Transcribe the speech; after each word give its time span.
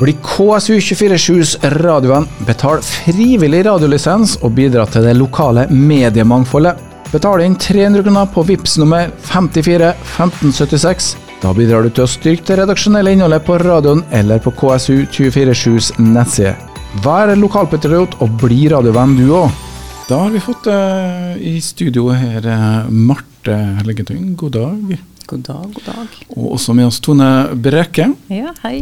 Bli 0.00 0.12
KSU247s 0.12 1.52
radiovenn, 1.62 2.24
betal 2.42 2.80
frivillig 2.82 3.60
radiolisens 3.62 4.32
og 4.42 4.56
bidra 4.56 4.88
til 4.90 5.04
det 5.06 5.12
lokale 5.14 5.68
mediemangfoldet. 5.70 6.80
Betal 7.12 7.44
inn 7.44 7.54
300 7.54 8.02
kroner 8.02 8.32
på 8.34 8.42
VIPS 8.48 8.74
nummer 8.82 9.12
54 9.28 9.92
1576. 9.92 11.12
Da 11.44 11.52
bidrar 11.54 11.86
du 11.86 11.92
til 11.94 12.08
å 12.08 12.10
styrke 12.10 12.42
det 12.48 12.56
redaksjonelle 12.64 13.12
innholdet 13.14 13.46
på 13.46 13.60
radioen 13.62 14.02
eller 14.18 14.42
på 14.42 14.50
KSU247s 14.58 15.92
nettside. 16.02 16.56
Vær 17.06 17.30
lokalpatriot 17.38 18.18
og 18.18 18.34
bli 18.42 18.64
radiovenn 18.74 19.14
du 19.20 19.28
òg. 19.44 19.62
Da 20.08 20.24
har 20.24 20.34
vi 20.34 20.42
fått 20.42 20.66
uh, 20.74 21.38
i 21.38 21.54
studio 21.62 22.08
her 22.10 22.50
uh, 22.50 22.90
Marte 22.90 23.60
Helgetun, 23.78 24.34
god 24.42 24.58
dag. 24.58 24.98
God 25.30 25.46
dag, 25.46 25.70
god 25.78 25.88
dag. 25.92 26.20
Og 26.34 26.52
også 26.58 26.74
med 26.74 26.90
oss 26.90 26.98
Tone 26.98 27.30
Brekke. 27.54 28.10
Ja, 28.34 28.58
hei. 28.66 28.80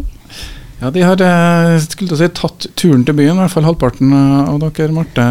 Ja, 0.82 0.90
De 0.90 1.02
har 1.06 1.20
skulle 1.78 2.08
skulle 2.10 2.16
si, 2.18 2.26
tatt 2.34 2.64
turen 2.74 3.04
til 3.06 3.14
byen, 3.14 3.36
i 3.36 3.44
hvert 3.44 3.52
fall 3.52 3.68
halvparten 3.68 4.10
av 4.18 4.56
dere. 4.58 4.90
Marte 4.90 5.22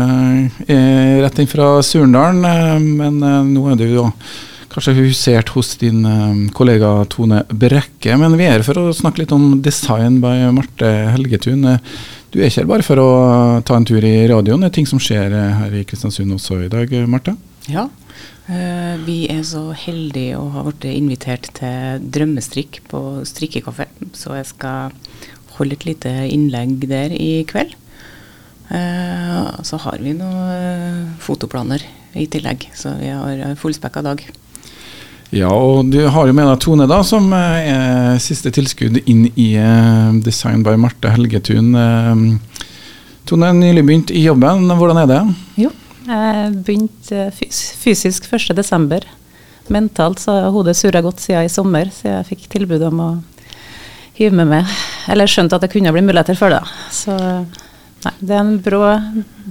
er 0.72 1.18
rett 1.26 1.42
inn 1.44 1.50
fra 1.52 1.74
Surndalen, 1.84 2.86
men 2.96 3.20
nå 3.50 3.66
er 3.68 3.76
du 3.76 3.84
jo 3.90 4.06
kanskje 4.72 4.94
husert 5.02 5.52
hos 5.52 5.74
din 5.82 6.06
kollega 6.56 6.94
Tone 7.12 7.42
Brekke. 7.52 8.16
Men 8.16 8.38
vi 8.40 8.48
er 8.48 8.56
her 8.56 8.64
for 8.64 8.80
å 8.80 8.96
snakke 8.96 9.26
litt 9.26 9.36
om 9.36 9.58
design 9.60 10.22
by 10.24 10.54
Marte 10.56 10.88
Helgetun. 11.18 11.68
Du 12.32 12.40
er 12.40 12.48
ikke 12.48 12.62
her 12.62 12.72
bare 12.72 12.88
for 12.88 13.04
å 13.04 13.10
ta 13.68 13.76
en 13.76 13.90
tur 13.92 14.00
i 14.08 14.16
radioen, 14.32 14.64
det 14.64 14.72
er 14.72 14.78
ting 14.80 14.88
som 14.88 15.04
skjer 15.04 15.36
her 15.36 15.76
i 15.76 15.84
Kristiansund 15.84 16.32
også 16.38 16.62
i 16.64 16.72
dag, 16.72 16.96
Marte? 17.12 17.36
Ja, 17.68 17.90
vi 19.04 19.26
er 19.36 19.44
så 19.48 19.68
heldige 19.84 20.40
å 20.40 20.48
ha 20.56 20.64
blitt 20.70 20.88
invitert 20.96 21.52
til 21.60 22.08
drømmestrikk 22.08 22.86
på 22.88 23.04
strikkekaffe. 23.28 23.92
Så 24.16 24.40
jeg 24.40 24.48
skal 24.48 24.96
holde 25.62 25.78
et 25.78 25.88
lite 25.88 26.12
innlegg 26.28 26.84
der 26.90 27.16
i 27.16 27.46
kveld. 27.50 27.74
Eh, 28.72 29.50
så 29.68 29.80
har 29.86 30.04
vi 30.04 30.16
noen 30.18 31.16
fotoplaner 31.24 31.84
i 32.18 32.28
tillegg, 32.32 32.68
så 32.76 32.96
vi 33.00 33.12
har 33.14 33.56
fullspekka 33.60 34.04
dag. 34.06 34.24
Ja, 35.32 35.48
og 35.48 35.88
du 35.94 36.02
har 36.12 36.28
jo 36.28 36.36
med 36.36 36.50
deg 36.50 36.60
Tone, 36.60 36.88
da, 36.92 37.00
som 37.08 37.30
er 37.32 38.18
siste 38.20 38.52
tilskudd 38.52 39.00
inn 39.06 39.30
i 39.40 39.54
Design 40.26 40.60
by 40.66 40.76
Marte 40.76 41.14
Helgetun. 41.14 41.72
Tone 43.30 43.48
er 43.48 43.56
nylig 43.56 43.86
begynt 43.88 44.12
i 44.12 44.26
jobben, 44.26 44.68
hvordan 44.76 45.00
er 45.00 45.08
det? 45.08 45.22
Jo, 45.64 45.72
jeg 46.04 46.52
begynte 46.68 47.30
fysisk 47.38 48.28
1.12. 48.28 49.08
Mentalt 49.72 50.20
så 50.20 50.36
har 50.36 50.52
hodet 50.52 50.76
surra 50.76 51.04
godt 51.06 51.22
siden 51.24 51.48
i 51.48 51.52
sommer, 51.52 51.92
så 51.94 52.10
jeg 52.10 52.30
fikk 52.34 52.48
tilbud 52.52 52.84
om 52.90 53.00
å 53.00 53.10
hive 54.20 54.36
med 54.36 54.50
meg. 54.52 54.78
Eller 55.12 55.30
skjønte 55.30 55.58
at 55.58 55.66
det 55.66 55.72
kunne 55.74 55.94
bli 55.94 56.04
muligheter 56.06 56.38
for 56.40 56.54
det. 56.54 56.62
Så 56.94 57.16
nei, 57.16 58.14
det 58.20 58.36
er 58.36 58.44
en 58.44 58.56
brå, 58.64 58.84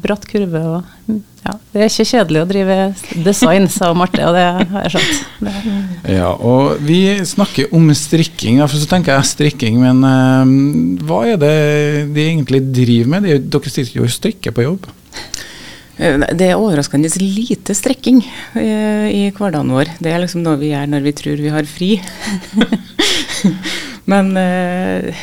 bratt 0.03 0.27
kurve. 0.30 0.62
og 0.77 1.20
ja, 1.41 1.55
Det 1.72 1.80
er 1.80 1.89
ikke 1.89 2.08
kjedelig 2.11 2.42
å 2.42 2.48
drive 2.50 2.77
design, 3.25 3.69
sa 3.72 3.91
Marte, 3.97 4.22
og 4.28 4.36
det 4.36 4.44
har 4.44 4.86
jeg 4.86 4.94
skjønt. 4.94 5.20
Det. 5.41 5.75
Ja, 6.19 6.31
og 6.34 6.83
vi 6.84 7.00
snakker 7.27 7.72
om 7.77 7.88
strikking, 7.97 8.61
for 8.66 8.77
så 8.77 8.88
tenker 8.91 9.16
jeg 9.16 9.31
strikking, 9.31 9.81
men 9.83 10.05
uh, 10.05 11.05
hva 11.08 11.22
er 11.33 11.41
det 11.41 11.55
de 12.14 12.27
egentlig 12.27 12.64
driver 12.69 13.14
med? 13.14 13.28
De, 13.28 13.38
dere 13.56 13.72
sitter 13.72 14.03
jo 14.03 14.08
og 14.08 14.12
strikker 14.12 14.56
på 14.56 14.66
jobb? 14.69 14.91
Det 16.00 16.47
er 16.47 16.56
overraskende 16.56 17.11
lite 17.20 17.75
strekking 17.77 18.22
uh, 18.25 19.08
i 19.08 19.27
hverdagen 19.36 19.72
vår. 19.75 19.97
Det 20.00 20.12
er 20.12 20.22
liksom 20.22 20.44
noe 20.44 20.61
vi 20.61 20.72
gjør 20.72 20.88
når 20.92 21.06
vi 21.08 21.16
tror 21.16 21.44
vi 21.44 21.55
har 21.56 21.69
fri. 21.69 21.94
Men 24.11 24.33
uh, 24.34 25.22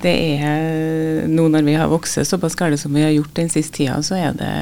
det 0.00 0.14
er 0.38 1.26
nå 1.28 1.46
når 1.52 1.66
vi 1.66 1.76
har 1.76 1.90
vokst 1.92 2.22
såpass 2.28 2.56
galt 2.58 2.80
som 2.80 2.94
vi 2.96 3.04
har 3.04 3.12
gjort 3.12 3.34
den 3.36 3.50
siste 3.52 3.80
tida, 3.80 3.98
så 4.06 4.16
er 4.16 4.38
det 4.38 4.52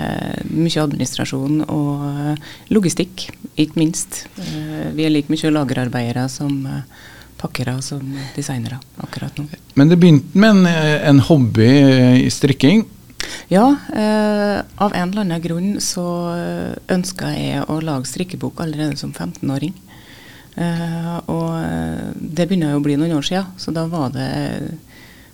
mye 0.51 0.83
administrasjon 0.83 1.63
og 1.69 2.73
logistikk, 2.75 3.29
ikke 3.55 3.79
minst. 3.79 4.25
Uh, 4.41 4.91
vi 4.97 5.07
er 5.07 5.15
like 5.15 5.33
mye 5.33 5.53
lagerarbeidere 5.55 6.27
som 6.33 6.65
pakkere 7.43 7.75
som 7.83 8.03
designere 8.37 8.79
akkurat 9.03 9.39
nå. 9.39 9.49
Men 9.75 9.91
det 9.91 9.99
begynte 9.99 10.39
med 10.39 10.63
en, 10.63 10.67
en 11.11 11.23
hobby 11.27 11.71
i 12.23 12.29
strikking? 12.31 12.85
Ja, 13.51 13.65
av 14.77 14.95
en 14.95 15.11
eller 15.11 15.25
annen 15.25 15.43
grunn 15.43 15.73
så 15.83 16.05
ønska 16.91 17.33
jeg 17.35 17.65
å 17.71 17.81
lage 17.83 18.11
strikkebok 18.11 18.63
allerede 18.63 18.99
som 19.01 19.11
15-åring. 19.11 19.75
Uh, 20.53 21.19
og 21.33 22.15
det 22.15 22.45
begynner 22.49 22.75
jo 22.75 22.81
å 22.83 22.85
bli 22.85 22.99
noen 23.01 23.15
år 23.17 23.25
siden, 23.25 23.53
så 23.57 23.75
da 23.75 23.87
var 23.91 24.13
det 24.17 24.31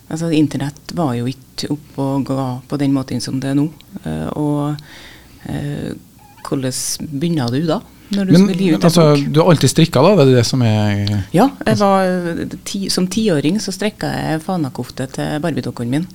Altså, 0.09 0.31
internett 0.33 0.89
var 0.97 1.11
jo 1.13 1.27
ikke 1.29 1.67
oppe 1.69 2.01
og 2.01 2.23
ga 2.25 2.43
på 2.65 2.77
den 2.81 2.95
måten 2.95 3.19
som 3.21 3.35
det 3.37 3.51
er 3.51 3.57
nå. 3.59 3.67
Uh, 4.01 4.29
og 4.41 4.79
hvordan 6.49 6.73
begynner 7.21 7.53
du 7.53 7.67
da? 7.67 7.77
Når 8.09 8.25
du 8.25 8.31
Men, 8.33 8.47
ut 8.49 8.85
altså? 8.87 9.03
Du 9.29 9.37
har 9.39 9.51
alltid 9.51 9.69
strikka, 9.69 10.01
da? 10.01 10.15
Det 10.17 10.23
er 10.23 10.39
det 10.39 10.45
som 10.49 10.63
er 10.65 11.11
Ja, 11.35 11.45
jeg 11.61 11.77
var, 11.77 12.41
ti, 12.65 12.89
som 12.89 13.05
tiåring 13.05 13.59
så 13.61 13.73
strikka 13.75 14.09
jeg 14.09 14.41
fanakofte 14.41 15.05
til 15.13 15.37
barbiedokken 15.43 15.93
min. 15.93 16.07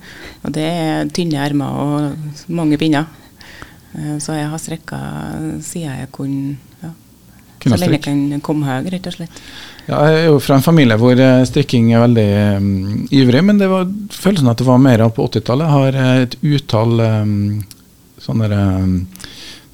Og 0.43 0.51
det 0.57 0.65
er 0.65 1.07
tynne 1.15 1.39
ermer 1.39 1.79
og 1.85 2.51
mange 2.51 2.77
pinner. 2.81 3.07
Så 4.19 4.35
jeg 4.35 4.49
har 4.51 4.59
strikka 4.59 4.99
siden 5.63 6.01
jeg 6.01 6.11
kunne 6.11 6.57
ja, 6.83 6.91
så 7.65 7.79
lenge 7.81 7.97
jeg 7.97 8.03
kan 8.05 8.43
komme 8.45 8.67
høy, 8.69 8.89
rett 8.93 9.09
og 9.09 9.17
slett. 9.17 9.39
Ja, 9.85 9.99
jeg 10.09 10.19
er 10.23 10.27
jo 10.31 10.39
fra 10.41 10.57
en 10.57 10.65
familie 10.65 10.97
hvor 10.97 11.19
strikking 11.45 11.91
er 11.93 12.05
veldig 12.05 12.29
um, 12.57 12.69
ivrig, 13.13 13.43
men 13.45 13.61
det 13.61 13.69
var 13.69 13.89
følelsen 14.13 14.49
at 14.49 14.61
det 14.61 14.67
var 14.67 14.81
mer 14.81 15.03
av 15.05 15.13
på 15.13 15.27
80-tallet. 15.29 15.65
Jeg 15.65 15.75
har 15.75 16.23
et 16.25 16.37
utall 16.41 17.03
um, 17.05 17.35
sånne 18.25 18.49
um, 18.55 18.95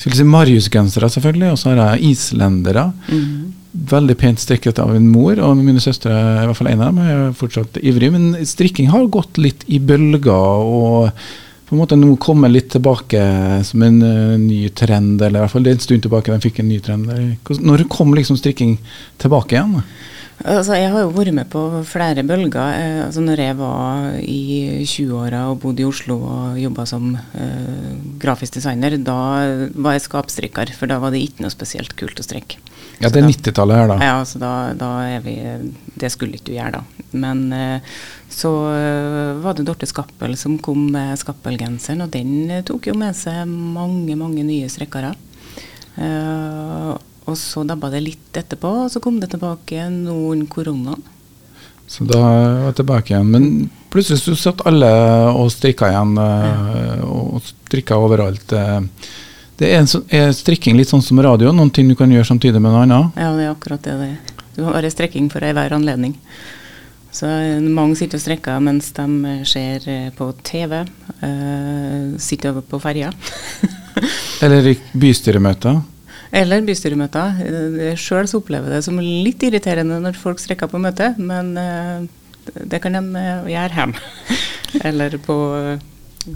skulle 0.02 0.18
si 0.18 0.26
Marius-gensere, 0.26 1.10
selvfølgelig, 1.14 1.52
og 1.54 1.60
så 1.62 1.72
har 1.72 1.94
jeg 1.94 2.16
islendere. 2.16 2.88
Mm. 3.12 3.54
Veldig 3.92 4.16
pent 4.20 4.42
strikket 4.42 4.82
av 4.82 4.96
en 4.96 5.08
mor, 5.12 5.38
og 5.46 5.62
mine 5.62 5.84
søstre, 5.84 6.12
i 6.12 6.48
hvert 6.50 6.58
fall 6.58 6.72
en 6.72 6.82
av 6.82 6.90
dem, 6.90 7.02
er 7.06 7.38
fortsatt 7.38 7.78
ivrig. 7.86 8.10
Men 8.16 8.34
strikking 8.48 8.90
har 8.92 9.12
gått 9.14 9.38
litt 9.42 9.66
i 9.70 9.80
bølger. 9.80 10.32
og 10.34 11.12
på 11.72 11.76
en 11.78 11.80
måte 11.86 11.96
nå 11.96 12.18
kommer 12.20 12.52
litt 12.52 12.74
tilbake 12.74 13.20
som 13.64 13.84
en 13.86 14.02
uh, 14.04 14.36
ny 14.36 14.66
trend, 14.76 15.22
eller 15.22 15.40
i 15.40 15.44
hvert 15.46 15.54
fall 15.54 15.64
det 15.64 15.72
er 15.72 15.78
en 15.78 15.84
stund 15.86 16.02
tilbake 16.04 16.34
den 16.34 16.44
fikk 16.44 16.58
en 16.60 16.68
ny 16.68 16.82
trend. 16.84 17.08
Når 17.64 17.86
kom 17.88 18.12
liksom 18.12 18.36
strikking 18.36 18.74
tilbake 19.24 19.56
igjen? 19.56 19.78
Altså, 20.42 20.74
jeg 20.78 20.90
har 20.94 21.04
jo 21.04 21.12
vært 21.14 21.36
med 21.36 21.50
på 21.52 21.62
flere 21.86 22.24
bølger. 22.26 22.74
Eh, 22.74 23.00
altså, 23.06 23.22
når 23.26 23.44
jeg 23.44 23.58
var 23.60 24.16
i 24.22 24.42
20-åra 24.88 25.44
og 25.52 25.60
bodde 25.64 25.84
i 25.84 25.88
Oslo 25.88 26.18
og 26.26 26.60
jobba 26.62 26.86
som 26.90 27.12
eh, 27.16 27.92
grafisk 28.22 28.58
designer, 28.58 28.98
da 28.98 29.20
var 29.76 29.98
jeg 29.98 30.06
skapstrikker, 30.08 30.74
for 30.78 30.92
da 30.92 31.00
var 31.04 31.14
det 31.14 31.22
ikke 31.26 31.46
noe 31.46 31.54
spesielt 31.54 31.94
kult 32.00 32.22
å 32.22 32.26
strikke. 32.26 32.62
Ja, 33.02 33.10
det 33.10 33.22
er 33.22 33.30
90-tallet 33.30 33.80
her, 33.80 33.90
da. 33.90 33.98
Ja, 34.06 34.18
så 34.28 34.42
da, 34.42 34.52
da, 34.78 34.90
er 35.10 35.24
vi 35.26 35.36
Det 35.98 36.12
skulle 36.14 36.38
ikke 36.38 36.52
du 36.52 36.58
gjøre, 36.58 36.82
da. 36.82 37.08
Men 37.18 37.48
eh, 37.56 37.94
så 38.32 38.52
eh, 38.72 39.38
var 39.44 39.58
det 39.58 39.66
Dorte 39.68 39.90
Skappel 39.90 40.38
som 40.40 40.60
kom 40.64 40.88
med 40.94 41.18
Skappelgenseren, 41.20 42.06
og 42.06 42.14
den 42.14 42.50
eh, 42.50 42.66
tok 42.68 42.92
jo 42.92 42.98
med 42.98 43.18
seg 43.18 43.46
mange, 43.50 44.16
mange 44.20 44.46
nye 44.48 44.70
strikkere. 44.72 45.14
Eh, 45.98 46.92
og 47.30 47.38
så 47.38 47.64
dabba 47.68 47.92
det 47.94 48.02
litt 48.06 48.38
etterpå, 48.38 48.70
og 48.86 48.92
så 48.92 49.02
kom 49.04 49.20
det 49.22 49.32
tilbake 49.34 49.86
noen 49.94 50.46
korona. 50.50 50.96
Så 51.92 52.06
da 52.08 52.22
var 52.22 52.70
jeg 52.70 52.78
tilbake 52.80 53.12
igjen. 53.14 53.32
Men 53.34 53.48
plutselig 53.92 54.22
så 54.24 54.36
satt 54.40 54.64
alle 54.70 54.90
og 55.36 55.52
strikka 55.52 55.90
igjen, 55.92 56.16
ja. 56.16 57.02
og 57.04 57.44
strikka 57.46 58.00
overalt. 58.00 58.56
Det 59.60 59.70
er, 59.70 59.84
så, 59.86 60.02
er, 60.10 60.32
strikking 60.34 60.80
litt 60.80 60.90
sånn 60.90 61.04
som 61.06 61.20
radio, 61.22 61.52
noen 61.54 61.70
ting 61.74 61.92
du 61.92 61.98
kan 62.00 62.12
gjøre 62.12 62.30
samtidig 62.32 62.62
med 62.64 62.72
noe 62.72 62.86
annet? 62.88 63.20
Ja, 63.20 63.34
det 63.36 63.46
er 63.46 63.52
akkurat 63.52 63.84
det 63.86 63.98
det 64.00 64.10
er. 64.16 64.40
Du 64.56 64.64
har 64.66 64.76
bare 64.80 64.92
strikking 64.92 65.28
for 65.32 65.44
enhver 65.46 65.76
anledning. 65.76 66.16
Så 67.12 67.28
mange 67.68 67.98
sitter 68.00 68.18
og 68.18 68.24
strekker 68.24 68.64
mens 68.64 68.88
de 68.96 69.36
ser 69.48 69.86
på 70.16 70.30
TV, 70.48 70.78
uh, 71.22 72.18
sitter 72.24 72.62
på 72.64 72.80
ferja. 72.80 73.12
Eller 74.44 74.72
i 74.72 74.78
bystyremøter? 74.96 75.82
Eller 76.32 76.64
bystyremøter. 76.64 77.42
Sjøl 78.00 78.30
opplever 78.38 78.72
jeg 78.72 78.80
det 78.80 78.88
som 78.88 79.00
litt 79.02 79.44
irriterende 79.44 80.00
når 80.04 80.20
folk 80.20 80.40
strekker 80.40 80.72
på 80.72 80.80
møte, 80.80 81.12
men 81.20 81.54
uh, 81.60 82.08
det 82.72 82.80
kan 82.84 82.96
de 82.96 83.26
gjøre 83.52 83.76
hjemme. 83.76 84.06
Eller 84.88 85.18
på 85.20 85.36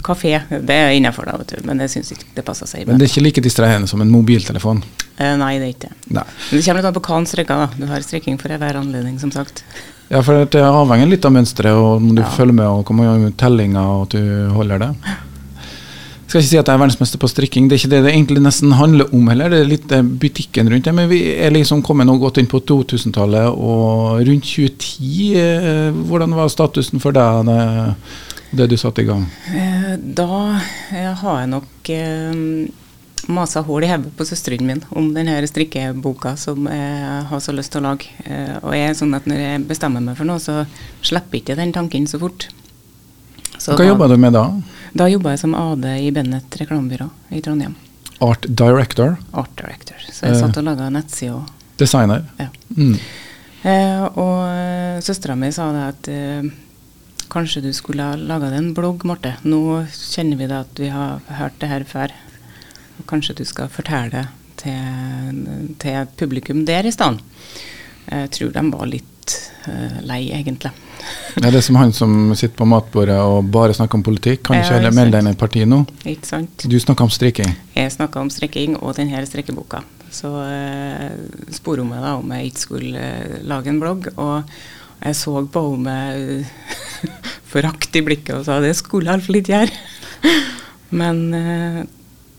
kafé. 0.02 0.40
Det 0.48 0.74
er 0.74 0.90
innafor, 0.90 1.26
da, 1.28 1.36
vet 1.40 1.56
du. 1.56 1.66
Men 1.66 1.80
jeg 1.84 1.96
syns 1.96 2.12
ikke 2.14 2.30
det 2.36 2.44
passer 2.46 2.68
seg. 2.68 2.86
Men 2.88 3.00
det 3.00 3.06
er 3.06 3.12
ikke 3.12 3.26
like 3.26 3.44
distraherende 3.44 3.90
som 3.90 4.02
en 4.02 4.10
mobiltelefon? 4.12 4.82
Eh, 5.16 5.34
nei, 5.40 5.56
det 5.60 5.68
er 5.68 5.74
ikke 5.74 5.90
det. 5.90 5.98
Men 6.08 6.24
det 6.50 6.62
kommer 6.64 6.80
litt 6.80 6.88
an 6.90 6.96
på 6.96 7.04
hva 7.06 7.18
han 7.20 7.28
strekker, 7.30 7.62
da. 7.62 7.68
Du 7.78 7.90
har 7.90 8.04
strekking 8.04 8.40
for 8.40 8.52
enhver 8.52 8.80
anledning, 8.80 9.20
som 9.22 9.32
sagt. 9.34 9.62
Ja, 10.10 10.20
for 10.22 10.46
det 10.50 10.62
avhenger 10.62 11.08
litt 11.10 11.24
av 11.26 11.34
mønsteret, 11.34 11.74
og 11.74 12.02
om 12.02 12.12
du 12.14 12.22
ja. 12.22 12.28
følger 12.36 12.54
med, 12.54 12.66
og 12.68 12.84
hvor 12.86 12.98
mange 12.98 13.32
tellinger, 13.38 13.94
og 13.94 14.06
at 14.06 14.18
du 14.18 14.52
holder 14.54 14.84
det. 14.84 14.90
Skal 16.26 16.40
ikke 16.40 16.48
si 16.50 16.58
at 16.58 16.66
jeg 16.66 16.74
er 16.74 16.80
verdensmester 16.82 17.20
på 17.22 17.28
strikking, 17.30 17.68
det 17.70 17.76
er 17.76 17.82
ikke 17.84 17.90
det 17.94 18.00
det 18.06 18.12
egentlig 18.14 18.42
nesten 18.42 18.72
handler 18.74 19.12
om 19.14 19.28
heller. 19.30 19.52
Det 19.52 19.60
er 19.62 19.68
litt 19.70 19.92
eh, 19.94 20.02
butikken 20.24 20.70
rundt 20.72 20.84
det. 20.88 20.94
Men 20.96 21.08
vi 21.10 21.20
er 21.36 21.54
liksom 21.54 21.84
kommet 21.86 22.08
nå 22.08 22.16
godt 22.22 22.40
inn 22.42 22.48
på 22.50 22.60
2000-tallet, 22.66 23.46
og 23.54 24.24
rundt 24.26 24.48
2010, 24.48 25.36
eh, 25.38 26.00
hvordan 26.08 26.34
var 26.34 26.50
statusen 26.50 27.02
for 27.02 27.14
deg 27.14 27.46
det, 27.46 27.60
det 28.58 28.66
du 28.72 28.76
satte 28.80 29.04
i 29.04 29.08
gang? 29.08 29.22
Eh, 29.54 29.94
da 30.18 30.26
har 31.22 31.40
jeg 31.44 31.52
nok 31.52 31.92
eh, 31.94 32.42
masa 33.30 33.62
hull 33.66 33.82
i 33.86 33.88
hodet 33.90 34.12
på 34.18 34.26
søsteren 34.26 34.66
min 34.66 34.82
om 34.98 35.08
denne 35.14 35.38
strikkeboka 35.50 36.36
som 36.38 36.66
jeg 36.70 37.24
har 37.30 37.40
så 37.42 37.54
lyst 37.54 37.72
til 37.74 37.82
å 37.82 37.88
lage. 37.92 38.10
Og 38.62 38.70
jeg 38.74 38.90
er 38.90 38.98
sånn 38.98 39.14
at 39.18 39.26
når 39.26 39.40
jeg 39.42 39.64
bestemmer 39.70 40.02
meg 40.04 40.18
for 40.18 40.26
noe, 40.28 40.42
så 40.42 40.60
slipper 41.06 41.40
ikke 41.40 41.56
den 41.58 41.74
tanken 41.74 42.06
så 42.10 42.20
fort. 42.22 42.46
Så 43.58 43.72
Hva 43.72 43.78
da- 43.82 43.88
jobber 43.88 44.08
du 44.12 44.16
med 44.20 44.34
da? 44.36 44.44
Da 44.96 45.08
jobba 45.10 45.34
jeg 45.34 45.42
som 45.42 45.54
AD 45.58 45.84
i 46.00 46.10
Bennett 46.14 46.56
reklamebyrå 46.60 47.08
i 47.36 47.40
Trondheim. 47.44 47.74
Art 48.24 48.46
director? 48.48 49.16
Art 49.36 49.52
director. 49.58 49.96
Så 50.08 50.26
jeg 50.26 50.34
Eh. 50.36 50.40
satt 50.40 50.56
og 50.56 50.64
laga 50.64 50.88
nettside 50.90 51.42
Designer? 51.76 52.24
ja. 52.38 52.48
Mm. 52.76 52.98
Eh, 53.66 54.02
og 54.16 54.46
uh, 54.46 55.00
søstera 55.02 55.34
mi 55.36 55.50
sa 55.52 55.72
det 55.72 55.82
at 55.88 56.08
eh, 56.08 56.42
kanskje 57.28 57.62
du 57.64 57.72
skulle 57.74 58.02
ha 58.04 58.14
laga 58.14 58.48
deg 58.52 58.58
en 58.60 58.74
blogg, 58.74 59.04
Marte. 59.04 59.34
Nå 59.44 59.84
kjenner 59.90 60.36
vi 60.38 60.46
det 60.46 60.56
at 60.60 60.78
vi 60.78 60.88
har 60.88 61.18
hørt 61.40 61.58
det 61.58 61.68
her 61.68 61.84
før. 61.84 62.12
Kanskje 63.06 63.34
du 63.36 63.44
skal 63.44 63.68
fortelle 63.68 64.10
det 64.12 64.26
til, 64.62 65.74
til 65.82 66.06
publikum 66.16 66.64
der 66.64 66.86
i 66.86 66.92
stedet. 66.94 67.20
Jeg 68.08 68.30
tror 68.30 68.52
de 68.54 68.64
var 68.70 68.86
litt 68.86 69.34
eh, 69.66 69.98
lei, 70.06 70.30
egentlig. 70.30 70.70
Det 71.36 71.44
er 71.48 71.56
det 71.56 71.62
som 71.66 71.78
han 71.80 71.92
som 71.96 72.14
sitter 72.34 72.56
på 72.58 72.68
matbordet 72.68 73.18
og 73.22 73.50
bare 73.52 73.76
snakker 73.76 74.00
om 74.00 74.06
politikk. 74.06 74.44
Kan 74.46 74.60
ikke 74.60 74.78
heller 74.78 74.96
melde 74.96 75.16
deg 75.16 75.24
inn 75.24 75.32
i 75.34 75.40
partiet 75.40 75.70
nå? 75.70 75.82
Ikke 76.04 76.30
sant? 76.30 76.66
Du 76.68 76.78
snakker 76.82 77.08
om 77.08 77.12
strikking. 77.12 77.52
Jeg 77.76 77.92
snakker 77.94 78.24
om 78.24 78.32
strikking 78.32 78.78
og 78.80 78.96
denne 78.98 79.24
strikkeboka. 79.28 79.82
Så 80.12 80.30
eh, 80.46 81.12
spurte 81.54 81.84
hun 81.84 81.92
meg 81.92 82.04
da 82.04 82.16
om 82.20 82.32
jeg 82.36 82.52
ikke 82.52 82.64
skulle 82.64 83.02
eh, 83.02 83.38
lage 83.46 83.72
en 83.72 83.82
blogg. 83.82 84.08
Og 84.16 84.56
jeg 85.02 85.18
så 85.18 85.42
på 85.52 85.64
henne 85.72 85.84
med 85.86 86.46
forakt 87.46 87.96
i 87.96 88.02
blikket 88.04 88.34
og 88.38 88.46
sa 88.46 88.58
det 88.64 88.74
skulle 88.78 89.08
jeg 89.08 89.16
iallfall 89.16 89.40
ikke 89.40 89.54
gjøre. 89.54 90.34
Men 91.00 91.22
eh, 91.34 91.82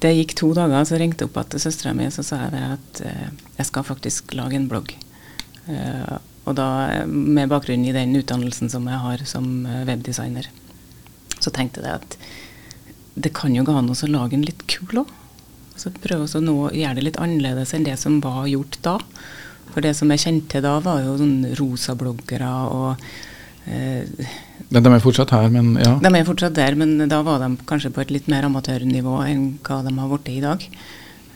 det 0.03 0.13
gikk 0.13 0.35
to 0.37 0.51
dager, 0.57 0.85
så 0.85 0.99
ringte 0.99 1.25
jeg 1.25 1.31
opp 1.31 1.39
igjen 1.39 1.53
til 1.53 1.63
søstera 1.63 1.93
mi 1.97 2.07
og 2.07 2.15
sa 2.15 2.41
jeg 2.45 2.71
at 2.77 3.03
eh, 3.07 3.29
jeg 3.57 3.69
skal 3.69 3.85
faktisk 3.87 4.35
lage 4.37 4.59
en 4.59 4.67
blogg. 4.69 4.93
Eh, 5.67 6.17
og 6.47 6.55
da 6.55 7.03
med 7.07 7.51
bakgrunn 7.51 7.85
i 7.85 7.95
den 7.95 8.15
utdannelsen 8.15 8.71
som 8.71 8.87
jeg 8.87 9.03
har 9.03 9.23
som 9.27 9.65
eh, 9.67 9.83
webdesigner. 9.87 10.47
Så 11.37 11.51
tenkte 11.53 11.83
jeg 11.83 11.99
at 11.99 12.17
det 13.17 13.33
kan 13.35 13.55
jo 13.55 13.65
gå 13.65 13.73
an 13.75 13.89
å 13.91 13.97
så 13.97 14.09
lage 14.09 14.37
en 14.37 14.45
litt 14.45 14.63
kul 14.69 15.03
òg. 15.03 15.11
Så 15.77 15.91
prøve 15.93 16.25
å 16.25 16.69
gjøre 16.73 16.97
det 16.97 17.05
litt 17.05 17.19
annerledes 17.21 17.73
enn 17.75 17.85
det 17.85 17.97
som 18.01 18.19
var 18.23 18.47
gjort 18.49 18.79
da. 18.85 18.97
For 19.73 19.85
det 19.85 19.93
som 19.97 20.09
jeg 20.13 20.23
kjente 20.23 20.61
da, 20.63 20.77
var 20.81 21.03
jo 21.05 21.17
sånn 21.19 21.51
rosabloggere 21.59 22.51
og 22.73 23.03
eh, 23.69 24.29
De 24.71 24.81
er 24.81 25.03
fortsatt 25.03 25.33
her, 25.35 25.49
men 25.53 25.75
ja. 25.81 25.97
De 26.01 26.11
er 26.13 26.25
fortsatt 26.27 26.55
der, 26.57 26.77
men 26.79 27.09
da 27.11 27.21
var 27.25 27.43
de 27.43 27.51
kanskje 27.69 27.91
på 27.93 28.01
et 28.05 28.13
litt 28.15 28.31
mer 28.31 28.47
amatørnivå 28.47 29.19
enn 29.27 29.49
hva 29.67 29.83
de 29.85 29.93
har 29.99 30.13
blitt 30.13 30.31
i 30.33 30.41
dag. 30.45 30.63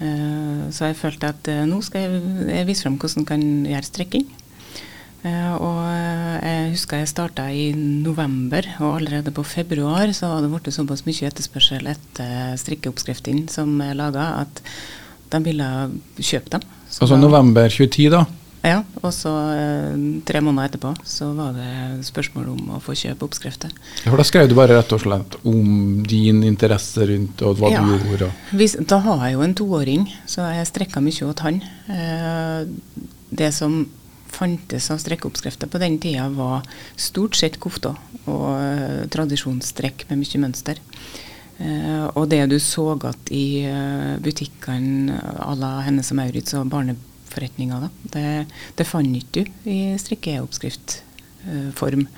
Eh, 0.01 0.61
så 0.73 0.89
jeg 0.89 0.97
følte 1.01 1.33
at 1.35 1.51
eh, 1.51 1.65
nå 1.69 1.81
skal 1.85 2.07
jeg, 2.07 2.21
jeg 2.49 2.69
vise 2.69 2.87
frem 2.87 2.97
hvordan 2.97 3.21
man 3.21 3.29
kan 3.29 3.45
gjøre 3.75 3.89
strekking. 3.91 4.29
Eh, 5.23 5.53
og 5.61 5.79
eh, 5.85 6.37
jeg 6.41 6.71
husker 6.73 6.97
jeg 7.03 7.11
starta 7.11 7.43
i 7.53 7.67
november, 7.77 8.65
og 8.81 8.95
allerede 8.97 9.33
på 9.35 9.43
februar 9.45 10.09
så 10.17 10.31
hadde 10.31 10.47
det 10.47 10.53
blitt 10.55 10.73
såpass 10.73 11.03
mye 11.05 11.27
etterspørsel 11.29 11.85
etter 11.93 12.55
strikkeoppskriftene 12.57 13.45
som 13.53 13.75
er 13.85 13.93
laga, 13.99 14.31
at 14.41 14.63
de 15.31 15.43
ville 15.45 15.67
kjøpe 16.17 16.55
dem. 16.57 16.65
Så 16.89 17.03
Altså 17.05 17.15
da- 17.19 17.21
november 17.27 17.69
2010, 17.69 18.09
da. 18.09 18.23
Ja, 18.63 18.83
og 19.01 19.09
så 19.13 19.29
eh, 19.57 19.93
tre 20.25 20.41
måneder 20.41 20.69
etterpå 20.69 20.91
så 21.05 21.31
var 21.37 21.53
det 21.55 22.03
spørsmål 22.05 22.49
om 22.51 22.73
å 22.75 22.81
få 22.81 22.93
kjøpe 22.93 23.25
oppskrifter. 23.25 23.71
For 24.03 24.17
da 24.21 24.25
skrev 24.27 24.49
du 24.51 24.53
bare 24.57 24.75
rett 24.77 24.91
og 24.93 25.01
slett 25.01 25.37
om 25.49 26.03
din 26.05 26.43
interesse 26.45 27.05
rundt 27.09 27.41
og 27.41 27.57
hva 27.57 27.71
Ja. 27.73 27.81
du 27.81 28.05
gjorde. 28.11 28.29
Hvis, 28.53 28.75
da 28.85 28.99
har 29.05 29.23
jeg 29.25 29.33
jo 29.37 29.41
en 29.41 29.55
toåring, 29.57 30.03
så 30.29 30.45
jeg 30.53 30.67
strekka 30.69 31.01
mye 31.01 31.25
åt 31.29 31.39
han. 31.45 31.61
Det 33.31 33.49
som 33.55 33.79
fantes 34.41 34.89
av 34.91 34.97
strekkeoppskrifter 35.01 35.69
på 35.69 35.81
den 35.81 35.99
tida, 36.01 36.25
var 36.33 36.65
stort 36.99 37.37
sett 37.37 37.59
kofter 37.61 37.95
og 38.25 38.47
eh, 38.57 39.03
tradisjonsstrekk 39.13 40.07
med 40.09 40.23
mye 40.23 40.41
mønster. 40.41 40.81
Eh, 41.61 42.05
og 42.17 42.25
det 42.31 42.49
du 42.49 42.57
så 42.61 42.95
godt 42.99 43.29
i 43.33 43.63
eh, 43.69 44.19
butikkene 44.23 45.19
à 45.45 45.55
la 45.57 45.81
Hennes 45.85 46.11
og 46.13 46.17
Maurits 46.17 46.53
og 46.57 46.69
barneforretninger, 46.73 47.79
da, 47.85 47.89
det, 48.15 48.25
det 48.79 48.89
fant 48.89 49.17
ikke 49.17 49.33
du 49.37 49.43
i 49.69 49.79
strikkeoppskriftform. 50.01 52.03
Eh, 52.07 52.11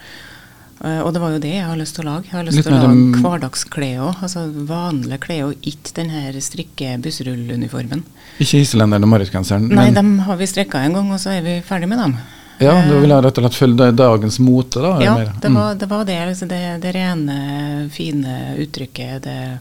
og 0.81 1.13
det 1.13 1.21
var 1.21 1.31
jo 1.35 1.39
det 1.39 1.51
jeg 1.53 1.63
har 1.67 1.77
lyst 1.79 1.95
til 1.95 2.03
å 2.03 2.09
lage. 2.11 2.25
Jeg 2.27 2.35
har 2.37 2.43
lyst 2.47 2.57
Litt 2.57 2.65
til 2.67 2.73
å 2.75 2.81
lage 2.81 3.21
hverdagsklær 3.23 3.99
òg. 4.09 4.21
Altså 4.25 4.45
vanlige 4.67 5.19
klær, 5.23 5.43
og 5.51 5.67
ikke 5.69 5.93
den 5.99 6.09
her 6.09 6.33
strikke-bussrulluniformen. 6.41 8.03
Ikke 8.41 8.61
islenderen 8.63 9.05
og 9.05 9.11
Marit-genseren. 9.13 9.67
Nei, 9.71 9.89
dem 9.95 10.15
har 10.27 10.39
vi 10.39 10.47
strikka 10.49 10.81
en 10.83 10.95
gang, 10.97 11.11
og 11.13 11.19
så 11.21 11.35
er 11.37 11.43
vi 11.45 11.57
ferdig 11.65 11.89
med 11.91 11.99
dem. 12.01 12.15
ja, 12.63 12.73
du 12.87 12.93
ville 13.01 13.17
rett 13.21 13.37
og 13.39 13.43
slett 13.43 13.57
følge 13.59 13.89
dagens 13.97 14.37
mote, 14.39 14.79
da? 14.83 14.91
Ja, 15.03 15.15
mer. 15.17 15.31
det 15.41 15.49
Mm. 15.49 15.55
var 15.57 15.75
det, 15.75 15.89
var 15.89 16.05
det, 16.05 16.17
altså 16.21 16.45
det, 16.47 16.81
det 16.81 16.93
rene, 16.95 17.89
fine 17.91 18.55
uttrykket. 18.57 19.23
Det. 19.23 19.59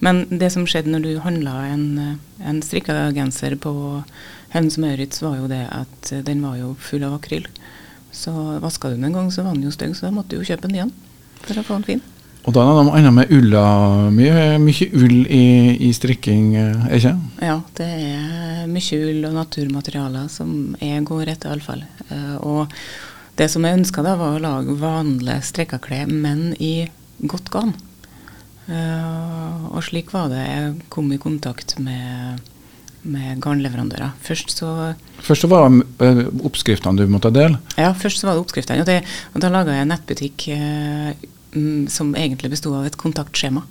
Men 0.00 0.26
det 0.30 0.52
som 0.52 0.66
skjedde 0.66 0.90
når 0.92 1.02
du 1.02 1.18
handla 1.24 1.54
en, 1.72 2.18
en 2.44 2.62
strikka 2.62 3.10
genser 3.12 3.56
på 3.56 4.04
Hennes 4.50 4.78
Maurits, 4.78 5.22
var 5.22 5.36
jo 5.40 5.48
det 5.48 5.66
at 5.70 6.12
den 6.24 6.42
var 6.42 6.56
jo 6.56 6.76
full 6.78 7.02
av 7.02 7.14
akryl. 7.18 7.46
Så 8.14 8.32
vaska 8.62 8.90
du 8.90 8.96
den 8.96 9.08
en 9.10 9.16
gang, 9.18 9.30
så 9.34 9.44
var 9.44 9.56
den 9.56 9.66
jo 9.66 9.74
stygg, 9.74 9.96
så 9.98 10.08
da 10.08 10.14
måtte 10.14 10.34
du 10.34 10.42
jo 10.42 10.48
kjøpe 10.48 10.68
den 10.68 10.78
igjen 10.78 10.92
for 11.44 11.60
å 11.60 11.64
få 11.66 11.78
den 11.80 11.88
fin. 11.88 12.04
Og 12.44 12.52
da 12.52 12.60
er 12.60 12.76
det 12.76 12.84
noe 12.86 12.98
annet 12.98 13.16
med 13.16 13.30
ulla. 13.32 13.64
Mye, 14.12 14.58
mye 14.60 14.88
ull 15.00 15.22
i, 15.32 15.44
i 15.88 15.90
strikking, 15.96 16.50
eh, 16.60 16.84
er 16.90 16.98
ikke? 17.00 17.14
Ja, 17.44 17.56
det 17.78 17.88
er 17.88 18.66
mye 18.68 19.00
ull 19.08 19.24
og 19.30 19.38
naturmaterialer 19.38 20.28
som 20.32 20.76
jeg 20.80 21.06
går 21.08 21.32
etter, 21.32 21.54
iallfall. 21.54 21.86
Uh, 22.10 22.36
og 22.44 22.76
det 23.40 23.48
som 23.50 23.64
jeg 23.64 23.80
ønska, 23.80 24.04
var 24.04 24.36
å 24.36 24.42
lage 24.42 24.76
vanlige 24.78 25.40
strikka 25.48 25.80
klær, 25.82 26.06
men 26.10 26.52
i 26.60 26.86
godt 27.24 27.48
garn. 27.54 27.74
Eh, 28.64 29.64
og 29.68 29.82
slik 29.84 30.12
var 30.14 30.30
det 30.32 30.40
jeg 30.40 30.68
kom 30.92 31.10
i 31.12 31.20
kontakt 31.20 31.76
med, 31.82 32.40
med 33.04 33.40
garnleverandører. 33.44 34.14
Først 34.24 34.54
så 34.58 34.94
Først 35.24 35.44
så 35.44 35.48
var 35.48 35.68
det 35.68 36.26
oppskriftene 36.44 37.00
du 37.00 37.10
måtte 37.10 37.32
dele. 37.32 37.60
Ja, 37.80 37.92
først 37.96 38.20
så 38.20 38.28
var 38.28 38.36
det 38.36 38.44
oppskriftene. 38.44 38.82
Og, 38.84 38.88
det, 38.88 39.00
og 39.32 39.44
da 39.44 39.52
laga 39.52 39.76
jeg 39.76 39.86
en 39.86 39.92
nettbutikk 39.94 40.48
eh, 40.52 41.12
mm, 41.54 41.86
som 41.92 42.12
egentlig 42.18 42.52
bestod 42.52 42.76
av 42.80 42.88
et 42.88 42.98
kontaktskjema. 43.00 43.64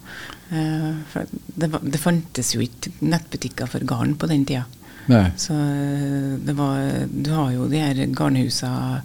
Eh, 0.54 1.20
det, 1.56 1.70
var, 1.70 1.84
det 1.84 2.02
fantes 2.02 2.54
jo 2.56 2.64
ikke 2.64 2.94
nettbutikker 3.06 3.70
for 3.70 3.86
garn 3.90 4.16
på 4.20 4.30
den 4.32 4.48
tida. 4.50 4.66
Nei. 5.12 5.28
Så 5.38 5.56
eh, 5.58 6.34
det 6.42 6.56
var 6.56 6.80
Du 7.12 7.34
har 7.36 7.52
jo 7.54 7.70
de 7.72 7.82
her 7.84 8.04
garnhusa 8.16 9.02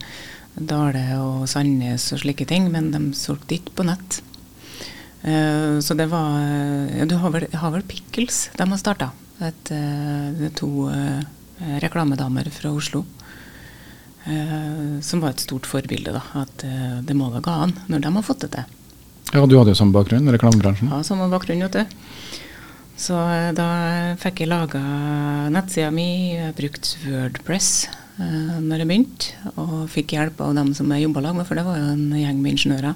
Dale 0.59 1.05
og 1.21 1.47
Sandnes 1.51 2.09
og 2.15 2.23
slike 2.25 2.47
ting, 2.49 2.71
men 2.73 2.91
de 2.95 3.03
solgte 3.19 3.59
ikke 3.59 3.77
på 3.79 3.87
nett. 3.87 4.21
Eh, 5.23 5.79
så 5.85 5.95
det 5.99 6.09
var 6.11 7.07
Du 7.07 7.19
har 7.21 7.35
vel, 7.35 7.49
har 7.53 7.75
vel 7.75 7.87
Pickles 7.87 8.49
de 8.57 8.69
har 8.73 8.81
starta. 8.81 9.13
Et, 9.41 9.71
eh, 9.71 10.31
det 10.35 10.49
er 10.51 10.55
to 10.59 10.89
eh, 10.91 11.21
reklamedamer 11.83 12.49
fra 12.55 12.73
Oslo. 12.75 13.05
eh, 14.27 14.99
som 15.01 15.21
var 15.23 15.31
et 15.31 15.41
stort 15.41 15.67
forbilde. 15.67 16.13
da, 16.13 16.23
At 16.43 16.65
det 17.07 17.17
må 17.17 17.31
da 17.33 17.41
gå 17.41 17.51
an 17.51 17.73
når 17.89 18.03
de 18.05 18.13
har 18.13 18.23
fått 18.27 18.41
det 18.45 18.51
til. 18.57 18.65
Ja, 19.33 19.45
du 19.47 19.57
hadde 19.59 19.73
jo 19.73 19.79
samme 19.79 19.93
bakgrunn, 19.93 20.29
reklamebransjen. 20.33 20.89
Ja, 20.91 21.03
samme 21.05 21.29
bakgrunn, 21.31 21.61
vet 21.61 21.73
du. 21.73 21.97
Så 22.99 23.15
da 23.55 23.69
fikk 24.19 24.41
jeg 24.43 24.49
laga 24.51 24.81
nettsida 25.55 25.91
mi. 25.95 26.35
Jeg 26.35 26.55
brukte 26.59 26.97
Wordpress 27.07 27.87
eh, 28.19 28.59
når 28.59 28.83
jeg 28.83 28.89
begynte, 28.91 29.53
og 29.57 29.85
fikk 29.93 30.17
hjelp 30.17 30.41
av 30.43 30.57
dem 30.59 30.73
som 30.75 30.91
jeg 30.93 31.07
jobba 31.07 31.23
lag 31.29 31.37
med, 31.39 31.47
for 31.47 31.55
det 31.61 31.65
var 31.69 31.79
jo 31.79 31.93
en 31.95 32.09
gjeng 32.19 32.41
med 32.43 32.57
ingeniører 32.57 32.95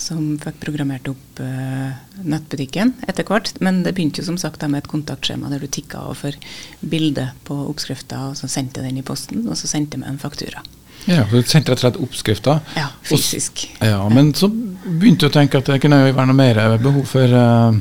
som 0.00 0.36
fikk 0.42 0.58
programmert 0.62 1.08
opp 1.10 1.40
uh, 1.40 1.92
nettbutikken 2.22 2.94
etter 3.08 3.26
hvert. 3.26 3.52
Men 3.64 3.82
det 3.84 3.94
begynte 3.96 4.22
jo 4.22 4.28
som 4.30 4.38
sagt 4.40 4.64
med 4.66 4.84
et 4.84 4.90
kontaktskjema 4.90 5.50
der 5.52 5.62
du 5.62 5.68
tikka 5.70 6.04
over 6.04 6.18
for 6.20 6.40
bilde 6.80 7.30
på 7.48 7.58
oppskrifta, 7.70 8.30
og 8.30 8.40
så 8.40 8.50
sendte 8.50 8.84
den 8.84 9.00
i 9.00 9.04
posten, 9.06 9.46
og 9.48 9.58
så 9.58 9.70
sendte 9.70 10.00
med 10.00 10.12
en 10.12 10.20
faktura. 10.22 10.64
Ja, 11.06 11.22
så 11.28 11.38
du 11.38 11.46
sendte 11.46 11.72
rett 11.72 11.78
og 11.78 11.84
slett 11.84 12.00
oppskrifta? 12.02 12.58
Ja, 12.76 12.88
fysisk. 13.06 13.66
Ja, 13.80 14.00
Men 14.10 14.32
så 14.34 14.48
begynte 14.50 15.26
du 15.26 15.30
å 15.30 15.36
tenke 15.36 15.60
at 15.60 15.70
det 15.70 15.80
kunne 15.84 16.02
jo 16.02 16.16
være 16.16 16.30
noe 16.32 16.38
mer 16.38 16.60
behov 16.82 17.06
for 17.10 17.30
uh, 17.30 17.76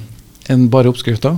enn 0.52 0.68
bare 0.74 0.92
oppskrifta? 0.94 1.36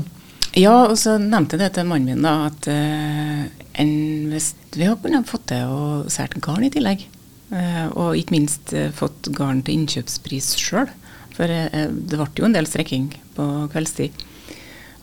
Ja, 0.57 0.87
og 0.87 0.97
så 0.99 1.17
nevnte 1.21 1.55
jeg 1.55 1.67
det 1.67 1.75
til 1.77 1.87
mannen 1.87 2.17
min, 2.17 2.25
da, 2.25 2.49
at 2.49 2.67
uh, 2.71 3.45
en, 3.77 3.93
hvis 4.33 4.53
vi 4.75 4.87
har 4.87 4.97
kunnet 5.01 5.29
fått 5.29 5.47
til 5.53 5.69
å 5.69 5.83
sært 6.11 6.37
garn 6.43 6.65
i 6.67 6.73
tillegg. 6.73 7.05
Eh, 7.51 7.85
og 7.93 8.17
ikke 8.17 8.35
minst 8.35 8.73
eh, 8.75 8.91
fått 8.95 9.29
garn 9.35 9.61
til 9.65 9.79
innkjøpspris 9.81 10.53
sjøl. 10.59 10.89
For 11.35 11.51
eh, 11.51 11.87
det 11.91 12.19
ble 12.19 12.27
jo 12.39 12.47
en 12.47 12.55
del 12.55 12.69
strekking 12.69 13.11
på 13.37 13.45
kveldstid. 13.73 14.25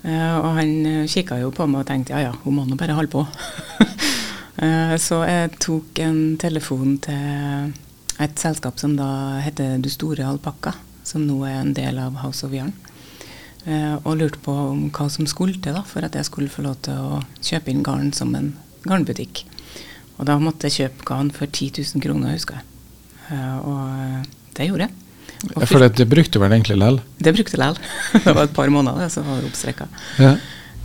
Og 0.04 0.50
han 0.58 1.06
kikka 1.08 1.38
jo 1.40 1.48
på 1.54 1.64
meg 1.64 1.80
og 1.80 1.86
tenkte 1.88 2.12
ja 2.12 2.26
ja, 2.26 2.32
hun 2.42 2.58
må 2.58 2.66
nå 2.68 2.76
bare 2.76 2.92
holde 2.92 3.08
på. 3.08 3.22
Så 5.00 5.22
jeg 5.24 5.54
tok 5.64 5.96
en 6.04 6.18
telefon 6.36 6.98
til 7.06 7.70
et 8.20 8.36
selskap 8.36 8.76
som 8.82 8.98
da 8.98 9.40
heter 9.40 9.80
Du 9.80 9.88
Store 9.88 10.26
Alpakka, 10.28 10.74
som 11.08 11.24
nå 11.24 11.38
er 11.48 11.56
en 11.62 11.72
del 11.72 11.96
av 12.02 12.20
House 12.20 12.44
of 12.44 12.52
Yarn. 12.52 12.74
og 14.04 14.18
lurte 14.20 14.44
på 14.44 14.52
hva 14.92 15.08
som 15.08 15.24
skulle 15.24 15.56
til 15.56 15.72
da, 15.72 15.80
for 15.88 16.04
at 16.04 16.20
jeg 16.20 16.28
skulle 16.28 16.52
få 16.52 16.68
lov 16.68 16.76
til 16.84 17.00
å 17.00 17.22
kjøpe 17.40 17.72
inn 17.72 17.82
garn 17.82 18.12
som 18.12 18.36
en 18.36 18.52
garnbutikk. 18.84 19.46
Og 20.18 20.28
da 20.28 20.38
måtte 20.38 20.70
jeg 20.70 20.84
kjøpe 20.84 21.08
garn 21.08 21.32
for 21.34 21.50
10 21.50 21.82
000 21.82 22.04
kroner, 22.04 22.36
husker 22.36 22.60
jeg. 22.60 22.68
og 23.64 24.28
det 24.54 24.68
gjorde 24.68 24.86
jeg. 24.86 25.00
Ja, 25.52 25.66
for 25.68 25.82
det, 25.82 25.94
det 25.98 26.06
brukte 26.08 26.40
vel 26.40 26.54
egentlig 26.54 26.76
lell? 26.80 27.00
Det 27.20 27.32
brukte 27.36 27.60
lell. 27.60 27.78
det 28.24 28.32
var 28.32 28.46
et 28.46 28.56
par 28.56 28.70
måneder, 28.72 29.08
så 29.12 29.24
var 29.26 29.40
det 29.40 29.50
oppstreka. 29.50 29.88
Ja. 30.22 30.36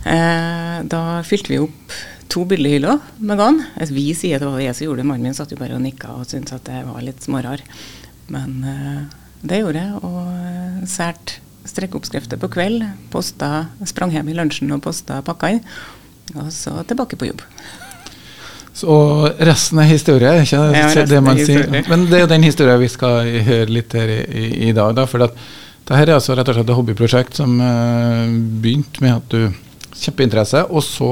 Eh, 0.04 0.76
da 0.90 1.02
fylte 1.26 1.52
vi 1.52 1.60
opp 1.62 1.94
to 2.30 2.44
billighyller 2.48 3.00
med 3.18 3.40
garn. 3.40 3.62
Altså, 3.74 3.96
vi 3.96 4.10
sier 4.16 4.40
det 4.40 4.48
var 4.48 4.60
det 4.60 4.68
jeg 4.68 4.78
som 4.78 4.88
gjorde 4.88 5.02
det, 5.02 5.08
mannen 5.10 5.28
min 5.28 5.36
satt 5.36 5.52
jo 5.52 5.60
bare 5.60 5.76
og 5.76 5.84
nikka 5.84 6.12
og 6.14 6.28
syntes 6.30 6.56
at 6.56 6.66
det 6.68 6.82
var 6.86 7.04
litt 7.04 7.24
smårar. 7.24 7.64
Men 8.30 8.58
eh, 8.66 9.00
det 9.42 9.62
gjorde 9.62 9.84
jeg, 9.84 10.02
og 10.06 10.20
eh, 10.34 10.82
sært 10.90 11.38
strekkeoppskrifter 11.70 12.40
på 12.40 12.50
kveld. 12.52 12.84
Posta, 13.12 13.70
sprang 13.88 14.14
hjem 14.14 14.30
i 14.32 14.36
lunsjen 14.36 14.72
og 14.76 14.84
posta 14.84 15.20
pakkene. 15.26 15.64
Og 16.38 16.52
så 16.54 16.76
tilbake 16.86 17.18
på 17.18 17.26
jobb. 17.26 17.42
Så 18.76 18.96
resten 19.42 19.80
er 19.82 19.88
historie, 19.90 20.30
ikke 20.44 20.60
ja, 20.76 21.06
det 21.08 21.22
man 21.24 21.40
sier. 21.40 21.66
Men 21.90 22.06
det 22.10 22.22
er 22.22 22.30
den 22.30 22.46
historien 22.46 22.78
vi 22.80 22.90
skal 22.90 23.26
høre 23.46 23.68
litt 23.70 23.96
her 23.98 24.12
i, 24.14 24.46
i, 24.68 24.72
dag. 24.76 24.94
Da, 24.96 25.06
for 25.10 25.26
at 25.26 25.34
dette 25.88 25.98
er 25.98 26.14
altså 26.14 26.36
rett 26.38 26.48
og 26.48 26.56
slett 26.56 26.70
et 26.70 26.78
hobbyprosjekt 26.78 27.40
som 27.40 27.56
uh, 27.58 28.30
begynte 28.62 29.02
med 29.02 29.16
at 29.18 29.34
du 29.34 29.96
kjempeinteresse, 30.00 30.62
og 30.70 30.84
så 30.86 31.10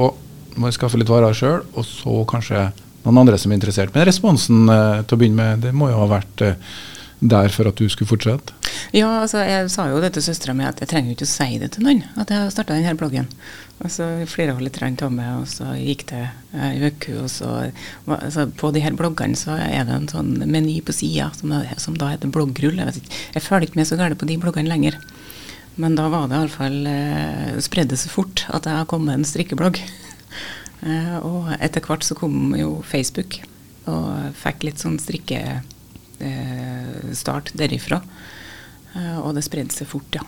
må 0.59 0.69
du 0.69 0.75
skaffe 0.75 0.99
litt 0.99 1.11
varer 1.11 1.35
sjøl, 1.35 1.65
og 1.75 1.85
så 1.85 2.21
kanskje 2.29 2.69
noen 3.03 3.21
andre 3.21 3.37
som 3.39 3.51
er 3.51 3.59
interessert. 3.59 3.91
Men 3.95 4.07
responsen 4.07 4.63
uh, 4.71 5.03
til 5.03 5.17
å 5.17 5.19
begynne 5.19 5.41
med, 5.41 5.67
det 5.67 5.75
må 5.75 5.91
jo 5.91 5.99
ha 5.99 6.07
vært 6.15 6.45
uh, 6.47 6.79
der 7.19 7.51
for 7.51 7.67
at 7.69 7.79
du 7.79 7.89
skulle 7.91 8.09
fortsette? 8.09 8.55
Ja, 8.95 9.09
altså 9.21 9.43
jeg 9.43 9.67
sa 9.73 9.89
jo 9.91 9.99
det 10.01 10.13
til 10.15 10.23
søstera 10.23 10.55
mi 10.55 10.67
at 10.67 10.79
jeg 10.79 10.89
trenger 10.89 11.11
jo 11.11 11.17
ikke 11.17 11.27
å 11.27 11.31
si 11.33 11.57
det 11.61 11.73
til 11.75 11.85
noen, 11.85 12.03
at 12.15 12.31
jeg 12.31 12.45
har 12.45 12.53
starta 12.53 12.77
denne 12.77 12.95
bloggen. 12.99 13.27
Og 13.79 13.91
så 13.93 14.05
flere 14.27 14.55
var 14.57 14.63
litt 14.65 14.79
av 14.83 15.11
meg, 15.13 15.39
og 15.39 15.47
så 15.47 15.71
gikk 15.79 16.09
det 16.09 16.25
ei 16.51 16.89
uke, 16.89 17.13
og 17.21 17.29
så 17.31 17.51
altså, 18.11 18.49
På 18.59 18.73
de 18.75 18.81
her 18.83 18.97
bloggene 18.99 19.39
så 19.39 19.55
er 19.55 19.85
det 19.87 19.95
en 19.95 20.09
sånn 20.11 20.33
meny 20.51 20.81
på 20.83 20.95
sida 20.95 21.29
som, 21.37 21.53
som, 21.79 21.95
da 21.95 22.11
heter 22.11 22.33
bloggrull. 22.33 22.81
Jeg, 22.81 23.05
jeg 23.37 23.45
følger 23.45 23.69
ikke 23.69 23.79
med 23.79 23.87
så 23.87 23.99
galt 23.99 24.19
på 24.19 24.27
de 24.27 24.35
bloggene 24.41 24.71
lenger. 24.71 24.99
Men 25.79 25.95
da 25.95 26.09
var 26.11 26.27
det 26.27 26.35
iallfall 26.35 26.89
eh, 26.91 27.55
spredde 27.63 27.95
seg 27.99 28.11
fort 28.11 28.43
at 28.51 28.67
jeg 28.67 28.81
har 28.81 28.89
kommet 28.91 29.15
en 29.15 29.27
strikkeblogg. 29.27 29.79
eh, 30.83 31.15
og 31.23 31.53
etter 31.55 31.85
hvert 31.85 32.03
så 32.03 32.19
kom 32.19 32.51
jo 32.59 32.81
Facebook, 32.83 33.39
og 33.87 34.35
fikk 34.43 34.67
litt 34.67 34.83
sånn 34.83 34.99
strikke 34.99 35.39
eh, 36.19 37.55
derifra. 37.55 38.03
Eh, 38.97 39.17
og 39.23 39.37
det 39.39 39.47
spredde 39.47 39.71
seg 39.71 39.87
fort, 39.87 40.19
ja. 40.19 40.27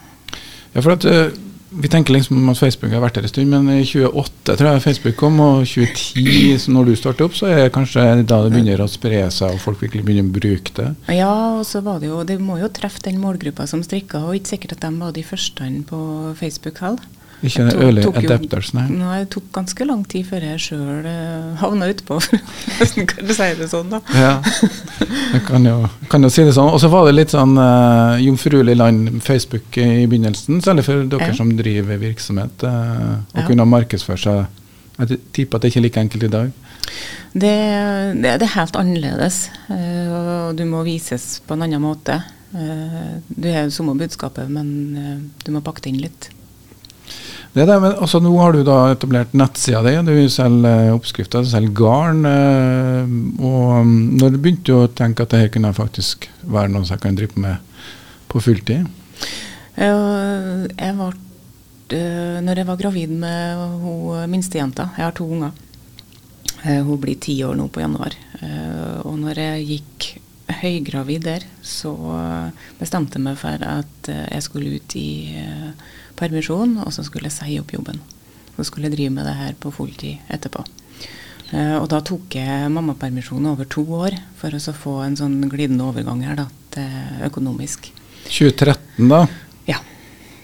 Ja, 0.71 0.79
for 0.79 0.95
at 0.95 1.03
uh, 1.03 1.33
Vi 1.71 1.87
tenker 1.87 2.11
liksom 2.11 2.49
at 2.51 2.59
Facebook 2.59 2.91
har 2.91 2.99
vært 2.99 3.15
her 3.15 3.25
en 3.27 3.31
stund, 3.31 3.53
men 3.53 3.69
i 3.71 3.85
2008 3.87 4.57
tror 4.59 4.67
jeg 4.73 4.83
Facebook 4.83 5.15
kom, 5.21 5.39
og 5.39 5.61
2010, 5.63 6.57
så 6.59 6.73
når 6.75 6.89
du 6.89 6.95
startet 6.99 7.23
opp, 7.23 7.37
så 7.37 7.47
er 7.47 7.61
det 7.61 7.73
kanskje 7.77 8.03
da 8.27 8.41
det 8.43 8.51
begynner 8.51 8.83
å 8.83 8.89
spre 8.91 9.21
seg, 9.31 9.55
og 9.55 9.63
folk 9.63 9.79
virkelig 9.85 10.03
begynner 10.07 10.27
å 10.27 10.35
bruke 10.35 10.75
det? 10.75 10.89
Ja, 11.15 11.31
og 11.61 11.63
så 11.69 11.79
var 11.85 12.01
det 12.01 12.11
jo 12.11 12.25
Det 12.27 12.37
må 12.43 12.59
jo 12.59 12.67
treffe 12.67 13.03
den 13.07 13.21
målgruppa 13.23 13.69
som 13.71 13.85
strikka, 13.87 14.25
og 14.27 14.35
ikke 14.35 14.55
sikkert 14.55 14.75
at 14.75 14.83
de 14.83 14.91
var 14.99 15.15
de 15.15 15.23
første 15.23 15.71
på 15.87 16.01
Facebook 16.41 16.83
heller. 16.83 17.07
Ikke 17.41 17.63
den 17.65 17.79
early 17.81 18.03
tok 18.05 18.19
adapters, 18.21 18.69
nei. 18.77 18.83
nei. 18.93 19.15
Det 19.23 19.31
tok 19.33 19.47
ganske 19.55 19.85
lang 19.89 20.03
tid 20.09 20.27
før 20.29 20.43
jeg 20.45 20.61
sjøl 20.61 21.07
uh, 21.07 21.57
havna 21.57 21.87
utpå, 21.89 22.19
nesten 22.77 23.07
kan 23.09 23.25
du 23.25 23.33
si 23.33 23.47
det 23.57 23.69
sånn, 23.71 23.89
da. 23.89 24.01
ja, 24.13 24.33
jeg 25.33 25.41
kan 25.47 25.65
jo, 25.65 25.79
kan 26.11 26.21
jo 26.21 26.29
si 26.33 26.45
det 26.45 26.53
sånn. 26.53 26.69
Og 26.69 26.77
så 26.83 26.91
var 26.93 27.07
det 27.07 27.15
litt 27.15 27.33
sånn 27.33 27.55
uh, 27.57 28.19
jomfruelig 28.21 28.75
land 28.77 29.15
Facebook 29.25 29.79
i 29.81 30.05
begynnelsen, 30.05 30.61
særlig 30.61 30.85
for 30.85 31.07
dere 31.09 31.31
ja. 31.31 31.37
som 31.37 31.49
driver 31.57 31.97
virksomhet, 32.01 32.65
uh, 32.67 33.15
og 33.33 33.39
ja. 33.41 33.45
kunne 33.47 33.65
markedsføre 33.71 34.21
seg. 34.21 34.59
Jeg 34.99 35.17
tipper 35.33 35.57
at 35.57 35.65
det 35.65 35.71
ikke 35.71 35.81
er 35.81 35.85
like 35.87 36.03
enkelt 36.03 36.25
i 36.27 36.29
dag. 36.35 36.51
Det, 37.31 37.55
det, 38.21 38.35
det 38.37 38.45
er 38.45 38.53
helt 38.53 38.77
annerledes, 38.77 39.39
uh, 39.71 40.11
og 40.11 40.59
du 40.59 40.61
må 40.69 40.83
vises 40.85 41.39
på 41.47 41.57
en 41.57 41.65
annen 41.65 41.81
måte. 41.81 42.19
du 42.51 43.47
har 43.47 43.63
jo 43.63 43.71
samme 43.71 43.95
budskapet, 43.97 44.49
men 44.51 45.25
du 45.41 45.51
må 45.55 45.61
pakke 45.63 45.81
det 45.85 45.93
inn 45.93 46.01
litt. 46.03 46.29
Det 47.51 47.65
der, 47.67 47.81
men 47.83 47.97
altså, 47.99 48.21
Nå 48.23 48.31
har 48.39 48.55
du 48.55 48.61
da 48.63 48.77
etablert 48.93 49.33
nettsida 49.35 49.81
di, 49.83 49.91
du 50.07 50.29
selger 50.31 50.85
eh, 50.87 50.93
oppskrifter, 50.95 51.43
du 51.43 51.51
selger 51.51 51.73
garn. 51.75 52.23
Eh, 52.27 53.11
og 53.43 53.81
mm, 53.87 53.97
Når 54.21 54.31
du 54.31 54.37
begynte 54.39 54.77
å 54.77 54.87
tenke 54.87 55.25
at 55.25 55.33
dette 55.35 55.51
kunne 55.57 55.73
faktisk 55.75 56.29
være 56.47 56.71
noe 56.71 56.87
som 56.87 56.95
jeg 56.95 57.03
kan 57.03 57.19
drive 57.19 57.43
med 57.43 57.59
på 58.31 58.39
fulltid? 58.43 58.87
Jeg 59.75 60.95
ble, 60.95 61.11
eh, 61.97 62.39
når 62.39 62.63
jeg 62.63 62.69
var 62.71 62.79
gravid 62.79 63.19
med 63.19 63.67
hun 63.83 64.31
minstejenta, 64.31 64.87
jeg 64.95 65.09
har 65.09 65.15
to 65.19 65.27
unger 65.27 65.51
Hun 66.61 66.99
blir 67.01 67.17
ti 67.17 67.39
år 67.43 67.55
nå 67.57 67.67
på 67.73 67.81
januar. 67.81 68.13
Og 69.09 69.15
når 69.17 69.39
jeg 69.41 69.63
gikk 69.65 70.09
høygravid 70.61 71.23
der, 71.25 71.45
så 71.65 71.89
bestemte 72.77 73.17
jeg 73.17 73.25
meg 73.25 73.39
for 73.41 73.63
at 73.65 74.11
jeg 74.11 74.45
skulle 74.45 74.77
ut 74.77 74.95
i 74.95 75.07
permisjon, 76.21 76.77
og 76.85 76.93
så 76.93 77.05
skulle 77.07 77.29
jeg 77.29 77.37
si 77.37 77.57
opp 77.61 77.73
jobben. 77.73 77.99
Så 78.55 78.67
skulle 78.67 78.89
jeg 78.89 78.97
drive 78.97 79.15
med 79.15 79.27
det 79.27 79.35
her 79.39 79.57
på 79.59 79.73
fulltid 79.73 80.31
etterpå. 80.31 80.63
Uh, 81.51 81.81
og 81.81 81.89
da 81.91 81.99
tok 82.07 82.37
jeg 82.37 82.71
mammapermisjon 82.71 83.49
over 83.51 83.67
to 83.67 83.83
år 83.97 84.15
for 84.39 84.55
å 84.55 84.75
få 84.75 84.99
en 85.03 85.17
sånn 85.19 85.39
glidende 85.51 85.83
overgang 85.89 86.21
her 86.23 86.37
da, 86.39 86.45
til 86.71 87.25
økonomisk. 87.27 87.89
2013, 88.29 89.09
da? 89.11 89.25
Ja, 89.67 89.81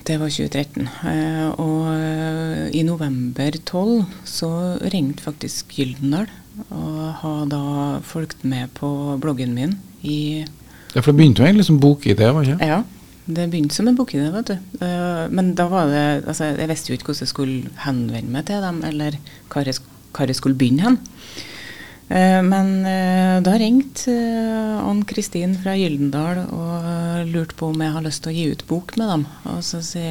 det 0.10 0.18
var 0.20 0.34
2013. 0.34 0.90
Uh, 0.90 1.14
eh, 1.14 1.46
og 1.64 1.86
uh, 1.94 2.66
i 2.76 2.84
november 2.84 3.56
12 3.62 4.04
så 4.28 4.52
ringte 4.92 5.24
faktisk 5.24 5.78
Gyldendal 5.80 6.28
og 6.74 7.02
har 7.22 7.42
da 7.52 7.64
fulgt 8.04 8.44
med 8.48 8.72
på 8.76 8.90
bloggen 9.22 9.54
min 9.56 9.78
i 10.02 10.44
Ja, 10.96 11.04
For 11.04 11.12
det 11.12 11.20
begynte 11.20 11.44
jo 11.44 11.48
egentlig 11.48 11.68
som 11.68 11.80
bokidé, 11.80 12.32
var 12.34 12.44
ikke 12.44 12.66
Ja. 12.66 12.82
Det 13.28 13.50
begynte 13.52 13.76
som 13.76 13.88
en 13.90 13.98
bokidé, 13.98 14.30
vet 14.32 14.54
du. 14.54 14.56
Uh, 14.80 15.28
men 15.36 15.52
da 15.58 15.68
var 15.68 15.90
det 15.92 16.06
altså, 16.30 16.54
Jeg 16.56 16.70
visste 16.72 16.92
jo 16.92 16.96
ikke 16.96 17.10
hvordan 17.12 17.26
jeg 17.26 17.34
skulle 17.34 17.72
henvende 17.84 18.32
meg 18.32 18.48
til 18.48 18.64
dem, 18.64 18.80
eller 18.88 19.18
hvor 19.52 19.68
jeg, 19.68 19.82
hvor 20.16 20.32
jeg 20.32 20.40
skulle 20.40 20.60
begynne 20.60 20.86
hen. 20.86 20.98
Uh, 22.08 22.40
men 22.48 22.72
uh, 22.88 23.38
da 23.44 23.58
ringte 23.60 24.16
Ann 24.80 25.04
Kristin 25.10 25.58
fra 25.60 25.76
Gyldendal 25.76 26.46
og 26.46 27.28
lurte 27.34 27.58
på 27.60 27.74
om 27.74 27.84
jeg 27.84 27.96
har 27.98 28.06
lyst 28.06 28.24
til 28.24 28.32
å 28.32 28.38
gi 28.38 28.46
ut 28.56 28.64
bok 28.70 28.96
med 28.96 29.12
dem. 29.12 29.28
Og 29.52 29.60
så 29.68 29.82
si, 29.84 30.06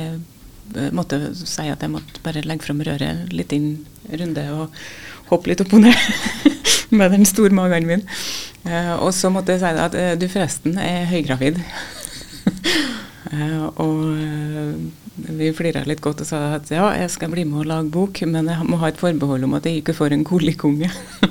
måtte 0.93 1.23
jeg 1.23 1.49
si 1.49 1.71
at 1.73 1.87
jeg 1.87 1.95
måtte 1.95 2.21
bare 2.27 2.45
legge 2.45 2.69
fram 2.69 2.85
røret 2.85 3.33
litt 3.33 3.57
inn 3.57 3.71
runde 4.13 4.45
og 4.53 4.77
hoppe 5.31 5.51
litt 5.51 5.65
opp 5.65 5.73
og 5.73 5.87
ned 5.87 5.97
med 6.99 7.17
den 7.17 7.25
store 7.27 7.57
magen 7.57 7.89
min. 7.89 8.05
og 9.01 9.09
så 9.15 9.31
måtte 9.33 9.57
jeg 9.57 9.65
si 9.65 9.87
at 9.89 9.97
du 10.21 10.29
forresten 10.29 10.77
er 10.79 11.09
høygravid. 11.09 11.65
Eh, 13.33 13.65
og 13.83 14.03
eh, 14.21 14.75
vi 15.39 15.49
flira 15.57 15.83
litt 15.87 16.03
godt 16.05 16.23
og 16.23 16.29
sa 16.29 16.43
at 16.59 16.71
ja, 16.71 16.91
jeg 17.01 17.11
skal 17.15 17.33
bli 17.33 17.47
med 17.49 17.65
og 17.65 17.71
lage 17.71 17.91
bok, 17.93 18.21
men 18.29 18.51
jeg 18.53 18.69
må 18.69 18.79
ha 18.83 18.91
et 18.93 19.01
forbehold 19.01 19.47
om 19.47 19.57
at 19.59 19.67
jeg 19.67 19.81
ikke 19.81 19.97
får 19.97 20.15
en 20.15 20.27
kolikunge. 20.27 20.91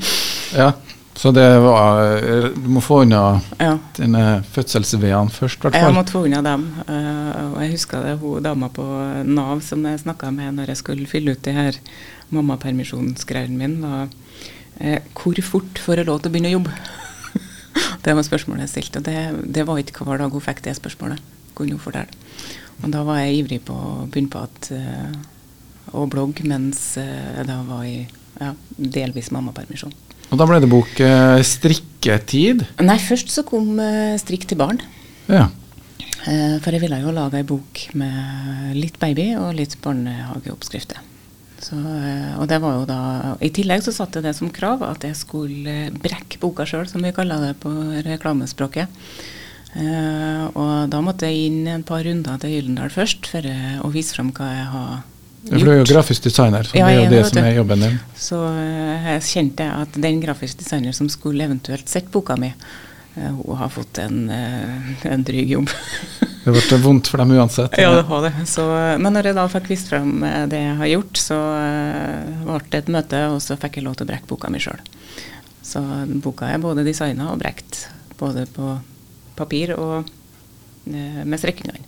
ja, 0.62 0.72
så 1.16 1.32
det 1.32 1.46
var 1.64 2.20
Du 2.58 2.68
må 2.76 2.82
få 2.84 3.04
unna 3.06 3.40
ja. 3.62 3.78
dine 3.98 4.42
fødselsveiene 4.56 5.32
først, 5.32 5.62
i 5.62 5.68
hvert 5.68 5.78
fall. 5.78 5.88
Jeg 5.88 5.98
måtte 5.98 6.16
få 6.18 6.26
unna 6.28 6.42
dem. 6.46 6.68
Eh, 6.84 7.32
og 7.54 7.62
jeg 7.64 7.76
husker 7.78 8.04
det 8.04 8.18
hun 8.24 8.44
dama 8.44 8.72
på 8.74 8.88
Nav 9.30 9.64
som 9.66 9.86
jeg 9.88 10.04
snakka 10.04 10.34
med 10.36 10.58
når 10.58 10.74
jeg 10.74 10.84
skulle 10.84 11.10
fylle 11.10 11.38
ut 11.38 11.46
de 11.46 11.56
her 11.56 11.80
mammapermisjonsgreiene 12.36 13.60
mine, 13.60 13.80
var 13.86 14.12
hvor 15.16 15.38
fort 15.46 15.80
får 15.80 16.02
jeg 16.02 16.08
lov 16.10 16.18
til 16.20 16.28
å 16.28 16.34
begynne 16.34 16.50
å 16.52 16.58
jobbe? 16.58 16.74
det 18.04 18.16
var 18.18 18.26
spørsmålet 18.28 18.66
jeg 18.66 18.74
stilte. 18.74 19.00
Og 19.00 19.08
det, 19.08 19.54
det 19.56 19.64
var 19.70 19.80
ikke 19.80 20.04
hver 20.04 20.20
dag 20.20 20.36
hun 20.36 20.44
fikk 20.44 20.66
det 20.66 20.76
spørsmålet 20.76 21.35
kunne 21.58 21.78
hun 21.78 21.84
fortelle. 21.84 22.12
Og 22.84 22.92
da 22.92 23.04
var 23.08 23.22
jeg 23.24 23.42
ivrig 23.42 23.62
på 23.66 23.76
å 23.76 24.06
begynne 24.10 24.32
på 24.34 24.44
at, 24.44 24.72
uh, 24.76 25.96
og 25.96 26.10
blogge 26.14 26.46
mens 26.48 26.96
uh, 27.00 27.06
jeg 27.06 27.48
da 27.48 27.60
var 27.68 27.86
i 27.88 28.00
ja, 28.04 28.52
delvis 28.76 29.32
mammapermisjon. 29.34 29.94
Og 30.34 30.40
da 30.42 30.48
ble 30.50 30.60
det 30.62 30.72
bok 30.72 30.92
uh, 31.00 31.40
'Strikketid'? 31.40 32.66
Nei, 32.84 32.98
først 33.02 33.32
så 33.32 33.46
kom 33.48 33.78
'Strikk 34.22 34.50
til 34.50 34.60
barn'. 34.62 34.84
Ja. 35.26 35.50
for 36.62 36.74
jeg 36.74 36.82
ville 36.82 36.98
jo 37.02 37.14
lage 37.14 37.38
ei 37.38 37.46
bok 37.46 37.80
med 37.98 38.76
litt 38.78 39.00
baby 39.02 39.32
og 39.38 39.56
litt 39.58 39.74
barnehageoppskrifter. 39.82 41.02
Så, 41.62 41.78
og 42.38 42.46
det 42.50 42.60
var 42.62 42.76
jo 42.78 42.84
da, 42.86 43.00
I 43.42 43.50
tillegg 43.54 43.82
så 43.86 43.94
satte 43.96 44.22
det 44.22 44.36
som 44.38 44.52
krav 44.54 44.84
at 44.86 45.06
jeg 45.06 45.18
skulle 45.18 45.88
brekke 45.98 46.38
boka 46.42 46.66
sjøl, 46.68 46.86
som 46.90 47.02
vi 47.06 47.14
kaller 47.16 47.42
det 47.42 47.56
på 47.64 47.72
reklamespråket. 48.06 48.90
Uh, 49.76 50.46
og 50.56 50.88
da 50.94 51.02
måtte 51.04 51.28
jeg 51.28 51.50
inn 51.50 51.68
en 51.68 51.84
par 51.84 52.06
runder 52.08 52.40
til 52.40 52.54
Gyldendal 52.54 52.94
først 52.94 53.28
for 53.28 53.44
å 53.44 53.90
vise 53.92 54.16
fram 54.16 54.30
hva 54.38 54.48
jeg 54.54 54.68
har 54.72 54.94
For 55.50 55.66
du 55.68 55.72
er 55.74 55.82
jo 55.82 55.88
grafisk 55.90 56.24
designer, 56.30 56.64
så 56.64 56.80
Ja, 56.80 56.88
det 56.88 56.94
er 56.94 57.02
jeg 57.02 57.10
jo 57.10 57.12
det 57.12 57.24
som 57.28 57.42
er 57.42 57.58
jobben 57.60 57.84
din. 57.84 57.98
Så 58.16 58.40
uh, 58.40 59.10
jeg 59.12 59.26
kjente 59.34 59.68
at 59.84 60.00
den 60.08 60.24
grafisk 60.24 60.64
designer 60.64 60.96
som 60.96 61.12
skulle 61.12 61.44
eventuelt 61.44 61.92
sett 61.92 62.08
boka 62.14 62.40
mi, 62.40 62.54
uh, 62.54 62.86
hun 63.16 63.60
har 63.60 63.70
fått 63.70 64.00
en, 64.04 64.30
eh, 64.30 65.12
en 65.12 65.24
dryg 65.24 65.52
jobb. 65.58 65.70
Det 66.46 66.54
ble 66.54 66.78
vondt 66.78 67.08
for 67.10 67.18
dem 67.18 67.32
uansett. 67.34 67.74
Ja, 67.82 67.90
det 67.96 68.04
har 68.06 68.20
det. 68.22 68.32
Så, 68.46 68.64
men 69.02 69.16
når 69.18 69.32
jeg 69.32 69.38
da 69.38 69.48
fikk 69.50 69.70
vist 69.72 69.88
frem 69.90 70.20
eh, 70.22 70.44
det 70.52 70.60
jeg 70.62 70.76
har 70.78 70.92
gjort, 70.92 71.18
så 71.18 71.38
eh, 71.58 72.44
ble 72.46 72.60
det 72.70 72.82
et 72.84 72.92
møte, 72.94 73.22
og 73.34 73.40
så 73.42 73.58
fikk 73.58 73.80
jeg 73.80 73.88
lov 73.88 73.96
til 73.98 74.06
å 74.06 74.12
brekke 74.12 74.30
boka 74.30 74.52
mi 74.54 74.62
sjøl. 74.62 74.84
Så 75.66 75.82
boka 76.22 76.52
er 76.54 76.62
både 76.62 76.86
designa 76.86 77.32
og 77.32 77.42
brekt. 77.42 77.88
Både 78.20 78.46
på 78.46 78.76
papir 79.36 79.74
og 79.78 80.04
eh, 80.04 81.24
med 81.26 81.40
strekkingene. 81.42 81.82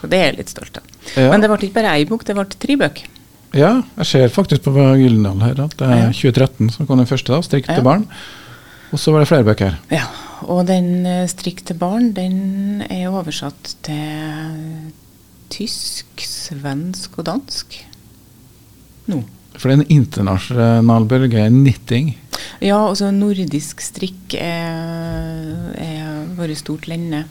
Så 0.00 0.10
det 0.10 0.18
er 0.18 0.30
jeg 0.30 0.38
litt 0.40 0.52
stolt 0.52 0.78
av. 0.80 0.86
Ja. 1.14 1.28
Men 1.30 1.42
det 1.44 1.50
ble 1.52 1.58
ikke 1.68 1.78
bare 1.80 1.96
ei 1.98 2.06
bok, 2.08 2.24
det 2.26 2.34
ble 2.38 2.46
tre 2.50 2.78
bøker. 2.80 3.18
Ja, 3.52 3.72
jeg 4.00 4.08
ser 4.08 4.32
faktisk 4.32 4.64
på 4.64 4.72
Gyldendal 4.96 5.42
her 5.44 5.58
at 5.66 5.76
det 5.76 5.88
er 5.88 5.98
Ja. 6.06 6.12
2013 6.16 6.70
som 6.72 6.86
kom 6.88 6.98
den 6.98 7.06
første, 7.10 7.32
da, 7.34 7.40
'Strikk 7.44 7.68
til 7.68 7.84
barn'. 7.84 8.06
Og 8.92 8.98
så 8.98 9.12
var 9.12 9.20
det 9.20 9.28
flere 9.28 9.44
bøker. 9.44 9.76
Ja, 9.90 10.06
og 10.42 10.66
den 10.66 11.06
eh, 11.06 11.26
'Strikk 11.28 11.64
til 11.64 11.76
barn' 11.76 12.12
den 12.16 12.82
er 12.88 13.10
oversatt 13.12 13.76
til 13.82 14.92
tysk, 15.52 16.06
svensk 16.16 17.18
og 17.18 17.26
dansk 17.28 17.84
nå. 19.12 19.22
For 19.58 19.68
det 19.68 19.74
er 19.76 19.82
en 19.82 19.90
internasjonal 20.00 21.04
bølge, 21.10 21.42
knitting. 21.50 22.14
Ja, 22.62 22.78
altså 22.88 23.10
nordisk 23.12 23.82
strikk 23.84 24.32
er, 24.38 25.74
er 25.76 26.11
vært 26.42 26.60
stort 26.60 26.88
lenge. 26.90 27.24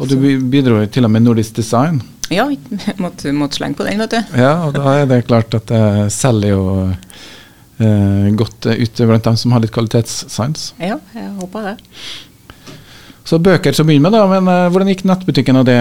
Og 0.00 0.08
du 0.08 0.16
bi- 0.16 0.38
bidro 0.54 0.80
til 0.88 1.04
og 1.04 1.12
med 1.12 1.22
nordisk 1.26 1.54
design. 1.60 2.00
Ja, 2.32 2.46
måtte, 3.04 3.32
måtte 3.36 3.58
slenge 3.60 3.76
på 3.76 3.84
den, 3.88 4.00
vet 4.00 4.14
du. 4.16 4.36
Ja, 4.40 4.54
og 4.66 4.74
da 4.78 4.96
er 5.02 5.06
det 5.10 5.24
klart 5.28 5.52
at 5.58 5.66
det 5.68 5.84
selger 6.14 6.54
jo 6.54 6.64
eh, 6.88 8.28
godt 8.38 8.66
ute 8.72 9.06
blant 9.08 9.24
dem 9.28 9.36
som 9.40 9.52
har 9.52 9.60
litt 9.64 9.74
kvalitetssans. 9.74 10.70
Ja, 10.80 10.96
jeg 11.16 11.32
håper 11.40 11.72
det. 11.72 11.76
Så 13.22 13.38
bøker 13.38 13.70
til 13.70 13.84
å 13.84 13.86
begynne 13.86 14.08
med, 14.08 14.16
da. 14.16 14.24
Men 14.26 14.48
eh, 14.50 14.64
hvordan 14.72 14.88
gikk 14.90 15.04
nettbutikken 15.06 15.60
og 15.60 15.68
det 15.68 15.76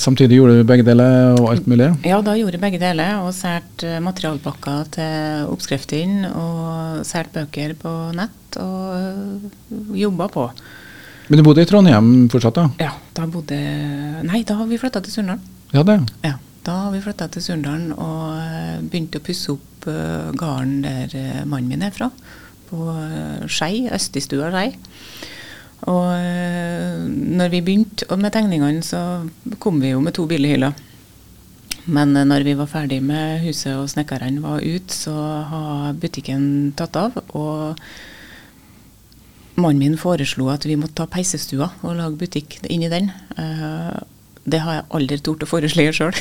samtidig? 0.00 0.38
Gjorde 0.38 0.60
du 0.62 0.68
begge 0.70 0.86
deler 0.86 1.34
og 1.36 1.50
alt 1.52 1.66
mulig? 1.68 1.90
Ja, 2.08 2.22
da 2.24 2.32
gjorde 2.38 2.56
jeg 2.56 2.62
begge 2.62 2.80
deler, 2.80 3.18
og 3.26 3.34
solgte 3.36 3.98
materialpakker 4.06 4.86
til 4.96 5.50
oppskriftene, 5.52 6.30
og 6.32 7.02
solgte 7.04 7.42
bøker 7.44 7.74
på 7.82 7.92
nett, 8.16 8.60
og 8.62 9.98
jobba 10.00 10.30
på. 10.32 10.46
Men 11.26 11.40
du 11.40 11.42
bodde 11.46 11.64
i 11.64 11.66
Trondheim 11.66 12.28
fortsatt, 12.30 12.58
da? 12.58 12.66
Ja, 12.78 12.92
da 13.16 13.26
bodde 13.30 13.56
Nei, 14.26 14.44
da 14.46 14.60
har 14.60 14.68
vi 14.70 14.78
flytta 14.78 15.02
til 15.02 15.16
Surndal. 15.16 15.40
Ja, 15.74 15.82
det. 15.86 15.98
Ja, 16.22 16.36
da 16.66 16.76
har 16.84 16.92
vi 16.94 17.02
flytta 17.02 17.26
til 17.34 17.42
Surndalen 17.42 17.90
og 17.94 18.36
eh, 18.38 18.76
begynte 18.86 19.18
å 19.18 19.24
pusse 19.26 19.56
opp 19.56 19.88
uh, 19.90 20.30
gården 20.38 20.80
der 20.84 21.16
eh, 21.18 21.42
mannen 21.42 21.72
min 21.72 21.82
er 21.86 21.94
fra. 21.94 22.12
På 22.70 22.92
uh, 22.94 23.42
Skei, 23.50 23.88
Østistua 23.90 24.52
Skei. 24.54 24.70
Og 25.86 26.08
når 27.36 27.50
vi 27.52 27.60
begynte 27.62 28.16
med 28.18 28.32
tegningene, 28.34 28.80
så 28.82 28.98
kom 29.62 29.76
vi 29.82 29.92
jo 29.92 30.00
med 30.02 30.16
to 30.16 30.24
billighyller. 30.26 30.72
Men 31.86 32.16
når 32.16 32.46
vi 32.46 32.54
var 32.58 32.70
ferdig 32.70 32.98
med 33.04 33.44
huset 33.44 33.76
og 33.76 33.90
snekkerne 33.92 34.42
var 34.42 34.64
ute, 34.64 34.94
så 34.94 35.14
har 35.50 35.98
butikken 36.00 36.72
tatt 36.78 36.96
av. 36.98 37.20
Og 37.38 37.76
mannen 39.56 39.78
min 39.80 39.96
foreslo 40.00 40.50
at 40.52 40.66
vi 40.68 40.76
måtte 40.78 40.98
ta 41.00 41.06
peisestua 41.10 41.70
og 41.82 41.96
lage 41.98 42.18
butikk 42.20 42.58
inni 42.68 42.90
den. 42.92 43.10
Eh, 43.38 43.96
det 44.46 44.60
har 44.62 44.76
jeg 44.76 44.84
aldri 44.94 45.16
tort 45.26 45.42
å 45.42 45.48
foreslå 45.50 45.88
sjøl, 45.96 46.12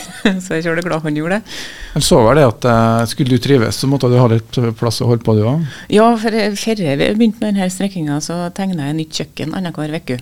så 0.41 0.57
jeg 0.57 0.65
er 0.65 0.81
glad 0.81 1.03
han 1.05 1.17
gjorde 1.19 1.37
det. 1.37 1.55
Men 1.93 2.05
så 2.07 2.21
var 2.25 2.39
det 2.39 2.47
at 2.47 2.65
eh, 2.71 3.03
skulle 3.11 3.35
du 3.35 3.41
trives, 3.43 3.77
så 3.77 3.89
måtte 3.91 4.09
du 4.09 4.17
ha 4.17 4.25
litt 4.31 4.59
plass 4.79 5.01
å 5.05 5.09
holde 5.11 5.25
på, 5.27 5.35
du 5.37 5.43
òg. 5.45 5.67
Ja, 5.93 6.07
for 6.17 6.33
før 6.33 6.81
jeg 6.87 6.97
begynte 7.19 7.43
med 7.43 7.53
denne 7.53 7.69
strekkinga, 7.69 8.17
så 8.25 8.39
tegna 8.57 8.89
jeg 8.89 8.99
nytt 9.03 9.19
kjøkken 9.21 9.53
annenhver 9.57 9.93
uke. 9.99 10.19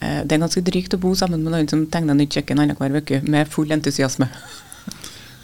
Eh, 0.00 0.22
Det 0.24 0.38
er 0.38 0.44
ganske 0.46 0.64
drygt 0.64 0.96
å 0.96 1.02
bo 1.02 1.12
sammen 1.18 1.44
med 1.44 1.52
noen 1.52 1.68
som 1.68 1.84
tegner 1.92 2.16
nytt 2.16 2.38
kjøkken 2.38 2.62
annenhver 2.64 3.02
uke, 3.02 3.20
med 3.28 3.52
full 3.52 3.68
entusiasme. 3.76 4.30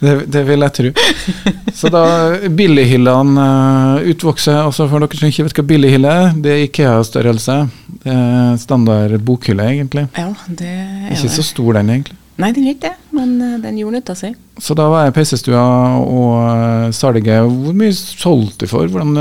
Det, 0.03 0.13
det 0.27 0.41
vil 0.47 0.65
jeg 0.65 0.75
tro. 0.77 0.91
Så 1.79 1.89
da 1.93 2.03
billighyllene 2.51 3.45
uh, 3.45 4.09
utvokser. 4.11 4.59
Altså 4.65 4.87
for 4.91 5.03
dere 5.03 5.19
som 5.19 5.31
ikke 5.31 5.47
vet 5.47 5.61
hva 5.61 5.67
billighylle 5.69 6.17
er, 6.23 6.33
det 6.43 6.51
er 6.53 6.65
Ikea-størrelse. 6.67 7.55
Det 8.03 8.11
er 8.17 8.59
standard 8.61 9.15
bokhylle, 9.23 9.69
egentlig. 9.71 10.09
Ja, 10.17 10.27
det 10.49 10.67
er 10.73 11.13
Ikke 11.13 11.29
det. 11.29 11.35
så 11.37 11.47
stor 11.47 11.79
den, 11.79 11.93
egentlig. 11.95 12.19
Nei, 12.41 12.49
den 12.49 12.65
er 12.65 12.73
ikke 12.73 12.89
det, 12.89 13.11
men 13.13 13.33
eh, 13.45 13.57
den 13.61 13.75
gjorde 13.77 13.99
nytta 13.99 14.15
si. 14.17 14.31
Så 14.57 14.73
da 14.77 14.87
var 14.89 15.03
jeg 15.05 15.13
peisestua 15.15 15.61
og 16.01 16.31
uh, 16.41 16.87
salget. 16.95 17.45
Hvor 17.45 17.75
mye 17.77 17.93
solgte 17.93 18.65
du 18.65 18.71
for? 18.71 18.89
Hvordan 18.89 19.13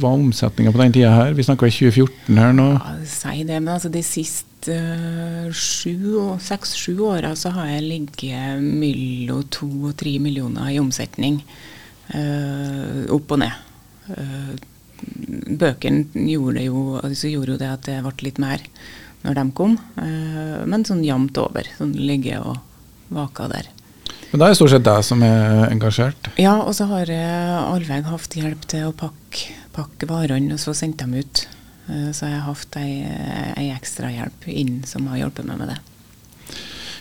var 0.00 0.14
omsetninga 0.14 0.72
på 0.74 0.80
den 0.84 0.94
tida 0.94 1.10
her? 1.16 1.34
Vi 1.34 1.46
snakker 1.46 1.70
2014 1.74 2.38
her 2.38 2.54
nå. 2.56 2.70
Ja, 2.78 2.94
si 3.10 3.42
det, 3.42 3.58
men 3.58 3.74
altså 3.74 3.90
de 3.92 4.04
siste 4.06 4.49
seks-sju 6.48 7.00
åra 7.06 7.34
så 7.36 7.50
har 7.54 7.66
jeg 7.70 7.88
ligget 7.88 8.60
mellom 8.60 9.44
to 9.52 9.68
og 9.90 9.96
tre 10.00 10.18
millioner 10.22 10.70
i 10.72 10.80
omsetning. 10.82 11.40
Uh, 12.10 13.06
opp 13.14 13.30
og 13.30 13.38
ned. 13.44 13.52
Uh, 14.10 14.54
bøkene 15.60 16.04
gjorde, 16.26 16.64
jo, 16.66 16.98
altså 17.00 17.30
gjorde 17.30 17.54
jo 17.54 17.60
det 17.60 17.70
at 17.70 17.86
det 17.86 18.00
ble 18.02 18.26
litt 18.26 18.40
mer 18.42 18.60
når 19.20 19.36
de 19.36 19.44
kom, 19.54 19.76
uh, 20.00 20.64
men 20.66 20.84
sånn 20.88 21.04
jevnt 21.06 21.38
over. 21.38 21.68
Sånn 21.78 21.94
ligge 21.94 22.40
og 22.42 22.58
vaka 23.14 23.46
der. 23.52 23.70
Men 24.30 24.42
da 24.42 24.46
er 24.46 24.52
det 24.52 24.58
stort 24.60 24.74
sett 24.74 24.86
deg 24.86 25.06
som 25.06 25.22
er 25.26 25.64
engasjert. 25.70 26.28
Ja, 26.38 26.60
og 26.62 26.74
så 26.78 26.86
har 26.90 27.10
jeg 27.10 27.54
allveg 27.60 28.06
hatt 28.06 28.36
hjelp 28.38 28.66
til 28.70 28.86
å 28.86 28.94
pakke, 28.94 29.56
pakke 29.74 30.06
varene 30.10 30.54
og 30.54 30.62
så 30.62 30.74
sendt 30.76 31.02
dem 31.02 31.16
ut. 31.18 31.46
Eh, 31.88 32.10
Så 32.12 32.26
jeg 32.26 32.36
har 32.36 32.48
hatt 32.48 32.76
ei, 32.80 33.04
ei 33.56 33.70
ekstra 33.74 34.10
hjelp 34.12 34.48
inn 34.50 34.82
som 34.86 35.08
har 35.10 35.22
hjulpet 35.24 35.48
meg 35.48 35.62
med 35.62 35.72
det. 35.74 35.78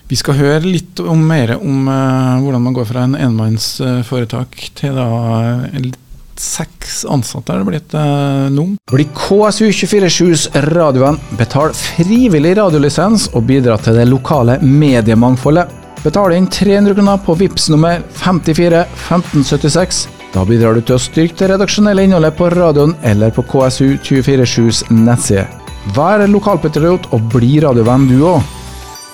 Vi 0.10 0.18
skal 0.18 0.40
høre 0.40 0.66
litt 0.66 1.00
om, 1.04 1.20
mer 1.30 1.54
om 1.60 1.86
uh, 1.86 2.40
hvordan 2.42 2.64
man 2.66 2.74
går 2.74 2.88
fra 2.90 3.04
en 3.06 3.14
enmannsforetak 3.14 4.56
til 4.80 4.98
da 4.98 5.06
uh, 5.06 5.92
seks 6.40 7.04
ansatte 7.06 7.54
er 7.54 7.62
det 7.62 7.68
blitt 7.68 7.94
uh, 7.94 8.48
nå. 8.50 8.66
Bli 8.90 9.06
KSU247s 9.14 10.48
radioen. 10.66 11.20
Betal 11.38 11.76
frivillig 11.78 12.56
radiolisens 12.58 13.28
og 13.36 13.46
bidra 13.52 13.78
til 13.78 14.02
det 14.02 14.08
lokale 14.10 14.58
mediemangfoldet. 14.66 15.78
Betal 16.02 16.34
inn 16.34 16.50
300 16.50 16.96
kroner 16.98 17.22
på 17.22 17.36
VIPS 17.44 17.70
nummer 17.76 18.02
54 18.24 18.86
1576. 18.88 20.08
Da 20.30 20.44
bidrar 20.46 20.78
du 20.78 20.84
til 20.86 20.94
å 20.94 21.02
styrke 21.02 21.40
det 21.40 21.48
redaksjonelle 21.56 22.04
innholdet 22.06 22.36
på 22.38 22.52
radioen 22.54 22.92
eller 23.08 23.32
på 23.34 23.42
KSU247s 23.50 24.84
nettside. 24.94 25.48
Vær 25.96 26.22
lokalpatriot 26.30 27.08
og 27.16 27.32
bli 27.34 27.56
radiovenn 27.64 28.06
du 28.12 28.20
òg. 28.30 28.44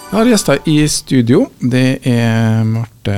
Jeg 0.10 0.18
har 0.18 0.28
gjester 0.28 0.68
i 0.68 0.76
studio. 0.92 1.46
Det 1.60 2.02
er 2.12 2.66
Marte 2.68 3.16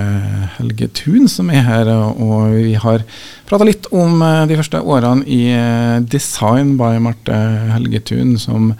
Helge 0.60 0.88
Thun 0.93 1.25
som 1.31 1.49
er 1.49 1.65
her, 1.65 1.89
og 1.89 2.53
vi 2.53 2.75
har 2.77 3.01
prata 3.49 3.65
litt 3.65 3.89
om 3.89 4.21
eh, 4.21 4.45
de 4.49 4.60
første 4.60 4.81
årene 4.81 5.25
i 5.25 5.41
eh, 5.57 5.97
Design 6.05 6.75
by 6.77 6.99
Marte 7.01 7.39
Helge 7.73 8.03
Thun, 8.12 8.36
som 8.41 8.75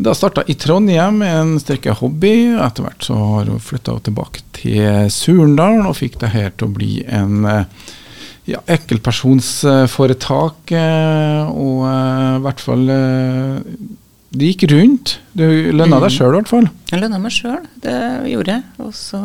da 0.00 0.12
starta 0.16 0.44
i 0.48 0.56
Trondheim 0.60 1.22
med 1.24 1.38
en 1.38 1.54
strikkehobby. 1.60 2.34
Etter 2.60 2.84
hvert 2.84 3.08
så 3.08 3.16
har 3.16 3.48
hun 3.48 3.64
flytta 3.64 3.96
tilbake 4.04 4.44
til 4.60 5.08
Surndalen 5.12 5.88
og 5.88 5.96
fikk 5.96 6.20
det 6.20 6.34
her 6.36 6.52
til 6.52 6.68
å 6.68 6.76
bli 6.76 7.00
en 7.08 7.48
eh, 7.48 7.88
ja, 8.48 8.60
enkeltpersonsforetak, 8.70 10.72
eh, 10.72 11.50
og 11.50 11.82
eh, 11.88 12.36
i 12.38 12.40
hvert 12.46 12.62
fall 12.64 12.84
eh, 12.94 13.56
Det 14.30 14.46
gikk 14.52 14.62
rundt. 14.72 15.06
Du 15.36 15.44
lønna 15.74 15.98
deg 16.04 16.12
sjøl, 16.14 16.32
i 16.32 16.36
hvert 16.38 16.52
fall. 16.52 16.68
Jeg 16.92 16.98
lønna 17.02 17.18
meg 17.22 17.32
sjøl, 17.34 17.64
det 17.82 17.98
gjorde 18.30 18.50
jeg. 18.56 18.64
Og 18.84 18.92
så 18.96 19.20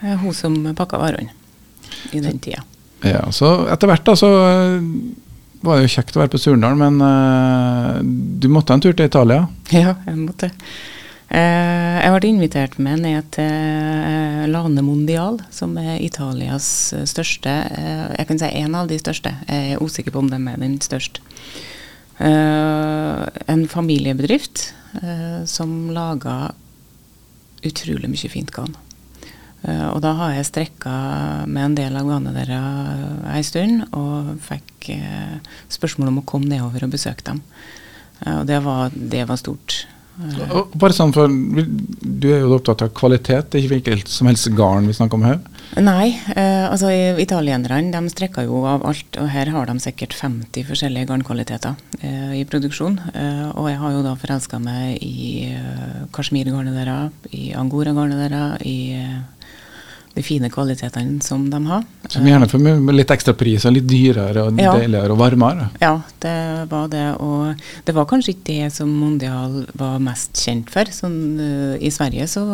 hun 0.00 0.34
som 0.36 0.52
pakka 0.76 0.96
varene 1.00 1.32
i 2.12 2.20
den 2.20 2.38
tida. 2.40 2.62
Ja, 3.04 3.32
så 3.32 3.66
etter 3.72 3.86
hvert 3.88 4.04
da, 4.04 4.16
så 4.16 4.28
var 5.64 5.76
det 5.76 5.86
jo 5.86 5.92
kjekt 5.92 6.16
å 6.16 6.22
være 6.22 6.32
på 6.32 6.40
Surndal, 6.40 6.76
men 6.80 7.00
uh, 7.04 8.00
du 8.00 8.48
måtte 8.52 8.76
en 8.76 8.84
tur 8.84 8.94
til 8.96 9.08
Italia. 9.08 9.44
Ja, 9.72 9.94
jeg 10.06 10.16
måtte. 10.16 10.50
Eh, 11.30 11.96
jeg 12.02 12.10
ble 12.10 12.26
invitert 12.32 12.72
med 12.82 13.04
ned 13.04 13.28
til 13.36 13.46
eh, 13.46 14.48
Lane 14.50 14.82
Mondial, 14.82 15.38
som 15.54 15.76
er 15.78 16.00
Italias 16.02 16.90
eh, 16.96 17.04
største 17.06 17.52
Jeg 18.18 18.26
kan 18.26 18.40
si 18.40 18.48
en 18.58 18.74
av 18.74 18.90
de 18.90 18.98
største. 18.98 19.30
Jeg 19.46 19.76
er 19.76 19.84
usikker 19.84 20.10
på 20.10 20.24
om 20.24 20.30
de 20.32 20.40
er 20.40 20.58
den 20.58 20.80
største. 20.82 21.22
En 22.20 23.62
familiebedrift 23.64 24.74
som 25.48 25.70
lager 25.96 26.50
utrolig 27.64 28.10
mye 28.12 28.28
fint 28.28 28.50
garn. 28.52 28.74
Og 29.64 30.02
da 30.04 30.12
har 30.18 30.34
jeg 30.34 30.50
strekka 30.50 30.92
med 31.48 31.62
en 31.64 31.78
del 31.78 31.96
av 31.96 32.10
garnet 32.10 32.36
deres 32.36 33.24
ei 33.32 33.40
stund, 33.46 33.86
og 33.96 34.34
fikk 34.44 34.90
spørsmål 35.72 36.12
om 36.12 36.20
å 36.20 36.26
komme 36.28 36.52
nedover 36.52 36.84
og 36.84 36.92
besøke 36.92 37.24
dem. 37.24 37.40
Og 38.34 38.44
det 38.52 38.60
var, 38.68 38.92
det 38.92 39.24
var 39.30 39.40
stort. 39.40 39.86
Og 40.50 40.74
bare 40.76 40.94
sånn 40.96 41.14
for, 41.16 41.30
Du 41.30 42.26
er 42.28 42.42
jo 42.42 42.56
opptatt 42.58 42.84
av 42.84 42.92
kvalitet, 42.96 43.50
det 43.50 43.58
er 43.58 43.64
ikke 43.64 43.74
hvilket 43.76 44.12
som 44.12 44.28
helst 44.28 44.50
garn 44.56 44.88
vi 44.88 44.96
snakker 44.96 45.16
om 45.16 45.24
her? 45.24 45.38
Nei, 45.80 46.10
eh, 46.34 46.66
altså 46.66 46.90
italienerne 47.22 47.92
de 47.94 48.12
strekker 48.12 48.48
jo 48.48 48.64
av 48.66 48.84
alt, 48.88 49.18
og 49.22 49.28
her 49.30 49.52
har 49.54 49.68
de 49.70 49.76
sikkert 49.82 50.16
50 50.18 50.66
forskjellige 50.66 51.06
garnkvaliteter 51.12 51.78
eh, 52.02 52.40
i 52.40 52.44
produksjon. 52.48 52.98
Eh, 53.14 53.46
og 53.54 53.70
jeg 53.70 53.78
har 53.78 53.94
jo 53.94 54.02
da 54.04 54.16
forelska 54.18 54.58
meg 54.62 54.98
i 55.06 55.52
eh, 55.54 56.00
kasjmirgarnet 56.16 56.74
deres, 56.74 57.30
i 57.30 57.52
angoragarnet 57.56 58.24
deres, 58.24 58.66
i 58.66 58.78
eh, 58.98 59.20
de 60.14 60.22
fine 60.26 60.50
kvalitetene 60.50 61.22
som 61.22 61.44
de 61.50 61.60
har. 61.66 61.84
Som 62.10 62.26
gjerne 62.26 62.48
får 62.50 62.62
med 62.66 62.96
litt 62.96 63.12
ekstra 63.14 63.34
pris 63.38 63.64
og 63.68 63.76
litt 63.76 63.86
dyrere 63.88 64.42
og 64.46 64.58
Ja. 64.58 64.74
deiligere 64.76 65.14
og 65.14 65.18
varmere. 65.18 65.70
Ja, 65.80 66.02
det 66.20 66.68
var 66.70 66.88
det. 66.88 67.16
Og 67.20 67.54
det 67.84 67.94
var 67.94 68.06
kanskje 68.06 68.34
ikke 68.34 68.44
det 68.44 68.72
som 68.72 68.88
Mondial 68.88 69.66
var 69.74 69.98
mest 69.98 70.34
kjent 70.34 70.70
for. 70.70 70.84
Sånn, 70.84 71.38
uh, 71.38 71.76
I 71.78 71.90
Sverige 71.90 72.26
så 72.26 72.44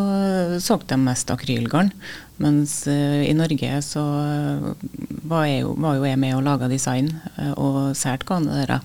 solgte 0.61 0.95
de 0.95 1.03
mest 1.03 1.31
akrylgarn, 1.31 1.93
mens 2.39 2.87
uh, 2.87 3.25
i 3.25 3.33
Norge 3.33 3.83
så 3.83 4.05
var, 5.25 5.47
jeg 5.47 5.65
var 5.65 5.97
jo 5.97 6.05
jeg 6.05 6.19
med 6.19 6.37
og 6.37 6.45
laga 6.45 6.69
design 6.69 7.15
uh, 7.39 7.55
og 7.57 7.97
solgte 7.97 8.27
garnet 8.29 8.67
deres. 8.67 8.83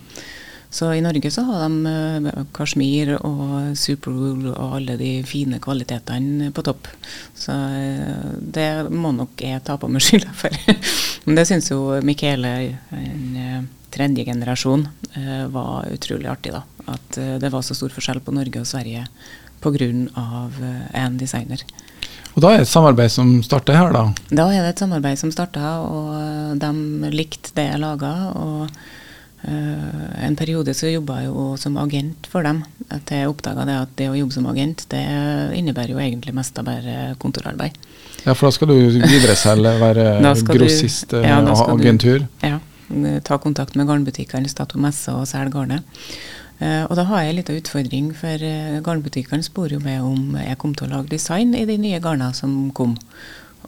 Så 0.72 0.94
i 0.96 1.02
Norge 1.04 1.32
så 1.32 1.44
har 1.50 1.66
de 1.66 1.92
uh, 2.32 2.46
kasjmir 2.56 3.18
og 3.18 3.76
superwool 3.78 4.54
og 4.54 4.78
alle 4.78 4.96
de 5.00 5.12
fine 5.28 5.60
kvalitetene 5.64 6.52
på 6.56 6.64
topp. 6.66 6.88
Så 7.36 7.52
eh, 7.52 8.32
det 8.40 8.70
må 8.94 9.12
nok 9.16 9.42
jeg 9.44 9.64
ta 9.68 9.76
på 9.80 9.90
meg 9.92 10.04
skylda 10.06 10.32
for. 10.38 10.56
Men 11.28 11.38
det 11.40 11.48
syns 11.50 11.72
jo 11.74 11.82
Michele, 12.08 12.54
en 12.96 13.38
eh, 13.38 13.62
tredje 13.92 14.26
generasjon, 14.26 14.88
eh, 15.20 15.46
var 15.52 15.92
utrolig 15.92 16.32
artig. 16.32 16.56
da. 16.56 16.64
At 16.88 17.18
eh, 17.20 17.38
det 17.42 17.52
var 17.52 17.66
så 17.66 17.76
stor 17.78 17.92
forskjell 17.94 18.24
på 18.24 18.34
Norge 18.36 18.64
og 18.64 18.70
Sverige 18.70 19.06
pga. 19.62 19.92
én 20.94 21.18
designer. 21.20 21.62
Og 22.32 22.42
da 22.42 22.54
er 22.54 22.62
det 22.62 22.70
et 22.70 22.72
samarbeid 22.72 23.12
som 23.12 23.42
starter 23.44 23.76
her, 23.76 23.92
da. 23.92 24.06
Da 24.32 24.48
er 24.54 24.64
det 24.64 24.74
et 24.74 24.82
samarbeid 24.82 25.20
som 25.20 25.32
starta, 25.34 25.76
og 25.84 26.16
eh, 26.16 26.56
de 26.62 27.12
likte 27.12 27.54
det 27.58 27.68
jeg 27.68 27.82
laga. 27.84 28.14
Og 28.40 28.66
eh, 28.70 29.00
en 29.44 30.36
periode 30.38 30.74
så 30.78 30.90
jobba 30.92 31.22
jeg 31.22 31.30
jo 31.32 31.46
som 31.58 31.78
agent 31.82 32.28
for 32.30 32.44
dem. 32.46 32.64
At 32.94 33.10
jeg 33.10 33.30
oppdaga 33.32 33.66
det 33.66 33.78
at 33.82 33.94
det 33.98 34.10
å 34.12 34.18
jobbe 34.18 34.36
som 34.36 34.46
agent, 34.52 34.86
det 34.92 35.02
innebærer 35.58 35.96
jo 35.96 36.02
egentlig 36.04 36.34
mest 36.38 36.60
av 36.62 36.68
bare 36.68 37.16
kontorarbeid. 37.22 37.78
Ja, 38.26 38.36
For 38.38 38.48
da 38.48 38.52
skal 38.54 38.68
du 38.70 38.76
videreselge, 39.02 39.72
være 39.86 40.06
grossist, 40.22 40.44
skal 40.44 40.54
du- 40.58 40.66
grossist 40.66 41.14
eh, 41.18 41.26
ja, 41.26 41.40
skal 41.56 41.78
du- 41.82 42.28
Ja. 42.44 42.60
Ta 43.24 43.38
kontakt 43.40 43.76
med 43.80 43.88
garnbutikkene, 43.88 44.50
Stato 44.52 44.78
messe 44.78 45.14
og 45.16 45.26
selge 45.26 45.54
garnet. 45.56 45.84
Eh, 46.60 46.84
og 46.86 46.96
da 47.00 47.06
har 47.08 47.22
jeg 47.24 47.30
en 47.32 47.36
liten 47.40 47.58
utfordring, 47.62 48.10
for 48.14 48.38
garnbutikkene 48.86 49.42
spør 49.48 49.72
jo 49.78 49.80
meg 49.80 50.02
om 50.04 50.36
jeg 50.38 50.58
kom 50.62 50.76
til 50.76 50.88
å 50.90 50.98
lage 50.98 51.10
design 51.16 51.56
i 51.56 51.66
de 51.66 51.78
nye 51.82 52.00
garna 52.04 52.34
som 52.38 52.70
kom. 52.76 52.98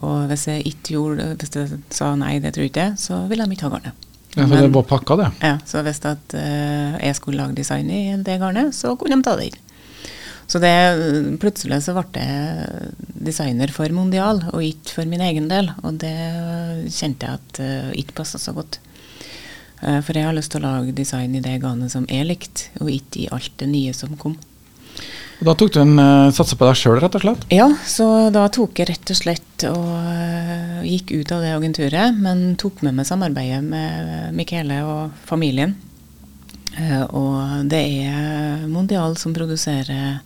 Og 0.03 0.27
hvis 0.27 0.47
jeg 0.49 0.65
ikke 0.67 0.93
gjorde 0.97 1.37
Hvis 1.39 1.53
jeg 1.55 1.79
sa 1.93 2.15
nei, 2.19 2.39
det 2.43 2.53
tror 2.53 2.63
jeg 2.65 2.71
ikke, 2.73 2.89
så 2.99 3.27
ville 3.29 3.45
de 3.47 3.55
ikke 3.55 3.69
ha 3.69 3.77
garnet. 3.77 3.93
Ja, 4.33 4.47
så 4.47 4.55
det 4.55 4.71
var 4.73 4.85
pakka, 4.89 5.17
det? 5.19 5.27
Ja, 5.45 5.57
så 5.69 5.83
hvis 5.85 5.99
at 6.09 6.33
uh, 6.33 6.95
jeg 6.97 7.17
skulle 7.19 7.37
lage 7.37 7.57
design 7.59 7.91
i 7.93 8.15
det 8.17 8.39
garnet, 8.41 8.73
så 8.73 8.95
kunne 8.97 9.19
de 9.19 9.25
ta 9.25 9.35
det 9.37 9.51
inn. 9.51 9.59
Så 10.49 10.59
det, 10.59 10.73
plutselig 11.41 11.79
så 11.85 11.93
ble 11.95 12.23
jeg 12.23 12.89
designer 13.29 13.71
for 13.73 13.93
Mondial, 13.95 14.41
og 14.51 14.65
ikke 14.65 14.97
for 14.97 15.09
min 15.09 15.21
egen 15.23 15.47
del. 15.51 15.69
Og 15.85 16.01
det 16.01 16.15
kjente 16.93 17.29
jeg 17.29 17.39
at 17.39 17.61
uh, 17.61 17.91
ikke 17.99 18.17
passa 18.23 18.41
så 18.41 18.55
godt. 18.57 18.79
Uh, 19.83 20.01
for 20.01 20.17
jeg 20.17 20.25
har 20.25 20.35
lyst 20.35 20.53
til 20.55 20.63
å 20.63 20.71
lage 20.71 20.97
design 20.97 21.37
i 21.37 21.43
det 21.43 21.59
garnet 21.63 21.93
som 21.93 22.09
jeg 22.09 22.27
likte, 22.27 22.73
og 22.81 22.89
ikke 22.91 23.25
i 23.25 23.29
alt 23.33 23.53
det 23.61 23.69
nye 23.69 23.93
som 23.97 24.17
kom. 24.17 24.39
Og 25.43 25.47
da 25.49 25.55
tok 25.59 25.73
du 25.75 25.79
en 25.81 25.97
uh, 25.99 26.31
satsa 26.31 26.55
på 26.55 26.67
deg 26.69 26.77
sjøl, 26.79 26.99
rett 27.03 27.15
og 27.17 27.23
slett? 27.25 27.41
Ja, 27.51 27.65
så 27.89 28.05
da 28.31 28.45
tok 28.53 28.79
jeg 28.79 28.87
rett 28.87 29.11
og 29.11 29.17
slett 29.19 29.65
og 29.67 29.89
uh, 29.91 30.79
gikk 30.87 31.11
ut 31.17 31.33
av 31.35 31.43
det 31.43 31.49
agenturet, 31.57 32.15
men 32.15 32.53
tok 32.59 32.79
med 32.85 32.95
meg 32.95 33.09
samarbeidet 33.09 33.59
med 33.65 34.37
Michele 34.37 34.79
og 34.87 35.17
familien. 35.27 35.75
Uh, 36.77 37.03
og 37.11 37.67
det 37.69 37.81
er 38.05 38.63
Mondial 38.71 39.17
som 39.19 39.35
produserer 39.35 40.21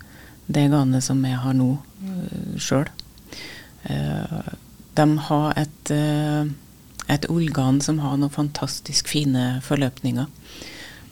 det 0.48 0.68
garnet 0.72 1.04
som 1.04 1.26
jeg 1.26 1.42
har 1.42 1.58
nå 1.58 1.74
uh, 1.76 2.54
sjøl. 2.62 2.88
de 3.88 5.06
har 5.28 5.60
et, 5.60 5.92
uh, 5.92 6.46
et 7.10 7.26
ullgarn 7.32 7.82
som 7.82 8.00
har 8.06 8.22
noen 8.22 8.38
fantastisk 8.38 9.10
fine 9.10 9.64
forløpninger. 9.66 10.30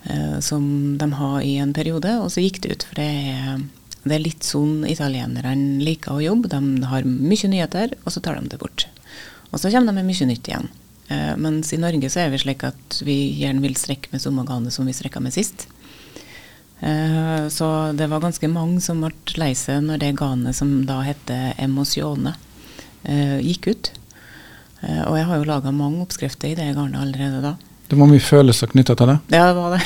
Eh, 0.10 0.38
som 0.40 0.98
de 1.02 1.10
har 1.20 1.42
i 1.42 1.58
en 1.62 1.74
periode, 1.74 2.18
og 2.22 2.32
så 2.34 2.44
gikk 2.44 2.62
det 2.64 2.76
ut. 2.76 2.88
For 2.90 3.02
det 3.02 3.10
er 3.34 3.66
det 4.06 4.20
er 4.20 4.22
litt 4.22 4.46
sånn 4.46 4.84
italienerne 4.86 5.82
liker 5.82 6.14
å 6.14 6.22
jobbe. 6.22 6.50
De 6.52 6.86
har 6.86 7.08
mye 7.10 7.50
nyheter, 7.50 7.96
og 8.04 8.14
så 8.14 8.22
tar 8.22 8.38
de 8.38 8.52
det 8.52 8.60
bort. 8.62 8.86
Og 9.50 9.58
så 9.58 9.72
kommer 9.74 9.90
de 9.90 9.98
med 9.98 10.06
mye 10.12 10.28
nytt 10.30 10.50
igjen. 10.50 10.70
Eh, 11.08 11.34
mens 11.42 11.74
i 11.74 11.80
Norge 11.82 12.10
så 12.14 12.22
er 12.22 12.30
vi 12.34 12.42
slik 12.42 12.66
at 12.68 13.00
vi 13.06 13.18
gjerne 13.40 13.64
vil 13.66 13.78
strekke 13.78 14.14
med 14.14 14.22
samme 14.22 14.46
gane 14.46 14.74
som 14.74 14.86
vi 14.86 14.94
strekka 14.94 15.22
med 15.26 15.34
sist. 15.34 15.66
Eh, 16.86 17.48
så 17.50 17.70
det 17.98 18.10
var 18.12 18.22
ganske 18.22 18.50
mange 18.52 18.78
som 18.86 19.02
ble 19.02 19.14
lei 19.42 19.54
seg 19.58 19.82
når 19.88 20.04
det 20.04 20.14
garnet 20.22 20.58
som 20.58 20.78
da 20.86 21.00
heter 21.06 21.58
Emosione, 21.62 22.36
eh, 23.10 23.38
gikk 23.42 23.72
ut. 23.74 23.94
Og 24.86 25.16
jeg 25.18 25.26
har 25.26 25.40
jo 25.40 25.48
laga 25.50 25.72
mange 25.74 26.04
oppskrifter 26.04 26.52
i 26.52 26.58
det 26.60 26.68
garnet 26.78 27.00
allerede 27.02 27.40
da. 27.42 27.56
Det 27.88 27.98
var 28.00 28.10
mye 28.10 28.24
følelser 28.24 28.72
knytta 28.72 28.96
til 28.98 29.12
det? 29.12 29.18
Ja, 29.36 29.48
det 29.50 29.56
var 29.60 29.76
det. 29.76 29.82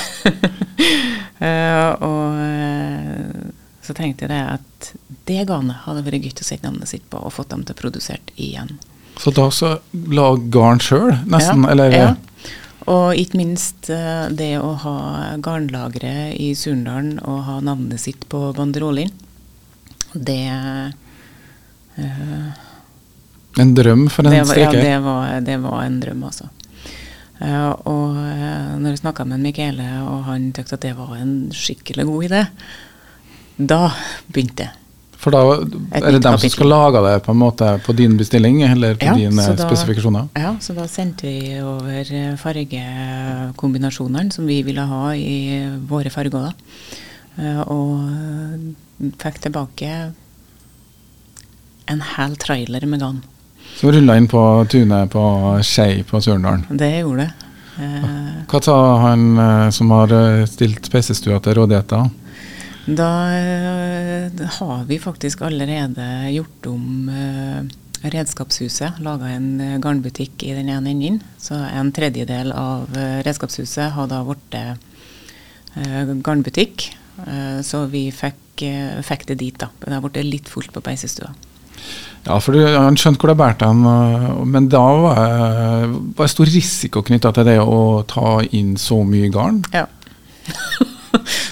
uh, 1.42 1.92
og 2.10 2.38
eh, 2.46 3.50
så 3.84 3.96
tenkte 3.98 4.26
jeg 4.26 4.32
det 4.32 4.44
at 4.56 4.92
det 5.30 5.44
garnet 5.50 5.84
hadde 5.86 6.06
vært 6.06 6.24
gøy 6.24 6.32
å 6.32 6.46
sette 6.48 6.68
navnet 6.68 6.92
sitt 6.92 7.06
på 7.12 7.20
og 7.20 7.34
fått 7.36 7.52
dem 7.52 7.66
til 7.68 7.76
å 7.76 7.82
produsere 7.82 8.38
igjen. 8.40 8.78
Så 9.20 9.34
da 9.36 9.50
så 9.52 9.76
lag 10.16 10.46
garn 10.54 10.80
sjøl, 10.80 11.12
nesten? 11.28 11.66
Ja, 11.66 11.72
eller? 11.74 11.96
ja. 11.96 12.12
Og 12.90 13.20
ikke 13.20 13.38
minst 13.42 13.90
eh, 13.92 14.30
det 14.32 14.54
å 14.64 14.72
ha 14.86 14.96
garnlagre 15.44 16.32
i 16.34 16.54
Surndalen 16.58 17.20
og 17.20 17.44
ha 17.50 17.60
navnet 17.66 18.02
sitt 18.02 18.24
på 18.32 18.54
banderollen. 18.56 19.12
Det 20.14 20.40
uh, 22.00 22.48
En 23.60 23.76
drøm 23.78 24.08
for 24.10 24.26
en 24.26 24.46
streker? 24.48 24.80
ja, 24.80 24.86
det 24.88 24.96
var, 25.06 25.36
det 25.46 25.58
var 25.62 25.84
en 25.84 26.00
drøm, 26.02 26.24
altså. 26.32 26.48
Eh, 27.40 27.70
og 27.88 28.18
uh, 28.18 28.76
når 28.82 28.90
jeg 28.96 29.00
snakka 29.04 29.24
med 29.26 29.40
Michele, 29.40 29.86
og 30.04 30.26
han 30.28 30.50
syntes 30.54 30.74
at 30.76 30.82
det 30.84 30.96
var 30.98 31.14
en 31.16 31.50
skikkelig 31.56 32.06
god 32.10 32.24
idé, 32.30 32.42
da 33.60 33.90
begynte 34.34 34.64
det. 34.66 34.70
For 35.20 35.36
da 35.36 35.40
er 36.00 36.14
det 36.16 36.22
dem 36.24 36.38
som 36.40 36.50
skal 36.52 36.70
lage 36.72 37.00
det 37.04 37.18
på 37.26 37.32
en 37.34 37.40
måte 37.42 37.70
på 37.84 37.92
din 37.96 38.14
bestilling, 38.18 38.62
eller 38.64 38.96
på 38.96 39.04
Ja, 39.10 39.16
dine 39.20 39.36
da- 39.56 39.56
spesifikasjoner? 39.68 40.30
Ja, 40.40 40.54
så 40.64 40.72
da 40.78 40.86
sendte 40.88 41.28
vi 41.28 41.58
over 41.60 41.92
eh, 42.16 42.36
fargekombinasjonene 42.40 44.32
som 44.32 44.48
vi 44.48 44.62
ville 44.64 44.86
ha 44.88 45.10
i 45.16 45.36
våre 45.90 46.10
farger. 46.10 46.48
da. 46.48 46.54
Eh, 47.40 47.60
og 47.68 48.00
eh, 48.08 49.12
fikk 49.20 49.42
tilbake 49.44 49.92
en 51.90 52.02
hel 52.16 52.36
trailer 52.40 52.86
med 52.88 53.00
garn. 53.04 53.22
Som 53.78 53.94
rulla 53.94 54.18
inn 54.18 54.28
på 54.28 54.42
tunet 54.72 55.12
på 55.14 55.24
Skei 55.64 56.02
på 56.08 56.20
Sørendalen. 56.24 56.66
Det 56.70 56.90
gjorde 56.98 57.28
det. 57.28 57.50
Hva 58.50 58.60
sa 58.64 58.76
han 59.06 59.38
eh, 59.40 59.70
som 59.72 59.92
har 59.96 60.12
eh, 60.12 60.46
stilt 60.50 60.90
PC-stua 60.92 61.40
til 61.44 61.56
rådighet 61.62 61.94
da? 61.94 62.02
Da 63.00 63.12
eh, 63.38 64.42
har 64.58 64.84
vi 64.90 65.00
faktisk 65.00 65.44
allerede 65.48 66.08
gjort 66.34 66.70
om 66.72 67.12
redskapshuset. 68.00 69.00
Laga 69.04 69.32
en 69.36 69.80
garnbutikk 69.84 70.44
i 70.48 70.54
den 70.58 70.72
ene 70.72 70.92
enden. 70.92 71.20
Så 71.38 71.56
en 71.56 71.92
tredjedel 71.96 72.54
av 72.56 72.88
redskapshuset 73.28 73.92
har 73.96 74.08
da 74.08 74.22
blitt 74.24 74.56
garnbutikk. 76.24 76.88
Så 77.68 77.82
vi 77.92 78.06
fikk, 78.16 78.64
fikk 79.04 79.28
det 79.28 79.36
dit, 79.42 79.60
da. 79.60 79.68
Det 79.84 79.92
har 79.92 80.06
blitt 80.06 80.24
litt 80.24 80.48
fullt 80.48 80.72
på 80.72 80.84
peisestua. 80.86 81.34
Ja, 82.26 82.40
for 82.44 82.56
du, 82.56 82.62
han 82.66 82.98
skjønte 83.00 83.24
hvor 83.24 83.32
det 83.32 83.40
bærte 83.40 83.70
han, 83.70 83.86
eh, 83.88 84.30
men 84.46 84.68
da 84.72 84.84
var 85.04 85.20
det 85.20 85.90
var 86.18 86.28
det 86.28 86.34
stor 86.34 86.52
risiko 86.52 87.04
knytta 87.06 87.32
til 87.36 87.48
det 87.48 87.60
å 87.64 88.04
ta 88.10 88.40
inn 88.56 88.76
så 88.80 89.02
mye 89.08 89.32
garn. 89.34 89.64
Ja. 89.76 89.88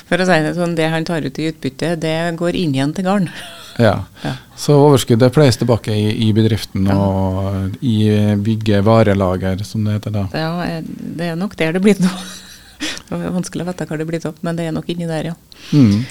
For 0.08 0.22
å 0.24 0.26
si 0.28 0.36
det 0.44 0.54
sånn, 0.56 0.76
det 0.78 0.88
han 0.92 1.06
tar 1.08 1.26
ut 1.26 1.40
i 1.42 1.50
utbytte, 1.50 1.96
det 2.00 2.16
går 2.40 2.56
inn 2.56 2.76
igjen 2.76 2.96
til 2.98 3.08
garn. 3.08 3.32
Ja. 3.78 3.92
Ja. 4.24 4.32
Så 4.58 4.74
overskuddet 4.82 5.36
pleies 5.36 5.60
tilbake 5.62 5.94
i, 5.94 6.08
i 6.26 6.32
bedriften 6.34 6.88
og 6.90 7.76
i 7.86 8.08
bygge 8.42 8.80
varelager, 8.82 9.62
som 9.62 9.84
det 9.86 10.00
heter 10.00 10.16
da. 10.16 10.24
Ja, 10.34 10.48
eh, 10.66 10.80
det 10.88 11.28
er 11.30 11.38
nok 11.38 11.54
der 11.60 11.76
det 11.78 11.84
blir 11.86 12.02
noe. 12.02 12.16
Det 13.08 13.20
er 13.22 13.32
vanskelig 13.36 13.64
å 13.64 13.68
vite 13.70 13.86
hva 13.86 13.98
det 14.02 14.08
blir 14.10 14.26
av, 14.26 14.42
men 14.46 14.58
det 14.58 14.66
er 14.66 14.74
nok 14.74 14.90
inni 14.90 15.06
der, 15.10 15.30
ja. 15.30 15.36
Mm. 15.78 16.02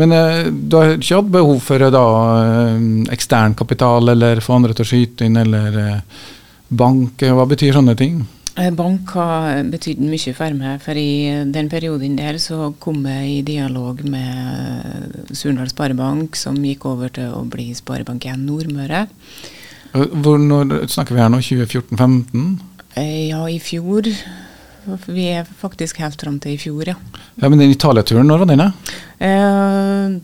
Men 0.00 0.12
eh, 0.16 0.48
du 0.48 0.76
har 0.78 0.94
ikke 0.96 1.18
hatt 1.18 1.32
behov 1.34 1.62
for 1.64 1.84
eh, 1.84 1.92
da 1.92 2.04
eh, 2.40 2.84
ekstern 3.12 3.56
kapital, 3.58 4.08
eller 4.14 4.40
få 4.44 4.56
andre 4.56 4.76
til 4.76 4.86
å 4.86 4.90
skyte 4.94 5.28
inn, 5.28 5.36
eller 5.40 6.02
bank? 6.68 7.20
Hva 7.20 7.48
betyr 7.50 7.76
sånne 7.76 7.96
ting? 7.98 8.22
Bank 8.76 9.12
har 9.16 9.62
betydd 9.70 10.02
mye 10.04 10.32
for 10.36 10.56
meg, 10.56 10.80
for 10.84 10.98
i 10.98 11.44
den 11.48 11.70
perioden 11.72 12.16
der 12.18 12.36
så 12.42 12.72
kom 12.82 13.04
jeg 13.08 13.28
i 13.30 13.38
dialog 13.46 14.02
med 14.04 15.30
Surndal 15.32 15.70
Sparebank, 15.70 16.36
som 16.36 16.58
gikk 16.64 16.84
over 16.90 17.12
til 17.14 17.32
å 17.36 17.44
bli 17.48 17.70
Sparebank1 17.76 18.42
Nordmøre. 18.42 19.06
Hvor, 19.94 20.36
når 20.38 20.90
snakker 20.92 21.16
vi 21.16 21.22
her 21.22 21.32
nå? 21.32 21.40
2014-2015? 21.46 22.50
Eh, 23.00 23.30
ja, 23.30 23.40
i 23.48 23.58
fjor. 23.62 24.10
Vi 25.06 25.28
er 25.32 25.46
faktisk 25.60 25.98
helt 26.02 26.20
fram 26.20 26.38
til 26.42 26.56
i 26.56 26.58
fjor, 26.60 26.88
ja. 26.92 26.96
Ja, 27.40 27.48
Men 27.48 27.58
den 27.58 27.70
Italia-turen, 27.74 28.26
når 28.28 28.38
var 28.44 28.50
den? 28.50 28.60
Eh, 29.18 30.20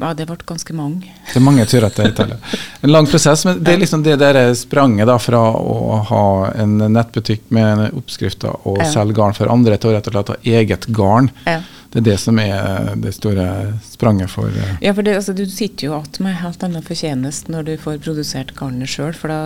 ja, 0.00 0.14
det 0.16 0.24
ble 0.26 0.36
ganske 0.48 0.72
mange. 0.74 1.10
Det 1.28 1.36
er 1.38 1.44
mange 1.44 1.66
turer 1.68 1.92
til 1.92 2.08
Italia. 2.08 2.38
En 2.82 2.90
lang 2.94 3.06
prosess, 3.10 3.44
men 3.44 3.60
det 3.62 3.74
er 3.74 3.82
liksom 3.82 4.02
det 4.06 4.16
der 4.22 4.38
spranget 4.56 5.06
da 5.10 5.18
fra 5.20 5.42
å 5.60 5.98
ha 6.08 6.22
en 6.56 6.78
nettbutikk 6.94 7.50
med 7.54 7.90
oppskrifter 7.92 8.54
og 8.66 8.78
Ja. 8.80 8.88
selge 8.90 9.14
garn 9.18 9.36
for 9.36 9.52
andre 9.52 9.76
til 9.76 9.90
å 9.90 9.94
rett 9.98 10.08
og 10.08 10.16
slett 10.16 10.32
ha 10.32 10.36
eget 10.56 10.86
garn. 10.88 11.30
Ja. 11.46 11.60
Det 11.94 12.00
er 12.00 12.06
det 12.10 12.18
som 12.18 12.38
er 12.42 12.96
det 12.98 13.12
store 13.14 13.44
spranget 13.86 14.30
for 14.32 14.48
eh, 14.48 14.72
Ja, 14.82 14.92
for 14.96 15.02
det, 15.06 15.14
altså, 15.14 15.32
Du 15.36 15.44
sitter 15.46 15.86
jo 15.86 15.92
igjen 16.00 16.24
med 16.26 16.34
helt 16.40 16.64
annen 16.66 16.82
fortjeneste 16.82 17.52
når 17.54 17.64
du 17.68 17.76
får 17.76 18.00
produsert 18.02 18.54
garnet 18.58 18.88
sjøl, 18.90 19.12
for 19.14 19.28
da, 19.30 19.38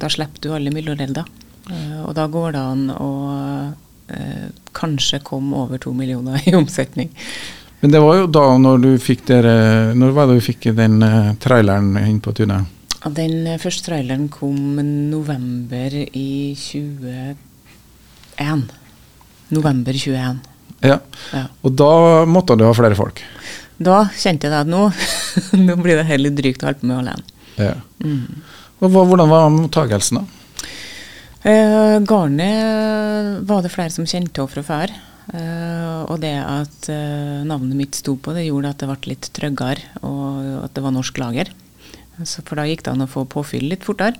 da 0.00 0.08
slipper 0.10 0.40
du 0.40 0.48
alle 0.56 0.72
mellomledda. 0.74 1.22
Eh, 1.70 2.00
og 2.04 2.14
da 2.16 2.26
går 2.30 2.54
det 2.54 2.62
an 2.62 2.86
å 2.92 3.10
eh, 4.12 4.48
kanskje 4.76 5.22
komme 5.24 5.56
over 5.64 5.78
to 5.80 5.92
millioner 5.96 6.42
i 6.48 6.54
omsetning. 6.56 7.10
Men 7.84 7.92
det 7.92 8.00
var 8.00 8.16
jo 8.16 8.26
da 8.32 8.44
når 8.56 8.78
du 8.80 8.92
fikk 9.02 9.26
dere 9.28 9.92
Når 9.92 10.12
var 10.16 10.30
det 10.30 10.38
du 10.38 10.44
fikk 10.46 10.70
den 10.76 11.02
eh, 11.04 11.34
traileren 11.42 11.98
inn 12.00 12.20
på 12.24 12.32
tunet? 12.36 12.64
Den 13.04 13.46
eh, 13.46 13.60
første 13.60 13.90
traileren 13.90 14.30
kom 14.32 14.78
november 15.10 15.92
i 15.92 16.54
21. 16.56 17.36
November 19.52 19.92
21. 19.92 20.40
Ja. 20.84 20.98
Ja. 21.32 21.44
Og 21.60 21.76
da 21.76 22.24
måtte 22.28 22.56
du 22.56 22.64
ha 22.64 22.72
flere 22.76 22.96
folk. 22.96 23.20
Da 23.76 24.04
kjente 24.16 24.48
jeg 24.48 24.54
det 24.54 24.62
at 24.64 24.70
nå, 24.70 24.86
nå 25.66 25.76
blir 25.82 26.00
det 26.00 26.06
heller 26.08 26.32
drygt 26.32 26.64
å 26.64 26.70
holde 26.70 26.80
på 26.80 26.88
med 26.88 27.02
alene. 27.02 27.24
Ja. 27.60 27.74
Mm. 28.00 28.40
Og 28.80 28.88
hva, 28.88 29.04
hvordan 29.08 29.30
var 29.30 29.52
mottagelsen, 29.52 30.22
da? 30.22 30.43
Eh, 31.44 31.98
garnet 32.08 33.42
var 33.44 33.60
det 33.62 33.72
flere 33.72 33.92
som 33.92 34.06
kjente 34.08 34.40
av 34.40 34.48
fra 34.48 34.62
før. 34.64 34.92
Eh, 35.34 36.00
og 36.08 36.16
det 36.22 36.36
at 36.40 36.88
eh, 36.92 37.44
navnet 37.44 37.76
mitt 37.76 37.98
sto 37.98 38.16
på, 38.16 38.32
det 38.32 38.46
gjorde 38.46 38.72
at 38.72 38.80
det 38.80 38.88
ble 38.88 39.12
litt 39.12 39.28
tryggere, 39.36 39.90
og 40.00 40.64
at 40.64 40.72
det 40.76 40.84
var 40.84 40.94
norsk 40.96 41.20
lager. 41.20 41.52
Så, 42.22 42.44
for 42.46 42.56
da 42.56 42.64
gikk 42.68 42.84
det 42.86 42.94
an 42.94 43.04
å 43.04 43.10
få 43.10 43.26
påfyll 43.28 43.68
litt 43.72 43.84
fortere. 43.84 44.16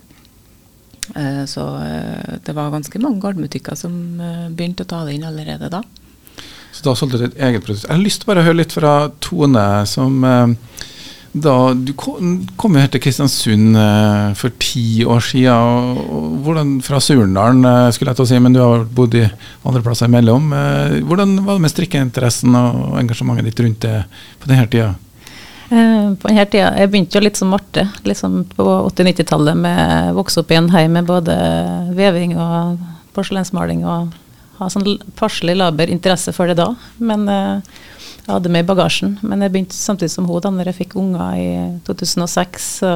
Eh, 1.16 1.44
så 1.48 1.64
eh, 1.80 2.36
det 2.44 2.56
var 2.56 2.72
ganske 2.74 3.00
mange 3.00 3.22
garnbutikker 3.24 3.76
som 3.78 4.20
eh, 4.20 4.48
begynte 4.52 4.84
å 4.84 4.92
ta 4.92 5.04
det 5.08 5.16
inn 5.16 5.28
allerede 5.28 5.72
da. 5.72 5.80
Så 6.74 6.84
da 6.84 6.96
solgte 6.98 7.20
du 7.20 7.28
et 7.28 7.40
eget 7.48 7.64
produkt. 7.64 7.86
Jeg 7.86 7.94
har 7.94 8.02
lyst 8.02 8.24
til 8.24 8.34
å 8.34 8.42
høre 8.42 8.58
litt 8.58 8.76
fra 8.76 8.94
Tone, 9.24 9.66
som 9.88 10.24
eh, 10.28 10.82
da 11.34 11.74
Du 11.74 11.92
kom, 11.98 12.46
jo 12.46 12.78
her 12.78 12.90
til 12.92 13.02
Kristiansund 13.02 13.74
eh, 13.78 14.34
for 14.38 14.54
ti 14.62 15.02
år 15.02 15.22
siden. 15.24 15.98
Og, 16.06 16.28
hvordan, 16.46 16.76
fra 16.84 17.00
Surndalen, 17.02 17.64
eh, 17.66 17.90
skulle 17.94 18.12
jeg 18.12 18.20
til 18.20 18.26
å 18.26 18.30
si, 18.30 18.40
men 18.42 18.54
du 18.54 18.60
har 18.62 18.86
bodd 18.86 19.16
i 19.18 19.24
andre 19.66 19.82
plasser 19.82 20.10
imellom. 20.10 20.52
Eh, 20.54 21.00
hvordan 21.02 21.40
var 21.42 21.58
det 21.58 21.66
med 21.66 21.74
strikkeinteressen 21.74 22.54
og 22.60 23.00
engasjementet 23.02 23.50
ditt 23.50 23.64
rundt 23.66 23.82
det 23.82 23.96
på 24.42 24.52
denne 24.52 24.68
tida? 24.70 24.94
På 25.74 26.30
denne 26.30 26.44
tida, 26.46 26.74
Jeg 26.78 26.90
begynte 26.92 27.18
jo 27.18 27.24
litt 27.24 27.40
som 27.40 27.50
Marte, 27.50 27.88
liksom 28.06 28.44
på 28.54 28.64
80-90-tallet. 28.92 29.56
med 29.56 30.14
Vokse 30.14 30.44
opp 30.44 30.52
i 30.52 30.60
en 30.60 30.70
heim 30.70 30.92
med 30.92 31.08
både 31.08 31.34
veving 31.96 32.36
og 32.38 32.78
porselensmaling. 33.16 33.84
og 33.84 34.12
ha 34.58 34.68
sånn 34.70 34.98
passelig 35.18 35.56
laber 35.58 35.90
interesse 35.90 36.32
for 36.34 36.50
det 36.50 36.58
da. 36.60 36.70
Men 37.02 37.26
eh, 37.30 37.80
jeg 38.24 38.32
hadde 38.32 38.52
med 38.52 38.64
i 38.64 38.68
bagasjen. 38.68 39.18
Men 39.22 39.44
jeg 39.44 39.52
begynte 39.52 39.76
samtidig 39.76 40.12
som 40.14 40.26
hun 40.28 40.40
da 40.40 40.52
når 40.52 40.70
jeg 40.70 40.80
fikk 40.80 40.96
unger 41.00 41.36
i 41.36 41.48
2006. 41.86 42.68
Så 42.80 42.92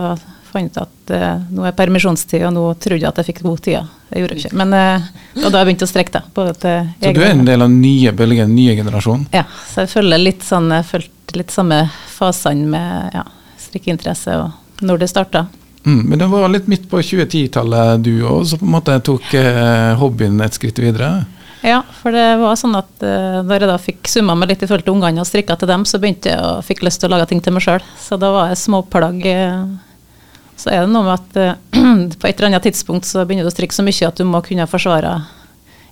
fant 0.48 0.78
jeg 0.78 0.86
at 0.86 1.12
eh, 1.12 1.42
nå 1.52 1.66
er 1.68 1.76
permisjonstid, 1.76 2.46
og 2.48 2.54
nå 2.56 2.64
trodde 2.80 3.02
jeg 3.04 3.10
at 3.10 3.20
jeg 3.20 3.28
fikk 3.30 3.42
god 3.44 3.60
tid. 3.66 3.90
Det 4.08 4.22
gjorde 4.22 4.38
jeg 4.38 4.46
ikke. 4.46 4.58
Men 4.62 4.72
eh, 4.76 5.08
da 5.36 5.52
jeg 5.52 5.68
begynte 5.68 5.88
å 5.88 5.90
strekke 5.90 6.14
det. 6.16 6.24
Både 6.36 6.56
til 6.62 6.88
Så 7.02 7.12
du 7.18 7.22
er 7.22 7.34
en 7.34 7.44
del 7.48 7.66
av 7.66 7.72
nye 7.72 8.14
bølgen, 8.16 8.54
nye 8.56 8.76
generasjon? 8.78 9.28
ja, 9.36 9.44
så 9.68 9.84
jeg 9.84 9.92
følger 9.92 10.24
litt 10.24 10.46
sånn, 10.46 10.72
jeg 10.72 10.88
fulgte 10.88 11.36
litt 11.36 11.52
samme 11.52 11.82
fasene 12.14 12.72
med 12.72 13.18
ja, 13.18 13.26
strikkeinteresse 13.60 14.40
og 14.40 14.84
når 14.88 15.04
det 15.04 15.10
starta. 15.12 15.44
Mm, 15.84 16.02
men 16.08 16.20
det 16.20 16.26
var 16.32 16.48
litt 16.52 16.68
midt 16.70 16.88
på 16.90 17.00
2010-tallet 17.04 18.00
du 18.04 18.14
òg, 18.24 18.46
så 18.48 18.58
på 18.60 18.66
en 18.66 18.74
måte 18.78 18.96
tok 19.04 19.28
eh, 19.36 19.92
hobbyen 20.00 20.40
et 20.44 20.56
skritt 20.56 20.80
videre? 20.80 21.26
Ja, 21.64 21.80
for 22.00 22.14
det 22.14 22.26
var 22.38 22.58
sånn 22.58 22.76
at 22.78 22.90
uh, 23.02 23.40
når 23.42 23.64
jeg 23.64 23.70
da 23.70 23.78
fikk 23.82 24.10
summa 24.10 24.36
meg 24.38 24.52
litt 24.52 24.62
i 24.62 24.68
forhold 24.68 24.86
til 24.86 24.94
ungene 24.94 25.22
og 25.24 25.28
strikka 25.28 25.56
til 25.58 25.70
dem, 25.70 25.86
så 25.88 25.98
begynte 26.02 26.30
jeg 26.30 26.42
å 26.42 26.60
fikk 26.64 26.84
lyst 26.86 27.02
til 27.02 27.10
å 27.10 27.16
lage 27.16 27.28
ting 27.32 27.42
til 27.42 27.56
meg 27.56 27.64
sjøl. 27.64 27.82
Så 27.98 28.18
da 28.20 28.30
var 28.34 28.52
jeg 28.52 28.60
småplagg. 28.62 29.24
Uh, 29.26 30.52
så 30.58 30.70
er 30.74 30.84
det 30.84 30.92
noe 30.92 31.06
med 31.06 31.16
at 31.16 31.40
uh, 31.42 31.80
på 32.20 32.30
et 32.30 32.36
eller 32.36 32.52
annet 32.52 32.68
tidspunkt 32.68 33.08
så 33.08 33.24
begynner 33.24 33.48
du 33.48 33.50
å 33.50 33.56
strikke 33.56 33.74
så 33.74 33.86
mye 33.86 34.12
at 34.12 34.20
du 34.20 34.26
må 34.28 34.42
kunne 34.46 34.70
forsvare 34.70 35.16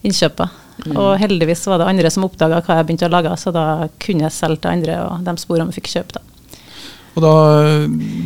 innkjøpet. 0.06 0.62
Og 0.92 1.16
heldigvis 1.18 1.64
var 1.70 1.80
det 1.80 1.88
andre 1.88 2.10
som 2.12 2.26
oppdaga 2.26 2.60
hva 2.62 2.78
jeg 2.78 2.86
begynte 2.86 3.08
å 3.08 3.12
lage, 3.14 3.32
så 3.40 3.50
da 3.54 3.88
kunne 4.02 4.26
jeg 4.26 4.36
selge 4.36 4.60
til 4.62 4.74
andre, 4.74 4.98
og 5.06 5.24
de 5.24 5.34
sporene 5.40 5.74
fikk 5.74 5.88
kjøpe. 5.94 6.20
da. 6.20 6.36
Og 7.16 7.24
da 7.24 7.32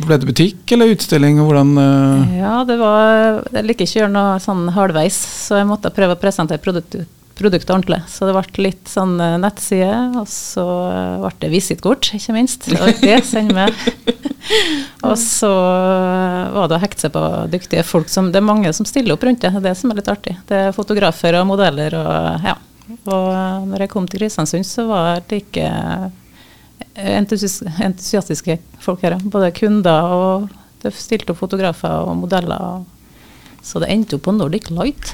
ble 0.03 0.17
det 0.19 0.27
butikk 0.27 0.73
eller 0.75 0.91
utstilling? 0.91 1.39
og 1.39 1.47
Hvordan 1.47 1.71
Uh 1.79 2.35
Ja, 2.35 2.63
det 2.67 2.75
var 2.81 3.39
Jeg 3.53 3.63
liker 3.63 3.87
ikke 3.87 3.99
å 3.99 4.01
gjøre 4.01 4.15
noe 4.17 4.39
sånn 4.43 4.67
halvveis, 4.75 5.15
så 5.47 5.61
jeg 5.61 5.69
måtte 5.69 5.93
prøve 5.95 6.17
å 6.17 6.19
presentere 6.19 6.59
produktet, 6.59 7.07
produktet 7.41 7.73
ordentlig. 7.73 7.99
Så 8.09 8.27
det 8.27 8.35
ble 8.37 8.65
litt 8.67 8.89
sånn 8.89 9.15
eh, 9.21 9.37
nettside, 9.41 9.97
og 10.21 10.29
så 10.29 10.65
eh, 10.87 11.17
ble 11.23 11.31
det 11.43 11.51
visittkort, 11.53 12.11
ikke 12.17 12.35
minst. 12.35 12.69
Og 12.77 13.01
Det 13.01 13.17
sender 13.27 13.71
vi. 13.71 14.15
Og 15.07 15.13
så 15.17 15.49
eh, 15.49 16.51
var 16.53 16.69
det 16.69 16.77
å 16.77 16.81
hekte 16.81 17.05
seg 17.05 17.13
på 17.13 17.21
dyktige 17.53 17.83
folk 17.85 18.09
som 18.11 18.31
Det 18.33 18.39
er 18.41 18.45
mange 18.45 18.71
som 18.73 18.87
stiller 18.89 19.15
opp 19.15 19.23
rundt 19.25 19.41
det, 19.43 19.51
det 19.53 19.61
er 19.61 19.67
det 19.69 19.75
som 19.77 19.93
er 19.93 19.99
litt 20.01 20.09
artig. 20.11 20.33
Det 20.49 20.57
er 20.67 20.75
fotografer 20.75 21.37
og 21.39 21.47
modeller 21.49 21.95
og 21.99 22.47
ja. 22.47 22.57
Og 22.91 23.67
når 23.69 23.85
jeg 23.85 23.91
kom 23.93 24.07
til 24.09 24.19
Kristiansund, 24.19 24.67
så 24.67 24.83
var 24.89 25.21
det 25.29 25.45
ikke 25.45 25.67
entusias 26.99 27.61
entusiastiske 27.79 28.57
folk 28.83 29.05
her. 29.05 29.15
Både 29.23 29.53
kunder 29.55 30.15
og 30.17 30.49
det 30.83 30.93
stilte 30.97 31.33
opp 31.33 31.39
fotografer 31.39 32.09
og 32.09 32.17
modeller. 32.23 32.83
Så 33.63 33.81
det 33.81 33.91
endte 33.93 34.17
jo 34.17 34.23
på 34.25 34.33
Nordic 34.35 34.71
Light. 34.73 35.13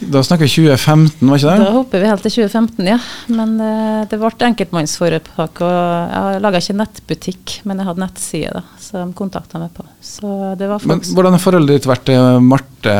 Da 0.00 0.22
snakker 0.24 0.48
vi 0.48 0.52
2015, 0.54 1.28
var 1.28 1.40
ikke 1.40 1.50
det? 1.50 1.64
Da 1.64 1.72
hopper 1.74 2.02
vi 2.02 2.08
helt 2.08 2.22
til 2.24 2.32
2015, 2.38 2.86
ja. 2.88 2.98
Men 3.28 3.56
uh, 3.60 4.02
det 4.08 4.18
ble 4.20 4.30
enkeltmannsforetak. 4.48 5.60
Og 5.66 5.74
jeg 6.14 6.42
laga 6.44 6.62
ikke 6.62 6.78
nettbutikk, 6.78 7.56
men 7.68 7.82
jeg 7.82 7.90
hadde 7.90 8.04
nettside 8.04 8.52
da, 8.56 8.62
som 8.80 9.10
de 9.10 9.18
kontakta 9.18 9.60
meg 9.60 9.74
på. 9.76 9.84
Så 10.00 10.54
det 10.58 10.70
var 10.70 10.86
Men 10.88 11.02
Hvordan 11.04 11.36
har 11.36 11.42
forholdet 11.42 11.80
ditt 11.80 11.88
vært 11.90 12.06
til 12.08 12.40
Marte 12.46 12.94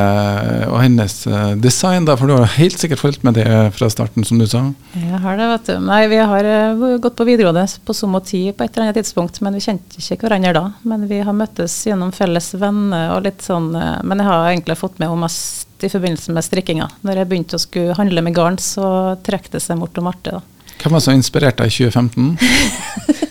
og 0.69 0.77
hennes 0.83 1.15
eh, 1.31 1.55
design? 1.57 2.05
da? 2.09 2.19
For 2.21 2.29
du 2.29 2.37
har 2.37 2.53
helt 2.59 2.77
sikkert 2.81 3.01
fulgt 3.01 3.25
med 3.25 3.39
det 3.41 3.49
fra 3.77 3.89
starten, 3.93 4.27
som 4.29 4.41
du 4.41 4.45
sa. 4.51 4.67
Jeg 4.93 5.23
har 5.25 5.41
det, 5.41 5.49
vet 5.55 5.73
du. 5.73 5.75
Nei, 5.89 6.03
vi 6.13 6.21
har 6.21 6.51
eh, 6.53 6.85
gått 7.01 7.17
på 7.17 7.29
videregående 7.29 7.65
på 7.87 7.97
Somo 7.97 8.21
10 8.21 8.53
på 8.59 8.67
et 8.67 8.77
eller 8.77 8.91
annet 8.91 9.01
tidspunkt, 9.01 9.41
men 9.41 9.57
vi 9.57 9.65
kjente 9.65 10.05
ikke 10.05 10.27
hverandre 10.27 10.53
da. 10.59 10.67
Men 10.85 11.09
vi 11.09 11.23
har 11.25 11.37
møttes 11.37 11.81
gjennom 11.89 12.13
felles 12.13 12.53
venner 12.61 13.17
og 13.17 13.25
litt 13.25 13.41
sånn 13.47 13.73
eh, 13.79 13.99
Men 14.05 14.21
jeg 14.21 14.29
har 14.29 14.53
egentlig 14.53 14.79
fått 14.81 15.01
med 15.01 15.09
henne 15.09 15.25
mest 15.25 15.70
i 15.87 15.93
forbindelse 15.93 16.35
med 16.37 16.47
strikkinga. 16.47 16.89
Når 17.07 17.21
jeg 17.23 17.31
begynte 17.31 17.59
å 17.59 17.63
skulle 17.63 17.97
handle 17.99 18.25
med 18.27 18.37
garn, 18.37 18.59
så 18.61 19.17
trekk 19.27 19.51
det 19.55 19.63
seg 19.65 19.79
Mort 19.81 19.99
og 20.01 20.07
Marte, 20.09 20.39
da. 20.39 20.43
Hvem 20.81 20.97
var 20.97 21.03
så 21.05 21.13
inspirert 21.13 21.61
deg 21.61 21.69
i 21.69 21.77
2015? 21.91 23.27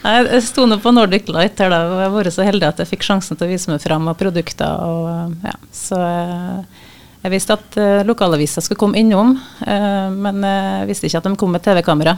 Jeg 0.00 0.40
sto 0.46 0.64
nå 0.64 0.78
på 0.80 0.92
Nordic 0.94 1.28
Light 1.28 1.58
her 1.60 1.68
da, 1.72 1.80
og 1.84 1.98
jeg 1.98 2.06
har 2.06 2.14
vært 2.14 2.32
så 2.32 2.44
heldig 2.46 2.66
at 2.70 2.78
jeg 2.80 2.88
fikk 2.88 3.04
sjansen 3.04 3.36
til 3.36 3.44
å 3.44 3.50
vise 3.50 3.68
meg 3.68 3.82
fram 3.82 4.08
av 4.08 4.16
produkter. 4.16 4.80
Og, 4.80 5.34
ja, 5.44 5.52
så 5.76 5.98
eh, 6.00 6.78
jeg 7.26 7.34
visste 7.34 7.56
at 7.58 7.76
uh, 7.76 8.00
lokalaviser 8.08 8.64
skulle 8.64 8.80
komme 8.80 8.96
innom, 9.02 9.34
eh, 9.60 10.08
men 10.08 10.40
jeg 10.46 10.88
visste 10.88 11.10
ikke 11.10 11.20
at 11.20 11.28
de 11.28 11.34
kom 11.42 11.52
med 11.52 11.64
TV-kamera. 11.66 12.16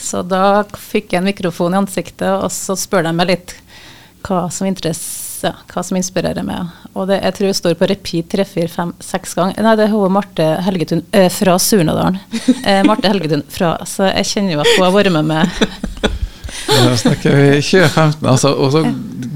Så 0.00 0.22
da 0.24 0.62
fikk 0.80 1.12
jeg 1.12 1.20
en 1.20 1.28
mikrofon 1.28 1.76
i 1.76 1.80
ansiktet, 1.82 2.30
og 2.32 2.48
så 2.54 2.76
spør 2.78 3.04
de 3.04 3.12
meg 3.18 3.34
litt 3.34 3.56
hva 4.24 4.46
som, 4.52 4.64
interess- 4.70 5.27
ja, 5.44 5.54
hva 5.72 5.82
som 5.84 5.98
inspirerer 5.98 6.44
meg. 6.46 6.70
Og 6.94 7.08
det, 7.10 7.20
jeg 7.22 7.36
tror 7.36 7.48
jeg 7.48 7.58
står 7.58 7.76
på 7.78 7.88
repeat 7.90 8.28
tre, 8.32 8.44
fire, 8.48 8.70
fem, 8.72 8.92
seks 9.04 9.36
ganger. 9.38 9.60
Nei, 9.64 9.74
det 9.78 9.86
er 9.86 9.92
hun 9.94 10.14
Marte 10.14 10.46
Helgetun 10.66 11.04
eh, 11.12 11.30
fra 11.32 11.58
Surnadalen. 11.62 12.20
Eh, 12.68 12.80
Marte 12.84 13.08
Helgetun 13.08 13.42
fra 13.52 13.70
Så 13.86 14.08
jeg 14.08 14.26
kjenner 14.28 14.56
jo 14.56 14.60
at 14.60 14.70
hun 14.74 14.82
har 14.82 14.92
vært 14.92 15.12
med 15.14 15.28
meg 15.28 15.52
Da 16.68 16.96
snakker 16.98 17.36
vi 17.36 17.60
2015. 17.62 18.26
Altså, 18.28 18.50
og 18.52 18.72
så, 18.74 18.82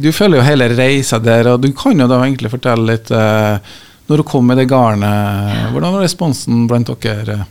du 0.02 0.08
følger 0.12 0.40
jo 0.40 0.46
hele 0.46 0.68
reisa 0.72 1.20
der, 1.22 1.52
og 1.52 1.62
du 1.62 1.70
kan 1.76 2.00
jo 2.00 2.08
da 2.10 2.18
egentlig 2.24 2.50
fortelle 2.52 2.88
litt 2.88 3.12
eh, 3.14 3.72
Når 4.10 4.22
du 4.22 4.26
kom 4.28 4.48
med 4.48 4.60
det 4.60 4.68
garnet, 4.72 5.70
hvordan 5.72 5.96
var 5.96 6.04
responsen 6.04 6.66
blant 6.70 6.92
dere? 7.04 7.44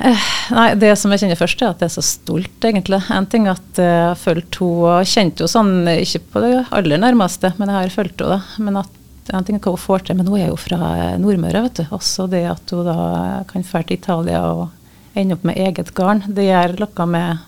Nei, 0.00 0.74
Det 0.80 0.94
som 0.96 1.12
jeg 1.12 1.22
kjenner 1.22 1.38
først, 1.38 1.60
er 1.62 1.74
at 1.74 1.82
jeg 1.82 1.90
er 1.90 1.96
så 1.98 2.04
stolt, 2.04 2.64
egentlig. 2.64 3.02
En 3.12 3.28
ting 3.28 3.48
at 3.50 3.76
jeg 3.78 3.98
har 4.08 4.16
fulgt 4.18 4.60
henne 4.60 4.88
og 4.88 5.10
kjent 5.10 5.42
henne 5.42 5.52
sånn, 5.52 5.74
ikke 5.92 6.22
på 6.32 6.42
det 6.44 6.54
aller 6.76 7.02
nærmeste, 7.02 7.52
men 7.58 7.68
jeg 7.68 7.76
har 7.76 7.94
fulgt 7.94 8.24
henne. 8.24 8.38
da. 8.40 8.64
Men 8.64 8.80
at 8.80 9.34
en 9.36 9.46
ting 9.46 9.58
er 9.58 9.62
hva 9.62 9.74
hun 9.76 9.84
får 9.84 10.06
til, 10.06 10.18
men 10.18 10.26
hun 10.30 10.40
er 10.40 10.48
jo 10.48 10.56
fra 10.58 10.78
Nordmøre. 11.20 11.62
vet 11.68 11.82
du. 11.82 11.84
Også 11.94 12.28
det 12.30 12.46
at 12.48 12.74
hun 12.74 12.88
da 12.88 13.44
kan 13.50 13.62
dra 13.62 13.82
til 13.82 13.98
Italia 13.98 14.42
og 14.48 14.68
ende 15.14 15.36
opp 15.36 15.44
med 15.44 15.60
eget 15.60 15.94
garn. 15.94 16.24
Det 16.26 16.48
gjør 16.48 16.78
noe 16.80 17.06
med 17.06 17.46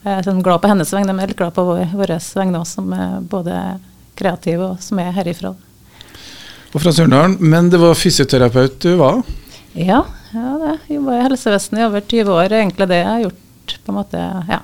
Jeg 0.00 0.16
er 0.16 0.24
sånn 0.24 0.40
glad 0.40 0.62
på 0.62 0.68
hennes 0.70 0.90
vegne, 0.96 1.12
men 1.12 1.26
jeg 1.26 1.34
er 1.34 1.36
glad 1.36 1.52
på 1.52 1.64
våre 1.68 1.84
vegne 1.84 2.60
òg, 2.62 2.66
som 2.66 2.88
er 2.96 3.18
både 3.20 3.52
kreative 4.16 4.70
og 4.72 4.80
som 4.80 4.98
er 4.98 5.12
herifra. 5.12 5.52
Og 6.72 6.80
fra 6.80 6.92
Sørendalen, 6.94 7.36
Men 7.38 7.68
det 7.68 7.80
var 7.82 7.94
fysioterapeut 7.94 8.78
du 8.80 8.94
var? 8.96 9.20
Ja, 9.72 10.04
ja 10.34 10.56
det. 10.64 10.78
jobba 10.94 11.18
i 11.18 11.22
helsevesenet 11.28 11.80
i 11.80 11.86
over 11.86 12.00
20 12.00 12.34
år. 12.34 12.58
Egentlig 12.58 12.90
det 12.90 13.00
jeg 13.02 13.10
har 13.10 13.24
gjort 13.26 13.78
på 13.84 13.92
en 13.92 14.00
måte, 14.00 14.26
ja. 14.50 14.60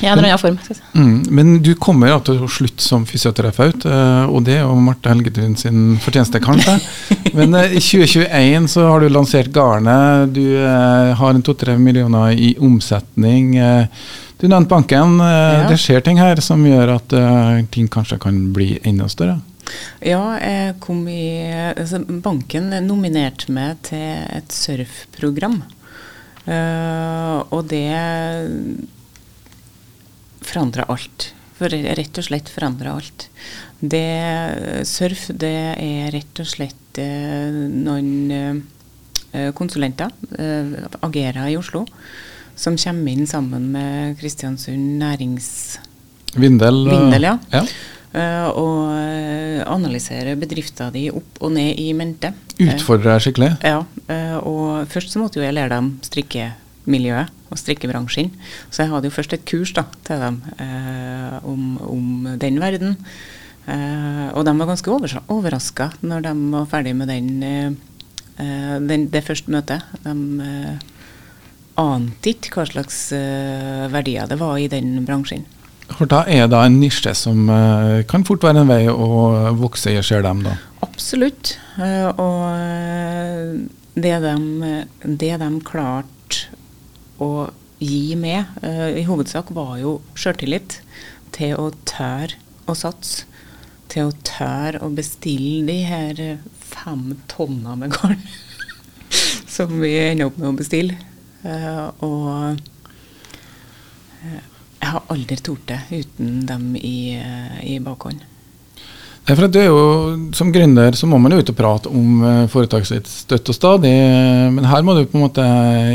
I 0.00 0.06
en 0.06 0.18
eller 0.18 0.28
annen 0.28 0.40
form. 0.40 0.56
skal 0.62 0.74
jeg 0.74 0.80
si. 0.80 0.98
Mm, 0.98 1.34
men 1.36 1.50
du 1.62 1.70
kommer 1.78 2.10
ja, 2.10 2.18
til 2.24 2.40
å 2.42 2.48
slutte 2.50 2.82
som 2.82 3.04
fysioterapeut, 3.06 3.84
eh, 3.86 4.24
og 4.26 4.42
det 4.46 4.58
er 4.58 4.64
jo 4.64 4.74
Marte 4.80 5.12
Helgetun 5.12 5.54
sin 5.60 5.98
fortjeneste, 6.02 6.40
kanskje. 6.42 6.78
Men 7.36 7.54
eh, 7.58 7.76
i 7.78 7.82
2021 7.82 8.68
så 8.74 8.88
har 8.88 9.04
du 9.04 9.12
lansert 9.12 9.52
garnet. 9.54 10.34
Du 10.34 10.42
eh, 10.56 11.14
har 11.18 11.34
en 11.34 11.44
to-tre 11.44 11.76
millioner 11.78 12.34
i 12.34 12.54
omsetning. 12.58 13.54
Du 14.40 14.48
nevnte 14.48 14.72
banken. 14.72 15.18
Ja. 15.22 15.64
Det 15.70 15.78
skjer 15.80 16.02
ting 16.04 16.18
her 16.20 16.40
som 16.42 16.64
gjør 16.66 16.96
at 16.96 17.14
ting 17.74 17.86
kanskje 17.90 18.18
kan 18.22 18.40
bli 18.56 18.74
enda 18.82 19.06
større. 19.08 19.38
Ja, 20.04 20.36
jeg 20.40 20.74
kom 20.84 21.06
i 21.08 21.46
altså, 21.70 22.02
Banken 22.04 22.72
nominerte 22.84 23.52
meg 23.54 23.80
til 23.88 24.24
et 24.34 24.52
surfprogram. 24.52 25.62
Uh, 26.44 27.40
og 27.54 27.64
det 27.70 27.88
forandra 30.44 30.84
alt. 30.92 31.30
For 31.56 31.72
rett 31.72 32.20
og 32.20 32.26
slett 32.26 32.50
forandra 32.52 32.98
alt. 32.98 33.28
Det, 33.80 34.04
surf 34.88 35.28
det 35.32 35.56
er 35.80 36.12
rett 36.12 36.42
og 36.42 36.50
slett 36.50 37.00
uh, 37.00 37.64
noen 37.72 38.12
uh, 39.32 39.50
konsulenter, 39.56 40.12
Agera 41.02 41.48
i 41.50 41.56
Oslo, 41.58 41.82
som 42.54 42.76
kommer 42.78 43.16
inn 43.16 43.26
sammen 43.26 43.72
med 43.74 44.14
Kristiansund 44.20 45.00
nærings... 45.00 45.48
Vindel. 46.34 46.84
Vindel, 46.86 47.26
ja. 47.26 47.34
ja. 47.50 47.64
Eh, 48.14 48.48
og 48.54 48.92
eh, 48.94 49.60
analysere 49.66 50.36
bedrifter 50.38 50.92
de 50.94 51.08
opp 51.10 51.40
og 51.42 51.54
ned 51.56 51.80
i 51.82 51.88
mente. 51.98 52.30
Utfordre 52.54 52.76
Utfordrer 52.76 53.10
deg 53.10 53.24
skikkelig. 53.24 53.48
ja, 53.66 53.80
eh, 54.06 54.36
og 54.38 54.86
først 54.92 55.10
så 55.10 55.18
måtte 55.22 55.40
jo 55.40 55.46
jeg 55.46 55.56
lære 55.56 55.72
dem 55.74 55.88
strikkemiljøet 56.06 57.32
og 57.50 57.58
strikkebransjen. 57.58 58.30
Så 58.70 58.84
jeg 58.84 58.92
hadde 58.92 59.10
jo 59.10 59.14
først 59.16 59.34
et 59.34 59.46
kurs 59.50 59.72
da, 59.74 59.86
til 60.06 60.22
dem 60.22 60.38
eh, 60.62 61.40
om, 61.42 61.64
om 61.90 62.28
den 62.38 62.60
verden. 62.62 62.94
Eh, 63.66 64.28
og 64.30 64.44
de 64.46 64.54
var 64.60 64.70
ganske 64.70 64.92
overs 64.92 65.16
overraska 65.32 65.90
når 66.04 66.26
de 66.28 66.34
var 66.54 66.70
ferdig 66.70 66.94
med 66.98 67.10
den, 67.10 67.30
eh, 67.42 67.70
eh, 68.38 68.76
den, 68.84 69.08
det 69.10 69.24
første 69.26 69.50
møtet. 69.50 69.82
De 70.04 70.14
eh, 70.44 70.90
ante 71.82 72.30
ikke 72.30 72.60
hva 72.60 72.68
slags 72.70 73.08
eh, 73.16 73.88
verdier 73.90 74.30
det 74.30 74.38
var 74.38 74.54
i 74.62 74.70
den 74.70 75.00
bransjen. 75.08 75.46
For 75.92 76.08
da 76.08 76.22
er 76.30 76.48
det 76.48 76.58
en 76.58 76.78
nisje 76.80 77.12
som 77.18 77.48
eh, 77.52 78.02
kan 78.08 78.24
fort 78.26 78.44
være 78.44 78.62
en 78.64 78.70
vei 78.70 78.84
å 78.88 79.08
vokse 79.58 79.92
i, 79.92 80.00
ser 80.02 80.24
dem 80.24 80.40
da. 80.46 80.56
Absolutt. 80.86 81.56
Eh, 81.76 82.08
og 82.08 82.40
eh, 82.56 83.52
det 83.94 84.14
de, 84.24 84.72
det 85.04 85.34
de 85.42 85.50
klarte 85.66 86.48
å 87.22 87.50
gi 87.84 88.16
med, 88.16 88.48
i 88.96 89.02
hovedsak, 89.04 89.50
var 89.54 89.76
jo 89.76 89.98
sjøltillit 90.16 90.78
til 91.34 91.52
å 91.60 91.68
tørre 91.86 92.38
å 92.70 92.74
satse. 92.78 93.28
Til 93.92 94.08
å 94.08 94.14
tørre 94.26 94.80
å 94.82 94.88
bestille 94.94 95.66
de 95.68 95.76
her 95.84 96.22
fem 96.64 97.12
tonna 97.30 97.76
med 97.78 97.92
garn 97.94 98.22
som 99.54 99.76
vi 99.82 99.92
ender 100.00 100.30
opp 100.30 100.40
med 100.40 100.48
å 100.48 100.56
bestille. 100.56 100.96
Og 102.02 102.56
jeg 104.84 104.92
har 104.92 105.10
aldri 105.12 105.40
tort 105.40 105.66
det 105.70 105.80
uten 105.90 106.44
dem 106.48 106.70
i, 106.76 107.16
eh, 107.16 107.58
i 107.74 107.80
bakhånd. 107.82 108.22
Nei, 109.24 109.32
for 109.32 109.48
du 109.48 109.56
er 109.56 109.70
jo, 109.70 109.84
Som 110.36 110.50
gründer 110.52 110.92
så 110.92 111.08
må 111.08 111.16
man 111.16 111.32
jo 111.32 111.40
ut 111.40 111.52
og 111.52 111.56
prate 111.56 111.88
om 111.88 112.24
eh, 112.24 112.42
foretaket 112.52 112.90
sitt 112.90 113.08
støtt 113.08 113.48
og 113.48 113.56
stadig. 113.56 113.94
Men 114.52 114.68
her 114.68 114.84
må 114.84 114.96
du 114.98 115.06
på 115.08 115.16
en 115.16 115.24
måte 115.24 115.46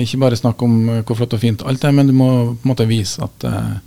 ikke 0.01 0.23
bare 0.23 0.39
snakke 0.39 0.65
om 0.65 0.79
eh, 0.89 1.03
hvor 1.03 1.19
flott 1.19 1.37
og 1.37 1.43
fint 1.43 1.61
alt 1.61 1.85
er, 1.85 1.93
men 1.93 2.09
du 2.09 2.15
må 2.17 2.29
på 2.55 2.65
en 2.65 2.73
måte 2.73 2.89
vise 2.89 3.21
at 3.21 3.45
uh, 3.45 3.77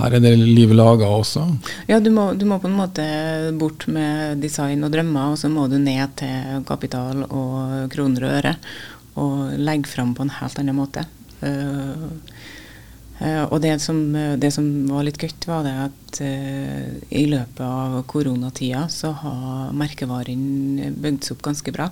her 0.00 0.16
er 0.16 0.22
det 0.24 0.32
liv 0.38 0.72
laga 0.72 1.10
også. 1.12 1.44
Ja, 1.90 2.00
du 2.00 2.08
må, 2.14 2.30
du 2.32 2.46
må 2.48 2.56
på 2.62 2.70
en 2.70 2.78
måte 2.78 3.04
bort 3.60 3.84
med 3.92 4.40
design 4.40 4.86
og 4.86 4.94
drømmer, 4.94 5.34
og 5.34 5.40
så 5.40 5.50
må 5.52 5.66
du 5.68 5.76
ned 5.76 6.16
til 6.22 6.64
kapital 6.68 7.26
og 7.26 7.90
kroner 7.92 8.24
og 8.24 8.36
øre. 8.38 8.54
Og 9.20 9.58
legge 9.60 9.90
fram 9.90 10.14
på 10.16 10.24
en 10.24 10.32
helt 10.38 10.62
annen 10.62 10.78
måte. 10.78 11.04
Eh, 11.44 12.06
og 13.20 13.58
det 13.60 13.74
som, 13.84 13.98
det 14.40 14.48
som 14.54 14.64
var 14.88 15.04
litt 15.04 15.20
gøy, 15.20 15.34
var 15.44 15.66
det 15.66 15.74
at 15.82 16.20
eh, 16.24 16.86
i 17.12 17.26
løpet 17.28 17.60
av 17.60 17.98
koronatida 18.08 18.86
så 18.88 19.10
har 19.20 19.74
merkevaren 19.76 20.94
bygd 20.96 21.26
seg 21.26 21.36
opp 21.36 21.44
ganske 21.50 21.74
bra. 21.76 21.90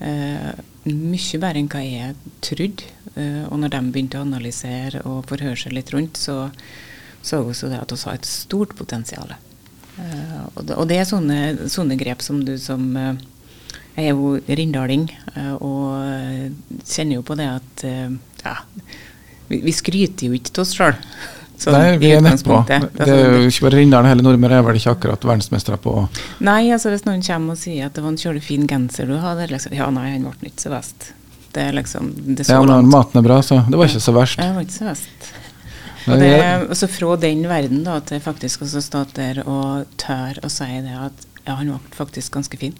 Eh, 0.00 0.50
mye 0.88 1.40
bedre 1.42 1.60
enn 1.60 1.68
hva 1.68 1.84
jeg 1.84 2.16
trodde. 2.44 2.88
Eh, 3.16 3.44
og 3.50 3.60
når 3.60 3.74
de 3.76 3.82
begynte 3.92 4.20
å 4.20 4.24
analysere 4.24 5.04
og 5.04 5.26
forhøre 5.28 5.60
seg 5.60 5.76
litt 5.76 5.92
rundt, 5.92 6.16
så 6.16 6.46
så 7.26 7.42
vi 7.42 7.50
også 7.50 7.70
det 7.70 7.82
at 7.82 7.92
vi 7.92 8.02
har 8.06 8.18
et 8.20 8.28
stort 8.28 8.76
potensial. 8.78 9.34
Uh, 9.96 10.42
og, 10.54 10.60
det, 10.68 10.76
og 10.76 10.88
det 10.90 10.98
er 11.00 11.08
sånne, 11.08 11.38
sånne 11.72 11.96
grep 11.96 12.20
som 12.20 12.42
du 12.44 12.52
som 12.60 12.82
uh, 12.92 13.16
Jeg 13.96 14.10
er 14.10 14.12
jo 14.12 14.34
rindaling 14.44 15.06
uh, 15.32 15.54
og 15.56 15.86
eh, 16.04 16.50
kjenner 16.84 17.16
jo 17.16 17.22
på 17.24 17.32
det 17.40 17.46
at 17.48 17.84
eh, 17.88 18.12
ja, 18.42 18.58
vi, 19.48 19.60
vi 19.64 19.72
skryter 19.74 20.28
jo 20.30 20.36
ikke 20.36 20.52
til 20.56 20.64
oss 20.64 20.74
sjøl. 20.76 20.94
Nei, 21.72 21.96
vi 21.96 22.10
er 22.12 22.20
nedpå. 22.20 22.58
Det 22.68 23.06
er 23.08 23.38
jo 23.40 23.46
ikke 23.48 23.64
bare 23.64 23.78
Rindalen, 23.78 24.10
hele 24.10 24.24
Nordmøre 24.26 24.58
er 24.58 24.64
vel 24.66 24.76
ikke 24.76 24.92
akkurat 24.92 25.22
verdensmestere 25.24 25.78
på 25.80 25.94
Nei, 26.44 26.66
altså 26.74 26.92
hvis 26.92 27.06
noen 27.06 27.22
kommer 27.24 27.56
og 27.56 27.60
sier 27.62 27.86
at 27.88 27.96
det 27.96 28.04
var 28.04 28.12
en 28.12 28.18
kjølig 28.20 28.42
fin 28.44 28.66
genser 28.68 29.08
du 29.08 29.16
hadde, 29.22 29.46
liksom, 29.54 29.72
ja 29.78 29.86
nei, 29.94 30.10
han 30.18 30.26
ble 30.36 30.50
ikke 30.50 30.66
så 30.66 30.74
best. 30.74 31.08
Det 31.56 31.64
er 31.64 31.72
liksom 31.78 32.10
det 32.26 32.42
er 32.44 32.50
Ja, 32.52 32.58
så 32.60 32.66
når 32.68 32.74
langt. 32.82 32.92
maten 32.92 33.22
er 33.22 33.24
bra, 33.24 33.38
så 33.40 33.62
det 33.64 33.80
var 33.80 33.88
ikke 33.88 34.04
så 34.04 34.12
verst. 34.18 34.36
Ja, 34.42 34.50
det 34.50 34.58
var 34.58 34.66
ikke 34.68 34.76
så 34.76 34.88
verst. 34.90 35.30
Og 36.06 36.20
det, 36.20 36.32
altså 36.68 36.86
fra 36.92 37.16
den 37.24 37.40
verden 37.50 37.80
da, 37.88 37.96
til 38.04 38.20
faktisk 38.22 38.62
også 38.62 38.82
stå 38.84 39.06
der 39.16 39.40
og 39.48 39.88
tør 39.98 40.36
å 40.44 40.50
si 40.52 40.68
det 40.84 40.92
at 41.08 41.24
ja, 41.46 41.56
han 41.56 41.72
var 41.72 41.80
faktisk 41.96 42.36
ganske 42.36 42.60
fin. 42.60 42.76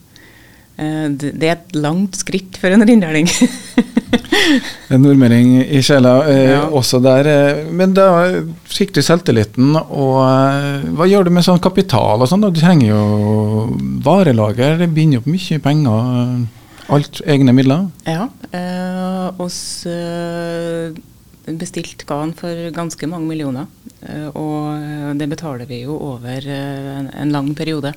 Eh, 0.76 1.09
det, 1.16 1.33
det 1.40 1.48
er 1.48 1.57
et 1.57 1.74
langt 1.81 2.20
skritt 2.20 2.61
for 2.61 2.76
en 2.76 2.85
rindaling. 2.87 3.26
En 4.92 5.02
nordmøring 5.02 5.57
i 5.64 5.81
sjela 5.85 6.12
eh, 6.31 6.50
Ja. 6.52 6.61
også 6.70 7.00
der. 7.05 7.26
Eh, 7.33 7.64
men 7.74 7.94
da 7.96 8.07
fikk 8.70 8.92
du 8.96 9.00
selvtilliten, 9.02 9.74
og 9.76 10.20
eh, 10.22 10.87
hva 10.96 11.09
gjør 11.11 11.26
du 11.29 11.33
med 11.37 11.46
sånn 11.46 11.61
kapital 11.62 12.22
og 12.22 12.29
sånn? 12.31 12.44
Du 12.50 12.61
trenger 12.61 12.92
jo 12.92 13.00
varelager, 14.07 14.79
det 14.83 14.90
binder 14.94 15.22
opp 15.22 15.26
mye 15.31 15.59
penger. 15.62 16.12
eh, 16.22 16.92
Alt 16.94 17.18
egne 17.26 17.50
midler. 17.57 17.88
ja. 18.07 18.29
Eh, 18.55 19.40
oss 19.42 19.85
eh, 19.90 20.94
bestilte 21.46 22.07
garn 22.07 22.31
for 22.38 22.70
ganske 22.74 23.09
mange 23.11 23.26
millioner. 23.26 23.66
eh, 24.07 24.29
og 24.38 25.18
det 25.18 25.26
betaler 25.33 25.66
vi 25.66 25.81
jo 25.83 25.96
over 26.12 26.46
en, 26.46 27.11
en 27.11 27.33
lang 27.35 27.50
periode. 27.59 27.92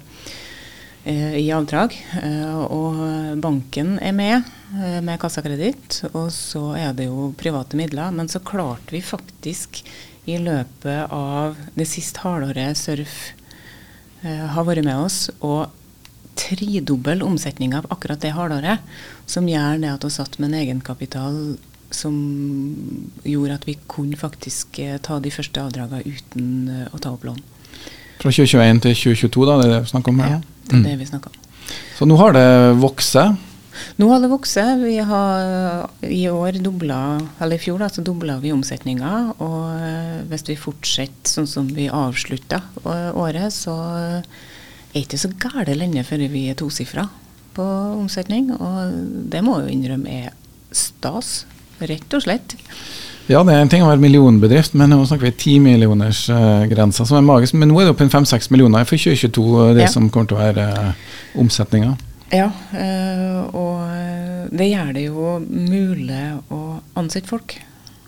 Eh, 1.09 1.37
i 1.41 1.49
avdrag. 1.53 1.95
Eh, 2.21 2.59
og 2.69 2.99
banken 3.41 3.97
er 4.03 4.13
med 4.15 4.37
eh, 4.77 4.99
med 5.05 5.19
kassakreditt, 5.21 6.03
og 6.13 6.29
så 6.33 6.71
er 6.77 6.93
det 6.97 7.09
jo 7.09 7.31
private 7.39 7.79
midler. 7.79 8.13
Men 8.15 8.31
så 8.31 8.41
klarte 8.45 8.95
vi 8.95 9.01
faktisk 9.05 9.81
i 10.29 10.37
løpet 10.41 11.09
av 11.15 11.57
det 11.73 11.87
siste 11.89 12.21
halvåret 12.21 12.77
Surf 12.77 13.19
har 14.19 14.65
vært 14.67 14.83
med 14.83 14.99
oss, 14.99 15.29
å 15.39 15.69
tredobbel 16.35 17.23
omsetning 17.23 17.71
av 17.77 17.85
akkurat 17.87 18.19
det 18.19 18.33
halvåret, 18.35 18.83
som 19.23 19.47
gjør 19.47 19.79
det 19.79 19.93
at 19.93 20.03
vi 20.03 20.11
satt 20.11 20.35
med 20.39 20.51
en 20.51 20.57
egenkapital 20.59 21.37
som 21.95 22.17
gjorde 23.23 23.55
at 23.55 23.67
vi 23.67 23.77
kunne 23.89 24.19
faktisk 24.19 24.81
ta 25.07 25.21
de 25.23 25.31
første 25.31 25.63
avdragene 25.63 26.03
uten 26.03 26.89
å 26.91 26.99
ta 26.99 27.15
opp 27.15 27.23
lån. 27.29 27.39
Fra 28.19 28.31
2021 28.35 28.81
til 28.83 28.95
2022, 28.99 29.45
da, 29.47 29.57
det 29.61 29.67
er 29.69 29.75
det 29.77 29.83
vi 29.85 29.91
snakker 29.93 30.13
om 30.13 30.19
her. 30.23 30.33
Ja, 30.37 30.39
det 30.67 30.73
er 30.73 30.79
Mm. 30.79 30.83
det 30.83 30.97
vi 30.99 31.05
snakker 31.05 31.29
om. 31.31 31.45
Så 31.97 32.05
nå 32.07 32.17
har 32.17 32.33
det 32.33 32.47
vokst. 32.81 33.15
Nå 33.97 34.09
har 34.11 34.19
det 34.19 34.29
vokst. 34.29 34.57
Vi 34.83 34.97
har 34.97 35.89
i 36.03 36.25
år 36.27 36.59
dobla, 36.63 37.19
eller 37.39 37.55
i 37.55 37.59
fjor 37.63 37.79
da, 37.79 37.87
så 37.87 38.03
dobla 38.03 38.37
vi 38.39 38.51
omsetninga. 38.51 39.35
Og 39.39 39.79
eh, 39.79 40.23
hvis 40.29 40.43
vi 40.49 40.55
fortsetter 40.59 41.31
sånn 41.31 41.47
som 41.47 41.67
vi 41.67 41.87
avslutta 41.87 42.61
året, 42.85 43.53
så 43.55 43.75
er 44.19 44.23
det 44.93 45.05
ikke 45.05 45.17
så 45.21 45.31
gale 45.39 45.75
lenge 45.77 46.03
før 46.03 46.27
vi 46.29 46.49
er 46.49 46.55
tosifra 46.59 47.07
på 47.55 47.63
omsetning. 47.99 48.51
Og 48.51 49.29
det 49.31 49.43
må 49.43 49.59
jeg 49.61 49.69
jo 49.69 49.75
innrømme 49.77 50.25
er 50.25 50.33
stas, 50.71 51.45
rett 51.87 52.17
og 52.17 52.25
slett. 52.25 52.57
Ja, 53.29 53.43
det 53.45 53.53
er 53.53 53.61
en 53.61 53.69
ting 53.69 53.83
å 53.85 53.89
være 53.91 54.01
millionbedrift, 54.01 54.73
men 54.79 54.89
nå 54.89 55.03
snakker 55.05 55.27
vi 55.27 55.35
timillionersgrensa, 55.37 57.03
uh, 57.03 57.07
som 57.07 57.19
er 57.19 57.25
magisk. 57.27 57.53
Men 57.61 57.69
nå 57.69 57.77
er 57.77 57.85
det 57.85 57.93
oppe 57.93 58.07
i 58.07 58.09
fem-seks 58.09 58.49
millioner 58.49 58.87
for 58.89 58.97
2022, 58.97 59.43
det 59.77 59.83
ja. 59.85 59.89
som 59.93 60.07
kommer 60.09 60.31
til 60.31 60.39
å 60.39 60.41
være 60.41 60.65
uh, 60.73 61.11
omsetninga. 61.43 61.93
Ja, 62.29 62.49
og 63.57 64.49
det 64.53 64.67
gjør 64.67 64.91
det 64.93 65.03
jo 65.07 65.31
mulig 65.49 66.25
å 66.53 66.59
ansette 66.97 67.25
folk. 67.29 67.55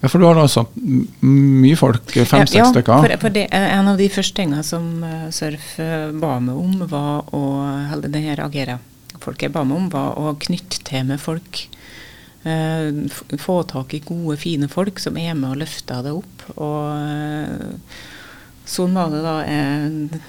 Ja, 0.02 0.10
For 0.10 0.22
du 0.22 0.28
har 0.28 0.38
altså 0.38 0.68
mye 0.78 1.78
folk, 1.78 2.06
fem-seks 2.14 2.58
ja, 2.58 2.68
stykker? 2.70 2.94
Ja, 2.94 3.02
for, 3.02 3.16
for 3.24 3.34
det, 3.34 3.48
en 3.50 3.90
av 3.90 3.98
de 4.02 4.10
første 4.14 4.38
tingene 4.38 4.62
som 4.66 5.02
Surf 5.34 5.74
ba 6.22 6.36
meg 6.42 6.54
om, 6.54 6.86
var 6.90 7.34
å 7.34 7.44
holde 7.94 8.14
det 8.14 8.22
her 8.26 8.42
agere. 8.46 8.78
Folk 9.22 9.42
jeg 9.42 9.54
ba 9.54 9.66
meg 9.66 9.84
om, 9.84 9.90
var 9.94 10.18
å 10.22 10.36
knytte 10.42 10.82
til 10.86 11.10
med 11.10 11.22
folk 11.22 11.66
Eh, 11.72 11.81
få 12.42 13.62
tak 13.70 13.94
i 13.94 14.02
gode, 14.02 14.38
fine 14.42 14.70
folk 14.72 15.00
som 15.00 15.18
er 15.22 15.36
med 15.38 15.52
og 15.52 15.62
løfter 15.62 16.02
det 16.06 16.14
opp. 16.16 16.46
Og 16.56 16.88
eh, 16.98 18.00
sånn 18.66 18.98
var 18.98 19.14
det 19.14 19.22
da 19.26 19.36
jeg 19.46 20.22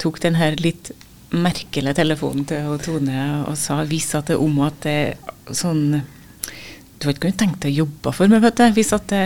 tok 0.00 0.20
den 0.24 0.38
her 0.40 0.56
litt 0.60 0.92
merkelige 1.30 1.94
telefonen 2.00 2.46
til 2.48 2.78
Tone 2.82 3.26
og 3.44 3.54
sa 3.60 3.82
vis 3.86 4.08
at 4.18 4.32
det 4.32 4.38
om 4.40 4.56
at 4.66 4.80
det 4.82 4.94
er 5.12 5.54
sånn 5.54 6.00
Du 6.00 7.06
har 7.06 7.14
ikke 7.14 7.28
kunnet 7.28 7.38
tenkt 7.38 7.60
deg 7.62 7.76
å 7.76 7.84
jobbe 7.84 8.12
for 8.12 8.28
meg, 8.28 8.42
vet 8.44 8.58
du. 8.58 8.64
Hvis 8.76 8.90
at 8.96 9.06
det 9.12 9.22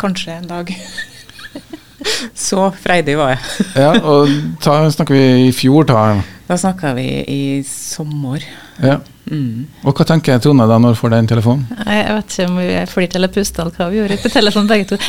kanskje 0.00 0.38
en 0.38 0.48
dag 0.50 0.72
Så 2.46 2.64
freidig 2.82 3.14
var 3.18 3.34
jeg. 3.34 3.66
ja, 3.78 3.92
og 4.02 4.30
da 4.64 4.78
snakker 4.90 5.14
vi 5.14 5.48
i 5.48 5.52
fjor, 5.54 5.86
ta. 5.86 6.22
Da 6.48 6.56
snakka 6.58 6.96
vi 6.98 7.06
i 7.30 7.42
sommer. 7.66 8.42
Ja. 8.82 8.98
Mm. 9.30 9.66
Og 9.86 9.94
Hva 9.94 10.04
tenker 10.08 10.40
Tone 10.42 10.66
da 10.66 10.76
når 10.82 10.96
du 10.96 10.98
får 10.98 11.12
den 11.14 11.28
telefonen? 11.30 11.68
Jeg 11.86 12.16
vet 12.16 12.34
ikke 12.34 12.48
om 12.50 12.56
vi 12.58 12.66
flirte 12.90 13.20
eller 13.20 13.30
pusta, 13.32 13.62
eller 13.62 13.78
hva 13.78 13.86
vi 13.92 14.00
gjorde 14.00 14.18
på 14.24 14.32
telefonen 14.34 14.70
begge 14.72 14.88
to. 14.90 14.96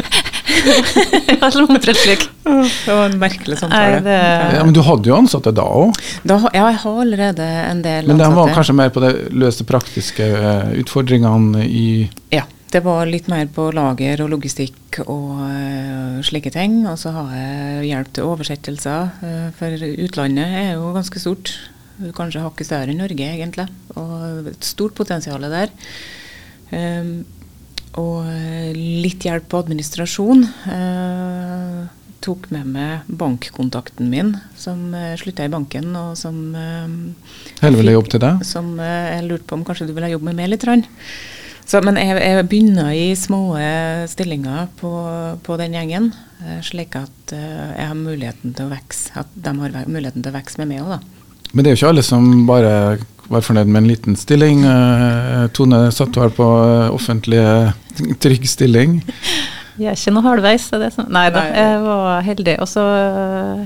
det 1.33 2.93
var 2.93 3.05
en 3.09 3.19
merkelig 3.19 3.57
samtale. 3.59 3.99
Nei, 3.99 4.01
det... 4.05 4.17
ja, 4.57 4.63
men 4.63 4.75
du 4.75 4.81
hadde 4.85 5.09
jo 5.09 5.17
ansatte 5.17 5.53
da 5.55 5.65
òg? 5.65 5.97
Ja, 6.29 6.37
jeg 6.53 6.81
har 6.85 7.03
allerede 7.05 7.43
en 7.43 7.81
del 7.83 8.03
ansatte. 8.03 8.11
Men 8.13 8.21
det 8.21 8.31
var 8.37 8.55
kanskje 8.57 8.77
mer 8.77 8.93
på 8.93 9.03
de 9.03 9.13
løse 9.43 9.65
praktiske 9.67 10.27
eh, 10.33 10.75
utfordringene 10.83 11.65
i 11.67 11.87
Ja. 12.33 12.45
Det 12.73 12.81
var 12.81 13.05
litt 13.05 13.27
mer 13.29 13.45
på 13.53 13.67
lager 13.69 14.23
og 14.23 14.31
logistikk 14.31 14.97
og 15.03 15.43
uh, 15.45 16.17
slike 16.25 16.49
ting. 16.55 16.79
Og 16.89 16.97
så 16.97 17.11
har 17.13 17.27
jeg 17.37 17.83
hjelp 17.91 18.09
til 18.15 18.31
oversettelser, 18.31 19.11
uh, 19.21 19.51
for 19.59 19.69
utlandet 19.77 20.55
er 20.63 20.71
jo 20.79 20.89
ganske 20.95 21.21
stort. 21.21 21.53
Kanskje 22.17 22.43
hakket 22.43 22.69
større 22.69 22.93
enn 22.93 23.01
Norge, 23.03 23.29
egentlig. 23.37 23.67
Og 23.99 24.51
et 24.51 24.67
stort 24.67 24.95
potensial 24.97 25.45
der. 25.53 25.73
Um, 26.73 27.15
og 28.01 28.25
litt 28.73 29.25
hjelp 29.27 29.45
på 29.51 29.59
administrasjon. 29.61 30.47
Uh, 30.65 31.83
tok 32.23 32.47
med 32.53 32.67
meg 32.71 33.13
bankkontakten 33.19 34.09
min, 34.11 34.33
som 34.59 34.91
uh, 34.95 35.13
slutta 35.19 35.47
i 35.47 35.51
banken, 35.51 35.91
og 35.99 36.17
som 36.19 36.37
uh, 36.55 36.89
Heller 37.61 37.81
ville 37.81 37.95
til 38.09 38.23
deg? 38.23 38.43
Som 38.47 38.75
uh, 38.79 38.87
jeg 39.11 39.27
lurte 39.27 39.47
på 39.49 39.57
om 39.59 39.65
kanskje 39.67 39.89
du 39.89 39.95
ville 39.95 40.13
jobbe 40.13 40.31
med 40.31 40.39
meg 40.39 40.53
litt. 40.53 40.67
Så, 41.63 41.79
men 41.83 41.97
jeg, 41.99 42.17
jeg, 42.19 42.45
begynner 42.51 42.91
i 42.91 43.13
små 43.15 43.55
stillinger 44.11 44.67
på, 44.81 44.91
på 45.45 45.55
den 45.61 45.77
gjengen, 45.77 46.09
slik 46.67 46.97
at 46.99 47.31
jeg 47.31 47.85
har 47.87 47.95
muligheten 47.95 48.51
til 48.51 48.67
å 48.67 48.73
vokse. 48.73 49.13
At 49.15 49.31
de 49.31 49.53
har 49.61 49.87
muligheten 49.87 50.25
til 50.25 50.33
å 50.33 50.35
vokse 50.35 50.59
med 50.59 50.73
meg 50.73 50.83
òg, 50.83 50.97
da. 50.97 51.22
Men 51.53 51.63
det 51.63 51.69
er 51.69 51.75
jo 51.75 51.81
ikke 51.83 51.89
alle 51.93 52.05
som 52.05 52.29
bare 52.49 52.73
var 53.29 53.43
fornøyd 53.45 53.69
med 53.69 53.83
en 53.83 53.89
liten 53.91 54.17
stilling. 54.17 54.63
Eh, 54.65 55.45
Tone 55.55 55.85
satt 55.93 56.17
her 56.19 56.33
på 56.33 56.47
eh, 56.63 56.89
offentlig 56.93 57.43
trygg 58.23 58.47
stilling. 58.49 58.99
Jeg 59.77 59.93
er 59.93 59.97
ikke 59.97 60.13
noe 60.15 60.25
halvveis. 60.25 60.67
Det 60.81 60.91
som, 60.95 61.07
nei 61.13 61.27
da, 61.33 61.45
jeg 61.53 61.79
var 61.85 62.25
heldig. 62.25 62.57
Og 62.61 62.69
så 62.69 62.83
eh, 62.97 63.63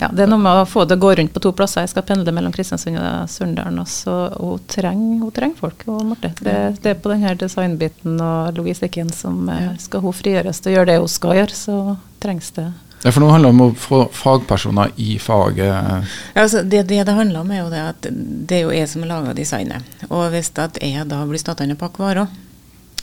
ja, 0.00 0.08
Det 0.12 0.24
er 0.24 0.32
noe 0.32 0.40
med 0.40 0.62
å 0.62 0.68
få 0.68 0.86
det 0.88 0.98
å 0.98 1.02
gå 1.04 1.12
rundt 1.20 1.34
på 1.36 1.44
to 1.44 1.52
plasser. 1.56 1.84
Jeg 1.84 1.92
skal 1.92 2.06
pendle 2.08 2.32
mellom 2.36 2.56
Kristiansund 2.56 3.00
og 3.00 3.28
Surndalen. 3.32 3.84
Og 3.84 4.38
hun 4.40 4.64
trenger, 4.72 5.28
treng 5.36 5.52
folk. 5.60 5.84
Og 5.88 6.06
Marte. 6.08 6.32
Det, 6.40 6.56
det, 6.80 6.94
er 6.94 7.04
på 7.04 7.12
denne 7.12 7.36
designbiten 7.40 8.16
og 8.16 8.56
logistikken 8.56 9.12
som 9.12 9.44
skal 9.80 10.04
hun 10.04 10.16
frigjøres 10.16 10.64
til 10.64 10.72
å 10.72 10.76
gjøre 10.78 10.92
det 10.92 10.98
hun 11.02 11.14
skal 11.18 11.38
gjøre, 11.42 11.60
så 11.66 11.78
trengs 12.24 12.52
det 12.56 12.70
ja, 13.04 13.12
for 13.12 13.20
nå 13.20 13.28
handler 13.28 13.50
det 13.50 13.54
om 13.54 13.62
å 13.66 13.74
få 13.76 13.98
fagpersoner 14.16 14.94
i 14.96 15.18
faget. 15.20 15.68
Ja, 15.68 15.98
altså 16.40 16.62
det, 16.64 16.86
det, 16.88 17.02
det 17.04 17.16
handler 17.18 17.42
om, 17.42 17.50
er 17.52 17.60
jo 17.60 17.68
det 17.68 17.82
at 17.90 18.08
det 18.08 18.56
er 18.56 18.64
jo 18.64 18.72
jeg 18.72 18.88
som 18.88 19.04
har 19.04 19.10
laga 19.10 19.34
designet. 19.36 19.84
Og 20.08 20.30
hvis 20.32 20.48
at 20.56 20.80
jeg 20.80 21.04
da 21.10 21.20
blir 21.28 21.42
stående 21.42 21.76
og 21.76 21.82
pakke 21.82 22.00
varer, 22.00 22.32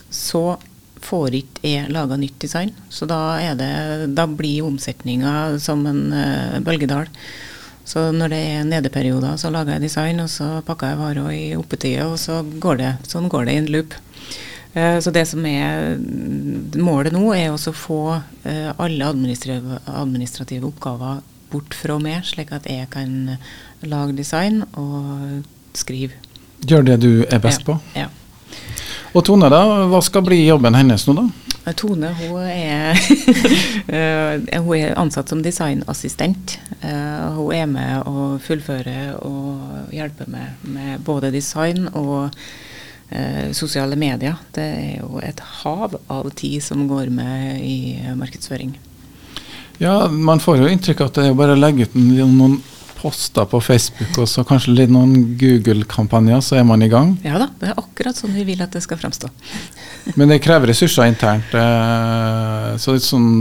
så 0.09 0.57
får 1.05 1.37
ikke 1.37 1.69
jeg 1.69 1.93
laga 1.93 2.17
nytt 2.17 2.39
design. 2.41 2.73
Så 2.89 3.05
da, 3.09 3.37
det, 3.57 3.69
da 4.17 4.25
blir 4.25 4.65
omsetninga 4.65 5.59
som 5.61 5.85
en 5.89 6.03
uh, 6.13 6.57
bølgedal. 6.65 7.09
Så 7.85 8.07
når 8.15 8.33
det 8.33 8.41
er 8.55 8.67
nedeperioder, 8.69 9.37
så 9.37 9.49
lager 9.53 9.75
jeg 9.75 9.85
design, 9.85 10.21
og 10.23 10.29
så 10.33 10.63
pakker 10.65 10.93
jeg 10.93 11.01
varer 11.01 11.31
i 11.33 11.45
oppetida, 11.57 12.09
og 12.09 12.17
så 12.21 12.41
går 12.41 12.81
det, 12.81 12.91
sånn 13.09 13.29
går 13.29 13.45
det 13.45 13.53
i 13.53 13.61
en 13.61 13.71
loop. 13.73 13.97
Eh, 14.73 14.99
så 14.99 15.11
det 15.11 15.25
som 15.27 15.45
er 15.45 15.97
målet 16.79 17.11
nå, 17.15 17.25
er 17.35 17.51
å 17.51 17.75
få 17.75 18.01
eh, 18.47 18.71
alle 18.79 19.09
administrative, 19.11 20.63
oppgaver 20.69 21.19
bort 21.51 21.75
fra 21.75 21.97
meg, 21.99 22.23
slik 22.23 22.53
at 22.55 22.69
jeg 22.69 22.87
kan 22.93 23.35
lage 23.83 24.15
design 24.15 24.63
og 24.79 25.43
skrive. 25.75 26.15
Gjør 26.63 26.87
det 26.87 26.97
du 27.03 27.11
er 27.27 27.43
best 27.43 27.65
på? 27.67 27.75
Ja. 27.97 28.07
Og 29.11 29.25
Tone, 29.27 29.49
da, 29.51 29.59
hva 29.91 29.99
skal 30.05 30.23
bli 30.23 30.45
jobben 30.45 30.77
hennes 30.77 31.03
nå, 31.09 31.17
da? 31.19 31.27
Eh, 31.65 31.75
Tone 31.75 32.13
hun 32.21 32.39
er, 32.47 32.95
hun 34.63 34.73
er 34.79 34.95
ansatt 34.95 35.33
som 35.33 35.43
designassistent. 35.43 36.55
Hun 36.79 37.51
er 37.53 37.67
med 37.67 38.07
og 38.07 38.39
fullfører 38.45 39.17
og 39.19 39.91
hjelper 39.91 40.31
med, 40.31 40.63
med 40.63 41.03
både 41.03 41.33
design 41.35 41.89
og 41.91 42.31
eh, 43.11 43.51
sosiale 43.53 43.97
medier. 43.99 44.39
Det 44.55 44.65
er 44.65 44.93
jo 45.01 45.21
et 45.23 45.39
hav 45.61 45.99
av 46.09 46.31
tid 46.35 46.63
som 46.63 46.87
går 46.89 47.11
med 47.13 47.61
i 47.61 47.99
markedsføring. 48.17 48.73
Ja, 49.81 50.07
man 50.07 50.39
får 50.39 50.61
jo 50.61 50.69
inntrykk 50.69 51.01
av 51.01 51.09
at 51.09 51.17
det 51.17 51.29
er 51.29 51.37
bare 51.37 51.55
å 51.55 51.59
legge 51.59 51.87
ut 51.87 51.95
noen 51.97 52.59
poster 53.01 53.47
på 53.49 53.57
Facebook 53.65 54.19
og 54.21 54.27
så 54.29 54.43
kanskje 54.45 54.75
litt 54.75 54.91
noen 54.93 55.33
Google-kampanjer, 55.39 56.43
så 56.45 56.59
er 56.59 56.67
man 56.69 56.85
i 56.85 56.89
gang? 56.91 57.15
Ja 57.25 57.39
da, 57.41 57.47
det 57.57 57.71
er 57.71 57.81
akkurat 57.81 58.17
sånn 58.17 58.35
vi 58.35 58.45
vil 58.51 58.61
at 58.61 58.75
det 58.75 58.83
skal 58.85 58.99
fremstå. 59.01 59.31
Men 60.19 60.29
det 60.29 60.41
krever 60.45 60.69
ressurser 60.69 61.09
internt. 61.09 61.49
Eh, 61.57 62.67
så 62.81 62.93
litt 62.93 63.07
sånn 63.07 63.31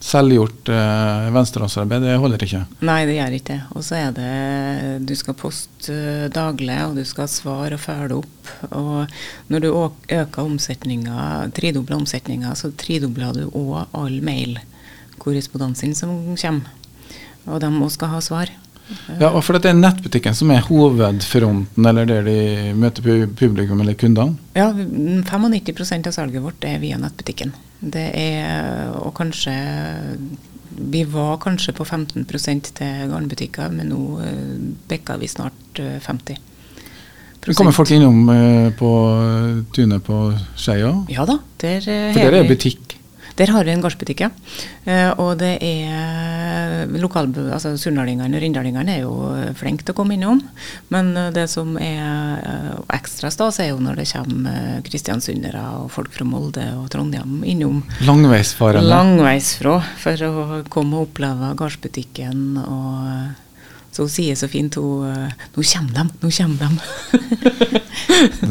selvgjort 0.00 0.70
eh, 0.72 1.26
venstrehåndsarbeid, 1.34 2.04
det 2.06 2.16
holder 2.22 2.44
ikke? 2.46 2.62
Nei, 2.88 3.00
det 3.08 3.18
gjør 3.18 3.36
ikke 3.36 3.48
det. 3.50 3.58
Og 3.76 3.84
så 3.84 3.98
er 3.98 4.14
det 4.16 4.30
Du 5.08 5.12
skal 5.18 5.36
poste 5.38 5.94
eh, 5.94 6.28
daglig, 6.32 6.78
og 6.86 6.96
du 6.96 7.04
skal 7.08 7.28
svare 7.30 7.76
og 7.76 7.82
følge 7.84 8.20
opp. 8.22 8.52
Og 8.70 9.50
når 9.52 9.64
du 9.64 9.68
øker 9.74 10.42
omsetninga, 10.42 11.50
tredobler 11.56 12.00
omsetninga, 12.00 12.54
så 12.56 12.72
tredobler 12.80 13.36
du 13.36 13.44
òg 13.50 13.92
all 13.92 14.18
mailkorrespondansen 14.24 15.94
som 15.98 16.16
kommer. 16.32 16.72
Og 17.46 17.60
de 17.60 17.70
òg 17.70 17.92
skal 17.92 18.14
ha 18.14 18.24
svar. 18.24 18.52
Ja, 19.20 19.30
og 19.30 19.42
for 19.46 19.58
det 19.58 19.70
er 19.70 19.78
nettbutikken 19.78 20.36
som 20.36 20.50
er 20.54 20.64
hovedfronten, 20.66 21.86
eller 21.86 22.08
der 22.08 22.26
de 22.26 22.74
møter 22.78 23.26
publikum 23.38 23.80
eller 23.82 23.96
kundene? 23.98 24.36
Ja, 24.56 24.70
95% 24.72 26.10
av 26.10 26.16
salget 26.16 26.44
vårt 26.44 26.66
er 26.68 26.80
via 26.82 26.98
nettbutikken. 27.00 27.54
Det 27.80 28.10
er, 28.14 28.92
og 29.00 29.14
kanskje 29.16 29.56
Vi 30.70 31.02
var 31.04 31.34
kanskje 31.42 31.74
på 31.76 31.84
15% 31.84 32.70
til 32.78 33.08
garnbutikker, 33.10 33.72
men 33.74 33.90
nå 33.90 34.20
bikka 34.88 35.16
vi 35.20 35.28
snart 35.28 35.80
50 35.80 36.38
det 37.40 37.56
Kommer 37.56 37.72
folk 37.72 37.90
innom 37.90 38.28
eh, 38.28 38.72
på 38.76 38.90
tunet 39.72 40.04
på 40.04 40.18
Skeia? 40.56 40.92
Ja 41.08 41.24
da. 41.24 41.38
Der, 41.62 41.80
For 41.80 42.20
der 42.20 42.36
er 42.42 42.48
butikk? 42.48 42.89
Der 43.38 43.52
har 43.54 43.66
vi 43.66 43.74
en 43.74 43.82
gårdsbutikk, 43.84 44.24
ja. 44.26 44.30
Uh, 44.86 45.10
og 45.22 45.30
det 45.40 45.52
er 45.64 46.90
lokal, 47.00 47.30
altså 47.52 47.74
Surnadalingene 47.80 48.38
og 48.38 48.44
rindalingene 48.44 48.96
er 48.96 49.04
jo 49.04 49.14
flinke 49.58 49.86
til 49.86 49.94
å 49.94 49.98
komme 50.00 50.16
innom. 50.16 50.40
Men 50.92 51.12
det 51.34 51.46
som 51.52 51.76
er 51.80 52.40
ekstra 52.94 53.30
stas, 53.32 53.60
er 53.62 53.72
jo 53.72 53.82
når 53.82 54.00
det 54.00 54.08
kommer 54.12 54.80
kristiansundere 54.86 55.62
og 55.80 55.90
folk 55.94 56.14
fra 56.14 56.26
Molde 56.28 56.64
og 56.78 56.88
Trondheim 56.92 57.44
innom. 57.48 57.82
Langveisfarende? 58.06 58.88
Langveisfra, 58.90 59.76
for 60.00 60.26
å 60.26 60.62
komme 60.72 60.98
og 60.98 61.10
oppleve 61.10 61.54
gårdsbutikken 61.60 62.58
og 62.64 63.46
så 63.90 64.06
hun 64.06 64.12
sier 64.12 64.38
så 64.38 64.46
fint 64.50 64.76
hun 64.78 65.06
eh, 65.08 65.46
Nå 65.56 65.64
kommer 65.66 65.94
de, 65.96 66.04
nå 66.22 66.30
kommer 66.36 66.58
de. 66.62 67.80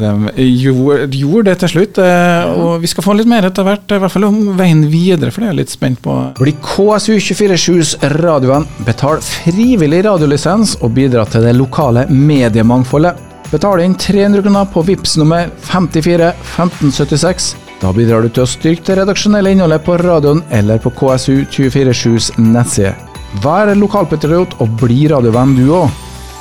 de 0.02 0.44
gjorde, 0.44 1.16
gjorde, 1.16 1.44
det 1.48 1.56
til 1.62 1.72
slutt, 1.74 2.00
eh, 2.04 2.50
og 2.60 2.82
vi 2.82 2.90
skal 2.90 3.06
få 3.06 3.16
litt 3.16 3.30
mer 3.30 3.48
etter 3.48 3.66
hvert. 3.66 3.86
I 3.88 4.00
hvert 4.02 4.14
fall 4.14 4.28
om 4.28 4.38
veien 4.58 4.84
videre, 4.92 5.32
for 5.32 5.42
det 5.42 5.48
er 5.48 5.54
jeg 5.54 5.60
litt 5.62 5.72
spent 5.72 6.02
på. 6.04 6.18
Bli 6.40 6.54
KSU247s 6.60 7.96
radioen. 8.18 8.68
Betal 8.86 9.22
frivillig 9.24 10.04
radiolisens 10.06 10.76
og 10.84 10.94
bidra 10.98 11.24
til 11.30 11.48
det 11.48 11.56
lokale 11.56 12.06
mediemangfoldet. 12.12 13.26
Betal 13.50 13.82
inn 13.82 13.96
300 13.98 14.44
kroner 14.44 14.68
på 14.70 14.84
VIPS 14.86 15.16
nummer 15.18 15.48
54 15.66 16.28
1576 16.36 17.48
Da 17.82 17.90
bidrar 17.96 18.22
du 18.22 18.30
til 18.30 18.44
å 18.44 18.50
styrke 18.50 18.86
det 18.86 19.00
redaksjonelle 19.00 19.56
innholdet 19.56 19.82
på 19.82 19.98
radioen 19.98 20.44
eller 20.54 20.78
på 20.78 20.92
KSU247s 21.00 22.36
nettside. 22.38 23.09
Vær 23.38 23.70
lokalpatriot 23.78 24.56
og 24.58 24.72
bli 24.80 25.04
radiovenn 25.06 25.52
du 25.54 25.68
òg. 25.70 25.92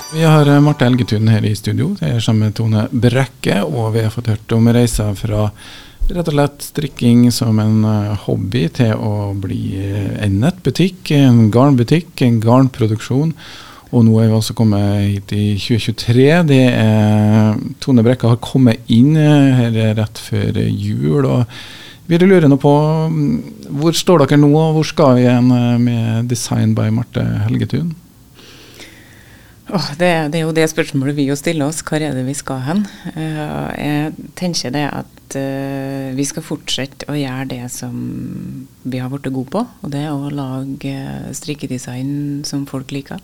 Vi 0.09 0.23
har 0.25 0.47
eh, 0.49 0.57
Marte 0.57 0.87
Elgetun 0.89 1.29
her 1.29 1.43
i 1.45 1.51
studio. 1.53 1.91
Jeg 2.01 2.15
er 2.17 2.23
sammen 2.25 2.47
med 2.47 2.55
Tone 2.57 2.87
Brekke, 2.89 3.59
og 3.61 3.91
vi 3.93 4.01
har 4.01 4.09
fått 4.09 4.31
hørt 4.31 4.55
om 4.57 4.71
reiser 4.73 5.13
fra 5.13 5.43
rett 6.09 6.31
og 6.31 6.33
slett 6.33 6.65
strikking 6.65 7.27
som 7.29 7.61
en 7.61 7.83
eh, 7.85 8.15
hobby 8.25 8.63
til 8.73 8.95
å 8.97 9.35
bli 9.37 9.77
eh, 9.77 10.15
en 10.25 10.39
nettbutikk, 10.41 11.11
en 11.13 11.51
garnbutikk, 11.53 12.23
en 12.25 12.39
garnproduksjon. 12.41 13.35
Og 13.93 14.05
nå 14.07 14.17
er 14.23 14.31
vi 14.31 14.39
også 14.39 14.57
kommet 14.57 15.03
hit 15.05 15.35
i 15.37 15.45
2023. 15.61 16.25
Det 16.49 16.63
er 16.73 17.61
Tone 17.85 18.05
Brekke 18.05 18.33
har 18.33 18.41
kommet 18.41 18.89
inn 18.89 19.13
her 19.13 19.77
rett 20.01 20.25
før 20.25 20.57
jul. 20.65 21.29
og 21.29 21.45
Vi 22.10 22.18
lurer 22.18 22.49
nå 22.49 22.57
på 22.57 22.72
mm, 23.14 23.34
hvor 23.78 23.93
står 23.93 24.24
dere 24.24 24.39
nå, 24.41 24.49
og 24.57 24.80
hvor 24.80 24.88
skal 24.88 25.20
vi 25.20 25.28
igjen 25.28 25.51
med 25.84 26.30
Design 26.32 26.74
by 26.78 26.88
Marte 26.93 27.22
Helgetun? 27.45 27.91
Oh, 29.70 29.86
det, 29.99 30.07
det, 30.34 30.39
er 30.39 30.47
jo 30.47 30.53
det 30.57 30.66
spørsmålet 30.72 31.14
vi 31.14 31.28
jo 31.28 31.38
stiller 31.38 31.70
oss. 31.70 31.84
Hvor 31.86 32.01
er 32.01 32.16
det 32.18 32.26
vi 32.26 32.34
skal 32.34 32.64
hen? 32.66 32.82
Uh, 33.14 33.70
jeg 33.78 34.30
tenker 34.39 34.74
det 34.74 34.88
at 34.88 35.38
uh, 35.38 36.10
vi 36.18 36.26
skal 36.26 36.45
fortsette 36.45 37.05
å 37.05 37.18
gjøre 37.18 37.45
det 37.51 37.62
som 37.70 37.93
vi 38.82 38.97
har 38.97 39.14
blitt 39.14 39.30
gode 39.30 39.53
på. 39.53 39.62
Og 39.86 39.93
det 39.93 40.01
er 40.07 40.10
å 40.10 40.34
lage 40.34 40.95
strikkedesign 41.38 42.41
som 42.49 42.66
folk 42.70 42.89
liker. 42.95 43.22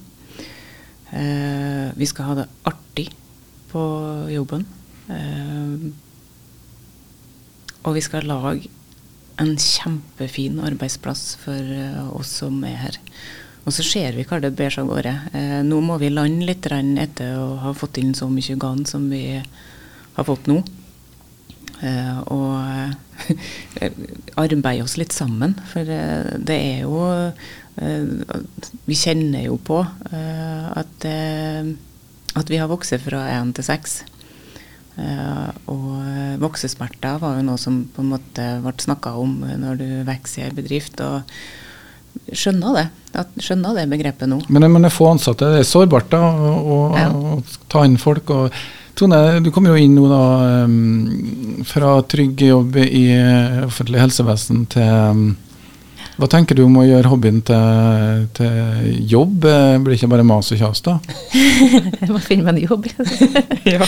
Uh, 1.10 1.90
vi 1.98 2.14
skal 2.14 2.30
ha 2.30 2.40
det 2.44 2.50
artig 2.70 3.10
på 3.74 3.82
jobben. 4.30 4.70
Og 7.86 7.96
vi 7.96 8.04
skal 8.04 8.28
lage 8.28 8.70
en 9.42 9.56
kjempefin 9.60 10.62
arbeidsplass 10.64 11.36
for 11.42 11.74
oss 12.18 12.38
som 12.42 12.62
er 12.66 12.80
her. 12.82 13.00
Og 13.66 13.74
så 13.74 13.84
ser 13.86 14.14
vi 14.14 14.26
hva 14.30 14.38
det 14.42 14.54
ber 14.58 14.70
seg 14.70 14.86
av 14.86 14.92
gårde. 14.94 15.14
Eh, 15.34 15.60
nå 15.66 15.80
må 15.82 15.98
vi 16.02 16.12
lande 16.14 16.46
litt 16.46 16.68
etter 16.70 17.38
å 17.42 17.56
ha 17.64 17.74
fått 17.74 17.98
inn 17.98 18.14
så 18.14 18.30
mye 18.30 18.58
garn 18.62 18.86
som 18.86 19.08
vi 19.10 19.42
har 20.16 20.28
fått 20.28 20.46
nå. 20.52 20.60
Eh, 21.82 22.20
og 22.30 22.54
eh, 22.62 23.90
arbeide 24.44 24.86
oss 24.86 25.00
litt 25.02 25.16
sammen. 25.18 25.58
For 25.72 25.82
eh, 25.82 26.38
det 26.38 26.60
er 26.60 26.86
jo 26.86 27.02
eh, 27.10 28.06
Vi 28.86 29.00
kjenner 29.02 29.48
jo 29.48 29.58
på 29.58 29.82
eh, 29.82 30.68
at, 30.78 31.10
at, 31.10 32.54
vi 32.54 32.62
har 32.62 32.70
vokst 32.70 32.94
fra 33.02 33.26
én 33.34 33.50
til 33.58 33.66
seks. 33.66 34.04
Og 34.96 36.40
voksesmerter 36.40 37.20
var 37.20 37.36
jo 37.36 37.46
noe 37.50 37.60
som 37.60 37.82
på 37.92 38.04
en 38.04 38.14
måte 38.14 38.46
ble 38.64 38.74
snakka 38.80 39.12
om 39.20 39.42
når 39.60 39.80
du 39.82 39.88
vokser 40.08 40.46
i 40.46 40.50
en 40.50 40.58
bedrift. 40.58 41.02
og 41.04 41.24
skjønner 42.32 42.80
det. 42.80 42.86
skjønner 43.44 43.78
det 43.78 43.86
begrepet 43.92 44.30
nå. 44.30 44.40
Men 44.50 44.68
det 44.78 44.90
er 44.90 44.96
få 44.96 45.12
ansatte. 45.14 45.52
Det 45.54 45.64
er 45.64 45.70
sårbart 45.70 46.10
da, 46.14 46.24
å, 46.26 46.80
ja. 46.98 47.10
å 47.12 47.40
ta 47.72 47.86
inn 47.88 48.00
folk. 48.02 48.32
og 48.32 48.56
Tone, 48.96 49.42
du 49.44 49.52
kommer 49.52 49.74
jo 49.74 49.82
inn 49.84 49.96
nå 49.98 50.08
da 50.08 50.26
um, 50.64 51.64
fra 51.68 51.98
trygg 52.08 52.46
jobb 52.48 52.78
i 52.80 53.10
offentlig 53.66 54.00
helsevesen 54.00 54.64
til 54.72 54.94
um, 55.12 55.26
Hva 56.16 56.30
tenker 56.32 56.56
du 56.56 56.64
om 56.64 56.78
å 56.80 56.86
gjøre 56.88 57.12
hobbyen 57.12 57.42
til, 57.44 58.28
til 58.38 59.04
jobb? 59.12 59.42
Det 59.44 59.96
ikke 59.98 60.12
bare 60.14 60.28
mas 60.28 60.54
og 60.56 60.62
kjas, 60.62 60.84
da? 60.86 60.96
jeg 61.36 62.12
må 62.14 62.24
finne 62.24 62.48
meg 62.48 62.56
en 62.56 62.68
jobb. 62.70 62.88
ja. 63.76 63.84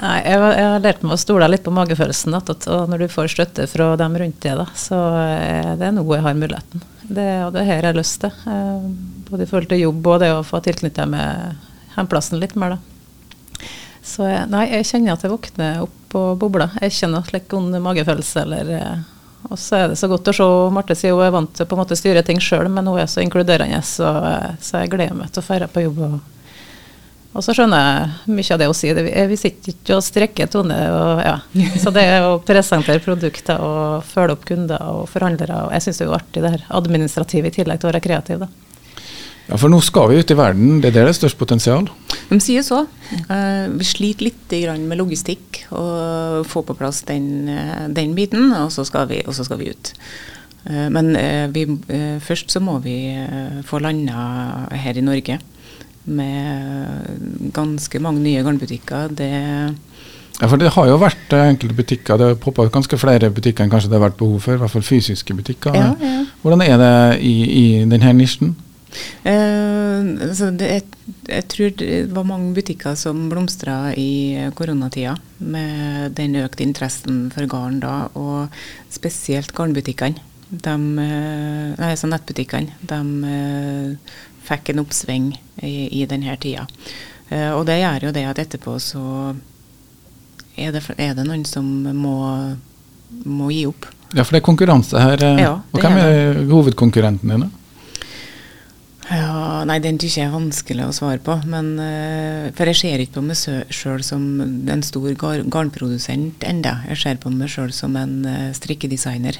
Nei, 0.00 0.16
jeg, 0.24 0.40
jeg, 0.40 0.64
har 0.64 0.80
lært 0.80 1.02
meg 1.04 1.12
å 1.12 1.20
stole 1.20 1.48
litt 1.50 1.64
på 1.66 1.72
magefølelsen. 1.76 2.36
At, 2.38 2.50
og 2.72 2.88
når 2.88 3.04
du 3.04 3.12
får 3.12 3.32
støtte 3.34 3.66
fra 3.68 3.92
dem 4.00 4.16
rundt 4.22 4.38
deg, 4.40 4.56
da, 4.62 4.66
så 4.78 5.00
er 5.20 5.74
det 5.80 5.90
noe 5.96 6.16
jeg 6.16 6.24
har 6.24 6.38
muligheten. 6.38 6.84
Det, 7.02 7.28
og 7.44 7.52
det 7.56 7.66
her 7.68 7.82
jeg 7.82 7.90
har 7.90 7.98
lyst 7.98 8.20
til. 8.22 8.32
Eh, 8.48 8.86
både 9.28 9.44
i 9.44 9.50
forhold 9.50 9.68
til 9.72 9.84
jobb 9.84 10.08
og 10.08 10.22
det 10.22 10.32
å 10.32 10.46
få 10.46 10.62
tilknytta 10.64 11.04
med 11.10 11.68
hjemplassen 11.98 12.40
litt 12.40 12.56
mer. 12.56 12.78
da. 12.78 13.68
Så 14.00 14.24
nei, 14.48 14.64
jeg 14.72 14.88
kjenner 14.88 15.18
at 15.18 15.26
jeg 15.26 15.34
våkner 15.34 15.84
opp 15.84 16.16
og 16.16 16.30
bobler. 16.40 16.72
Jeg 16.80 16.96
kjenner 17.02 17.26
slik 17.28 17.50
vond 17.52 17.80
magefølelse. 17.84 18.46
eller... 18.46 18.76
Eh, 18.80 19.08
og 19.50 19.56
så 19.56 19.78
er 19.78 19.86
det 19.88 19.96
så 19.96 20.08
godt 20.08 20.28
å 20.28 20.34
se 20.36 20.46
Marte 20.68 20.92
sier 20.98 21.14
hun 21.16 21.24
er 21.24 21.32
vant 21.32 21.52
til 21.56 21.64
å 21.64 21.68
på 21.68 21.72
en 21.72 21.80
måte 21.80 21.96
styre 21.96 22.20
ting 22.22 22.36
sjøl, 22.44 22.68
men 22.68 22.86
hun 22.86 22.98
er 23.00 23.06
så 23.08 23.22
inkluderende, 23.24 23.78
så, 23.88 24.10
så 24.60 24.82
jeg 24.82 24.90
gleder 24.92 25.16
meg 25.16 25.32
til 25.32 25.40
å 25.40 25.46
feire 25.46 25.68
på 25.72 25.86
jobb. 25.86 26.02
og 26.04 26.39
og 27.30 27.44
så 27.46 27.54
skjønner 27.54 27.84
jeg 27.84 28.34
mye 28.34 28.54
av 28.54 28.58
det 28.58 28.66
hun 28.66 28.74
sier. 28.74 28.98
Vi 29.30 29.36
sitter 29.38 29.70
ikke 29.70 29.98
og 30.00 30.02
strekker 30.02 30.48
Tone. 30.50 30.78
Og, 30.90 31.20
ja. 31.22 31.36
Så 31.78 31.92
det 31.94 32.06
å 32.26 32.40
presentere 32.42 33.02
produkter 33.04 33.62
og 33.62 34.02
følge 34.08 34.34
opp 34.34 34.48
kunder 34.48 34.82
og 34.90 35.04
forhandlere 35.12 35.60
og 35.66 35.76
Jeg 35.76 35.84
syns 35.84 36.00
det 36.00 36.06
er 36.06 36.10
jo 36.10 36.16
artig 36.16 36.42
det 36.42 36.50
her 36.56 36.64
administrative 36.80 37.52
i 37.52 37.54
tillegg 37.54 37.78
til 37.78 37.86
å 37.86 37.92
være 37.92 38.02
kreativ. 38.02 38.42
da. 38.42 38.50
Ja, 39.46 39.58
For 39.58 39.70
nå 39.70 39.78
skal 39.82 40.10
vi 40.10 40.18
ut 40.18 40.32
i 40.34 40.38
verden. 40.38 40.80
Det 40.82 40.90
er 40.90 40.96
der 40.96 41.06
det 41.06 41.14
er 41.14 41.20
størst 41.20 41.38
potensial? 41.38 41.86
De 42.32 42.40
sier 42.42 42.66
så. 42.66 42.82
Uh, 43.30 43.70
vi 43.78 43.86
sliter 43.86 44.26
litt 44.26 44.56
med 44.82 44.98
logistikk 44.98 45.62
og 45.70 46.42
få 46.50 46.64
på 46.66 46.74
plass 46.78 47.02
den, 47.06 47.48
eh, 47.48 47.86
den 47.94 48.14
biten, 48.18 48.50
og 48.58 48.70
så 48.74 48.82
skal 48.86 49.06
vi, 49.10 49.22
så 49.30 49.46
skal 49.46 49.58
vi 49.62 49.70
ut. 49.70 49.94
Uh, 50.66 50.90
men 50.90 51.14
uh, 51.14 51.46
vi, 51.54 51.66
først 52.26 52.50
så 52.50 52.62
må 52.62 52.78
vi 52.82 53.14
få 53.66 53.78
landa 53.82 54.66
her 54.74 54.98
i 54.98 55.06
Norge 55.06 55.38
med 56.10 57.52
ganske 57.54 58.02
mange 58.02 58.22
nye 58.24 58.42
garnbutikker. 58.46 59.14
Det 59.16 59.30
ja, 60.40 60.48
for 60.48 60.56
Det 60.56 60.72
har 60.72 60.88
jo 60.88 60.96
vært 60.96 61.34
enkelte 61.36 61.76
butikker, 61.76 62.16
det 62.16 62.30
har 62.30 62.40
poppa 62.40 62.64
ut 62.64 62.72
ganske 62.72 62.96
flere 62.96 63.28
butikker 63.34 63.66
enn 63.66 63.72
kanskje 63.72 63.90
det 63.92 63.98
har 63.98 64.06
vært 64.08 64.20
behov 64.22 64.40
for. 64.40 64.56
I 64.56 64.62
hvert 64.62 64.72
fall 64.72 64.86
fysiske 64.86 65.36
butikker. 65.36 65.76
Ja, 65.76 65.92
ja. 66.00 66.24
Hvordan 66.40 66.64
er 66.64 66.80
det 66.80 66.94
i, 67.28 67.34
i 67.44 67.64
denne 67.90 68.14
nisjen? 68.16 68.54
Eh, 69.22 70.00
altså 70.26 70.48
det, 70.56 70.70
jeg, 70.70 71.12
jeg, 71.28 71.44
tror 71.52 71.74
det 71.78 71.98
var 72.16 72.26
mange 72.26 72.54
butikker 72.56 72.96
som 72.98 73.28
blomstra 73.30 73.92
i 73.92 74.48
koronatida 74.56 75.14
med 75.38 76.16
den 76.18 76.40
økte 76.40 76.64
interessen 76.64 77.28
for 77.34 77.46
garn 77.50 77.78
da, 77.84 78.08
og 78.18 78.48
spesielt 78.92 79.54
garnbutikkene. 79.56 80.26
De, 80.50 80.74
eh, 81.04 81.66
nei, 81.78 81.92
så 81.94 82.08
nettbutikkene. 82.10 82.74
De 82.80 83.00
eh, 83.28 84.16
fikk 84.50 84.72
en 84.72 84.82
oppsving 84.84 85.30
i, 85.62 86.02
i 86.02 86.06
denne 86.10 86.34
tida. 86.42 86.66
Uh, 87.30 87.52
og 87.54 87.64
det 87.68 87.80
gjør 87.80 88.08
jo 88.08 88.16
det 88.16 88.26
at 88.26 88.42
etterpå 88.42 88.74
så 88.82 89.04
er 90.58 90.74
det, 90.74 90.82
er 90.98 91.14
det 91.16 91.24
noen 91.28 91.46
som 91.48 91.64
må, 91.94 92.16
må, 93.24 93.52
gi 93.54 93.64
opp. 93.70 93.86
Ja, 94.10 94.24
for 94.24 94.34
det 94.34 94.40
er 94.40 94.48
konkurranse 94.48 95.00
her. 95.00 95.22
Eh, 95.22 95.40
ja, 95.44 95.54
og 95.62 95.80
hvem 95.80 95.96
er, 96.00 96.14
er 96.34 96.40
hovedkonkurrenten 96.50 97.30
dine? 97.30 97.48
Ja, 99.10 99.62
nei, 99.66 99.80
Den 99.82 99.96
syns 99.98 100.16
jeg 100.18 100.28
er 100.28 100.34
vanskelig 100.34 100.84
å 100.86 100.94
svare 100.94 101.22
på. 101.22 101.38
Men, 101.50 101.70
uh, 101.78 102.50
for 102.58 102.70
jeg 102.70 102.80
ser 102.82 103.04
ikke 103.04 103.20
på 103.20 103.24
meg 103.28 103.38
sjøl 103.38 104.02
som 104.06 104.26
en 104.42 104.84
stor 104.86 105.14
gar 105.18 105.44
garnprodusent 105.46 106.44
enda. 106.46 106.80
Jeg 106.90 107.02
ser 107.04 107.22
på 107.22 107.32
meg 107.34 107.50
sjøl 107.54 107.70
som 107.74 107.94
en 107.98 108.26
strikkedesigner 108.58 109.38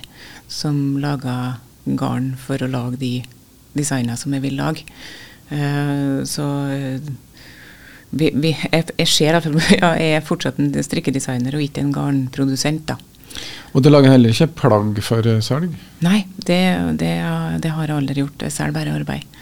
som 0.51 0.99
lager 1.03 1.59
garn 1.99 2.33
for 2.39 2.63
å 2.63 2.71
lage 2.71 3.03
de 3.03 3.15
designer 3.77 4.19
som 4.21 4.35
jeg 4.37 4.45
vil 4.45 4.59
lage. 4.61 4.87
Uh, 5.51 6.23
så 6.29 6.47
vi, 8.11 8.31
vi, 8.35 8.55
jeg, 8.55 8.91
jeg, 8.97 9.09
ser 9.11 9.39
at 9.39 9.47
ja, 9.81 9.95
jeg 9.99 10.19
er 10.19 10.27
fortsatt 10.27 10.59
en 10.63 10.73
strikkedesigner 10.75 11.57
og 11.57 11.65
ikke 11.67 11.85
en 11.85 11.95
garnprodusent. 11.95 12.87
da. 12.91 12.99
Og 13.75 13.85
du 13.85 13.91
lager 13.91 14.11
heller 14.11 14.35
ikke 14.35 14.51
plagg 14.65 14.99
for 15.07 15.27
salg? 15.45 15.75
Nei, 16.03 16.25
det, 16.37 16.63
det, 16.99 17.13
det 17.63 17.75
har 17.75 17.87
jeg 17.87 17.97
aldri 17.97 18.25
gjort. 18.25 18.47
Jeg 18.49 18.57
selger 18.57 18.75
bare 18.81 18.97
arbeid. 18.99 19.39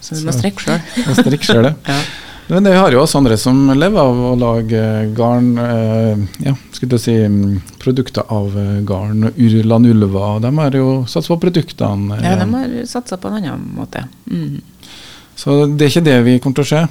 Så 0.00 0.16
du 0.16 0.26
må 0.26 0.34
strikke 0.36 1.44
sjøl. 1.44 1.72
Men 2.50 2.64
vi 2.64 2.72
har 2.74 2.90
jo 2.90 2.98
også 2.98 3.20
andre 3.20 3.36
som 3.38 3.58
lever 3.78 4.00
av 4.02 4.16
å 4.26 4.30
lage 4.34 4.80
garn, 5.14 5.52
eh, 5.62 6.22
ja, 6.48 6.54
skulle 6.74 6.98
si 6.98 7.14
mm, 7.14 7.60
produkter 7.78 8.26
av 8.26 8.56
eh, 8.58 8.80
garn. 8.86 9.28
Urland 9.36 9.86
Ulva, 9.86 10.32
de 10.42 10.50
har 10.56 10.74
jo 10.74 10.88
satsa 11.06 11.36
på 11.36 11.38
produktene. 11.44 12.18
Ja, 12.24 12.34
de 12.40 12.48
har 12.50 12.74
satsa 12.90 13.20
på 13.22 13.30
en 13.30 13.38
annen 13.38 13.68
måte. 13.76 14.02
Mm. 14.26 14.58
Så 15.38 15.60
det 15.70 15.86
er 15.86 15.94
ikke 15.94 16.08
det 16.08 16.18
vi 16.26 16.36
kommer 16.42 16.58
til 16.58 16.66
å 16.66 16.70
se? 16.72 16.82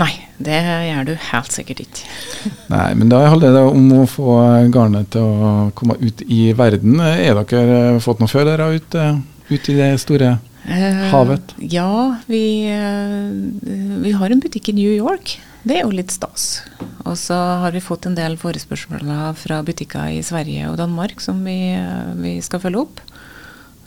Nei, 0.00 0.10
det 0.40 0.56
gjør 0.62 1.10
du 1.10 1.14
helt 1.34 1.52
sikkert 1.52 1.84
ikke. 1.84 2.08
Nei, 2.74 2.88
men 2.96 3.12
da 3.12 3.26
handler 3.28 3.58
det 3.58 3.68
om 3.68 3.92
å 4.00 4.08
få 4.08 4.40
garnet 4.72 5.12
til 5.12 5.28
å 5.28 5.54
komme 5.76 6.00
ut 6.00 6.24
i 6.24 6.46
verden. 6.56 6.96
Er 7.04 7.44
dere 7.44 7.98
fått 8.00 8.24
noen 8.24 8.56
er 8.56 8.68
ute, 8.72 9.08
ut 9.52 9.68
i 9.68 9.80
det 9.82 9.98
store 10.00 10.38
Eh, 10.38 10.47
Havet? 10.68 11.54
Ja, 11.58 12.16
vi, 12.26 12.68
eh, 12.68 14.00
vi, 14.02 14.12
har 14.12 14.30
en 14.30 14.40
butikk 14.40 14.68
i 14.68 14.76
New 14.76 14.92
York. 14.92 15.38
Det 15.64 15.78
er 15.78 15.86
jo 15.86 15.94
litt 15.94 16.12
stas. 16.12 16.62
Og 17.04 17.16
så 17.18 17.36
har 17.62 17.72
vi 17.72 17.82
fått 17.82 18.06
en 18.06 18.16
del 18.18 18.36
forespørsler 18.40 19.32
fra 19.40 19.62
butikker 19.64 20.12
i 20.12 20.22
Sverige 20.24 20.68
og 20.70 20.78
Danmark 20.80 21.22
som 21.24 21.40
vi, 21.44 21.72
eh, 21.72 22.12
vi 22.20 22.38
skal 22.44 22.60
følge 22.60 22.84
opp. 22.84 23.00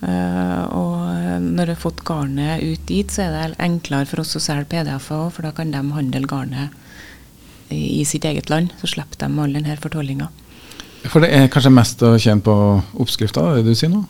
Og 0.01 1.01
når 1.45 1.67
vi 1.67 1.73
har 1.75 1.77
fått 1.77 1.99
garnet 2.01 2.63
ut 2.63 2.87
dit, 2.89 3.05
så 3.05 3.21
er 3.21 3.51
det 3.51 3.59
enklere 3.61 4.07
for 4.09 4.23
oss 4.23 4.33
å 4.33 4.41
selge 4.41 4.71
PDF-er 4.71 5.27
òg, 5.27 5.27
for 5.35 5.45
da 5.45 5.51
kan 5.53 5.69
de 5.69 5.77
handle 5.77 6.25
garnet 6.25 6.73
i, 7.69 8.01
sitt 8.09 8.25
eget 8.25 8.49
land. 8.49 8.73
Så 8.81 8.89
slipper 8.95 9.21
de 9.21 9.29
all 9.29 9.53
denne 9.53 9.77
fortollinga. 9.77 10.31
For 11.05 11.21
det 11.21 11.29
er 11.37 11.51
kanskje 11.53 11.73
mest 11.73 12.01
å 12.01 12.15
tjene 12.17 12.41
på 12.41 12.55
oppskrifta, 12.97 13.45
det 13.59 13.65
du 13.69 13.75
sier 13.77 13.93
nå? 13.93 14.01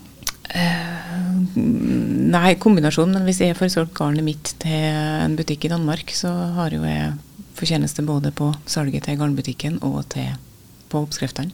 Nei, 2.32 2.54
kombinasjon. 2.60 3.12
Men 3.12 3.26
hvis 3.28 3.42
jeg 3.42 3.56
får 3.58 3.72
solgt 3.74 3.96
garnet 3.98 4.24
mitt 4.24 4.54
til 4.62 4.86
en 4.86 5.36
butikk 5.38 5.66
i 5.66 5.72
Danmark, 5.72 6.12
så 6.16 6.30
har 6.56 6.74
jo 6.74 6.84
jeg 6.86 7.12
fortjeneste 7.58 8.04
både 8.06 8.32
på 8.34 8.52
salget 8.66 9.06
til 9.06 9.18
garnbutikken 9.20 9.80
og 9.84 10.04
til, 10.14 10.30
på 10.92 11.02
oppskriftene. 11.04 11.52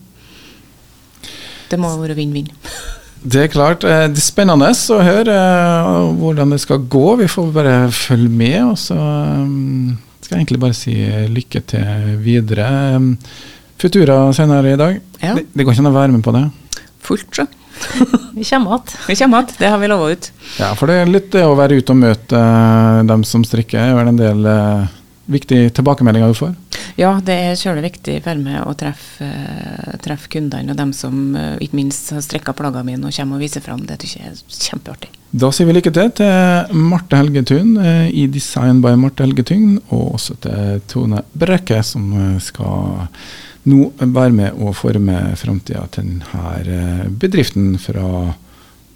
Det 1.69 1.77
må 1.77 1.91
være 1.99 2.17
vinn-vinn. 2.17 2.49
Det 3.19 3.41
er 3.43 3.49
klart. 3.51 3.83
Eh, 3.83 4.05
det 4.07 4.21
er 4.21 4.23
spennende 4.23 4.69
å 4.71 4.97
høre 5.03 5.33
eh, 5.35 6.05
hvordan 6.21 6.53
det 6.53 6.61
skal 6.63 6.85
gå. 6.87 7.17
Vi 7.19 7.25
får 7.27 7.49
bare 7.51 7.73
følge 7.91 8.29
med. 8.31 8.59
Og 8.63 8.77
så 8.79 8.95
um, 8.95 9.97
skal 10.23 10.37
jeg 10.37 10.45
egentlig 10.45 10.61
bare 10.63 10.77
si 10.77 10.95
lykke 11.27 11.61
til 11.67 12.13
videre. 12.23 12.69
Futura 13.75 14.21
senere 14.31 14.71
i 14.71 14.79
dag. 14.79 15.01
Ja. 15.19 15.33
Det, 15.35 15.49
det 15.51 15.67
går 15.67 15.75
ikke 15.75 15.83
an 15.83 15.91
å 15.91 15.97
være 15.97 16.15
med 16.15 16.23
på 16.23 16.35
det? 16.37 16.45
Fullt, 17.01 17.35
så. 17.35 17.45
Vi 18.33 18.43
kommer 18.43 18.71
igjen. 18.71 18.81
Vi 19.07 19.15
kommer 19.15 19.37
igjen. 19.39 19.55
Det 19.57 19.67
har 19.67 19.77
vi 19.77 19.87
lova 19.87 20.11
ut. 20.11 20.31
Ja, 20.59 20.75
for 20.75 20.87
det 20.87 21.01
er 21.01 21.11
litt 21.11 21.31
det 21.33 21.45
å 21.45 21.57
være 21.57 21.79
ute 21.79 21.95
og 21.95 22.01
møte 22.01 22.39
uh, 22.39 23.03
dem 23.07 23.23
som 23.27 23.45
strikker. 23.47 23.79
Det 23.79 23.91
er 23.91 23.99
vel 23.99 24.11
en 24.11 24.19
del 24.19 24.49
eh, 24.49 24.97
viktige 25.31 25.69
tilbakemeldinger 25.77 26.33
du 26.33 26.37
får? 26.37 26.55
Ja, 26.99 27.13
det 27.23 27.35
er 27.35 27.59
kjølig 27.59 27.85
viktig 27.85 28.17
for 28.25 28.41
meg 28.41 28.65
å 28.67 28.73
treffe, 28.77 29.25
uh, 29.27 29.95
treffe 30.03 30.31
kundene 30.33 30.73
og 30.73 30.79
dem 30.79 30.91
som 30.95 31.35
uh, 31.37 31.55
ikke 31.63 31.79
minst 31.79 32.11
har 32.15 32.23
strikka 32.25 32.55
plaggene 32.57 32.91
mine 32.91 33.07
og 33.07 33.15
kommer 33.15 33.39
og 33.39 33.45
viser 33.45 33.63
fram. 33.63 33.85
Det 33.87 33.99
syns 34.01 34.17
jeg 34.17 34.31
er 34.33 34.69
kjempeartig. 34.69 35.11
Da 35.29 35.51
sier 35.53 35.69
vi 35.69 35.77
lykke 35.77 35.93
til 35.93 36.09
til 36.17 36.79
Marte 36.89 37.19
Helgetun 37.19 37.75
i 38.09 38.25
Design 38.33 38.79
by 38.81 38.95
Marte 38.97 39.21
Helgetun, 39.27 39.77
og 39.93 40.15
også 40.17 40.39
til 40.41 40.81
Tone 40.89 41.21
Brekke, 41.37 41.83
som 41.85 42.09
skal 42.41 43.05
nå 43.69 43.89
være 44.01 44.35
med 44.35 44.61
å 44.61 44.73
forme 44.75 45.33
framtida 45.39 45.85
til 45.93 46.19
denne 46.19 47.09
bedriften 47.21 47.75
fra 47.81 48.33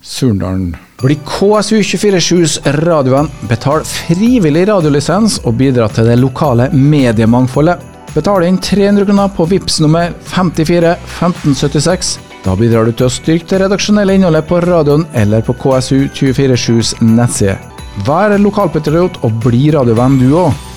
Surndalen. 0.03 0.73
Bli 0.99 1.15
KSU247s 1.23 2.57
radiovenn. 2.83 3.29
Betal 3.47 3.85
frivillig 3.87 4.65
radiolisens 4.67 5.39
og 5.47 5.55
bidra 5.61 5.87
til 5.95 6.09
det 6.11 6.17
lokale 6.19 6.67
mediemangfoldet. 6.75 7.79
Betal 8.13 8.43
inn 8.45 8.59
300 8.61 9.07
kroner 9.07 9.31
på 9.33 9.47
VIPS 9.49 9.79
nummer 9.81 10.11
54 10.27 10.91
1576. 10.99 12.17
Da 12.43 12.57
bidrar 12.59 12.85
du 12.85 12.91
til 12.91 13.07
å 13.07 13.13
styrke 13.13 13.47
det 13.53 13.61
redaksjonelle 13.63 14.17
innholdet 14.17 14.49
på 14.49 14.59
radioen 14.65 15.07
eller 15.15 15.45
på 15.47 15.55
KSU247s 15.63 16.97
nettside. 17.07 17.55
Vær 18.03 18.35
lokalpatriot 18.41 19.21
og 19.23 19.39
bli 19.45 19.69
radiovenn 19.71 20.19
du 20.19 20.33
òg. 20.43 20.72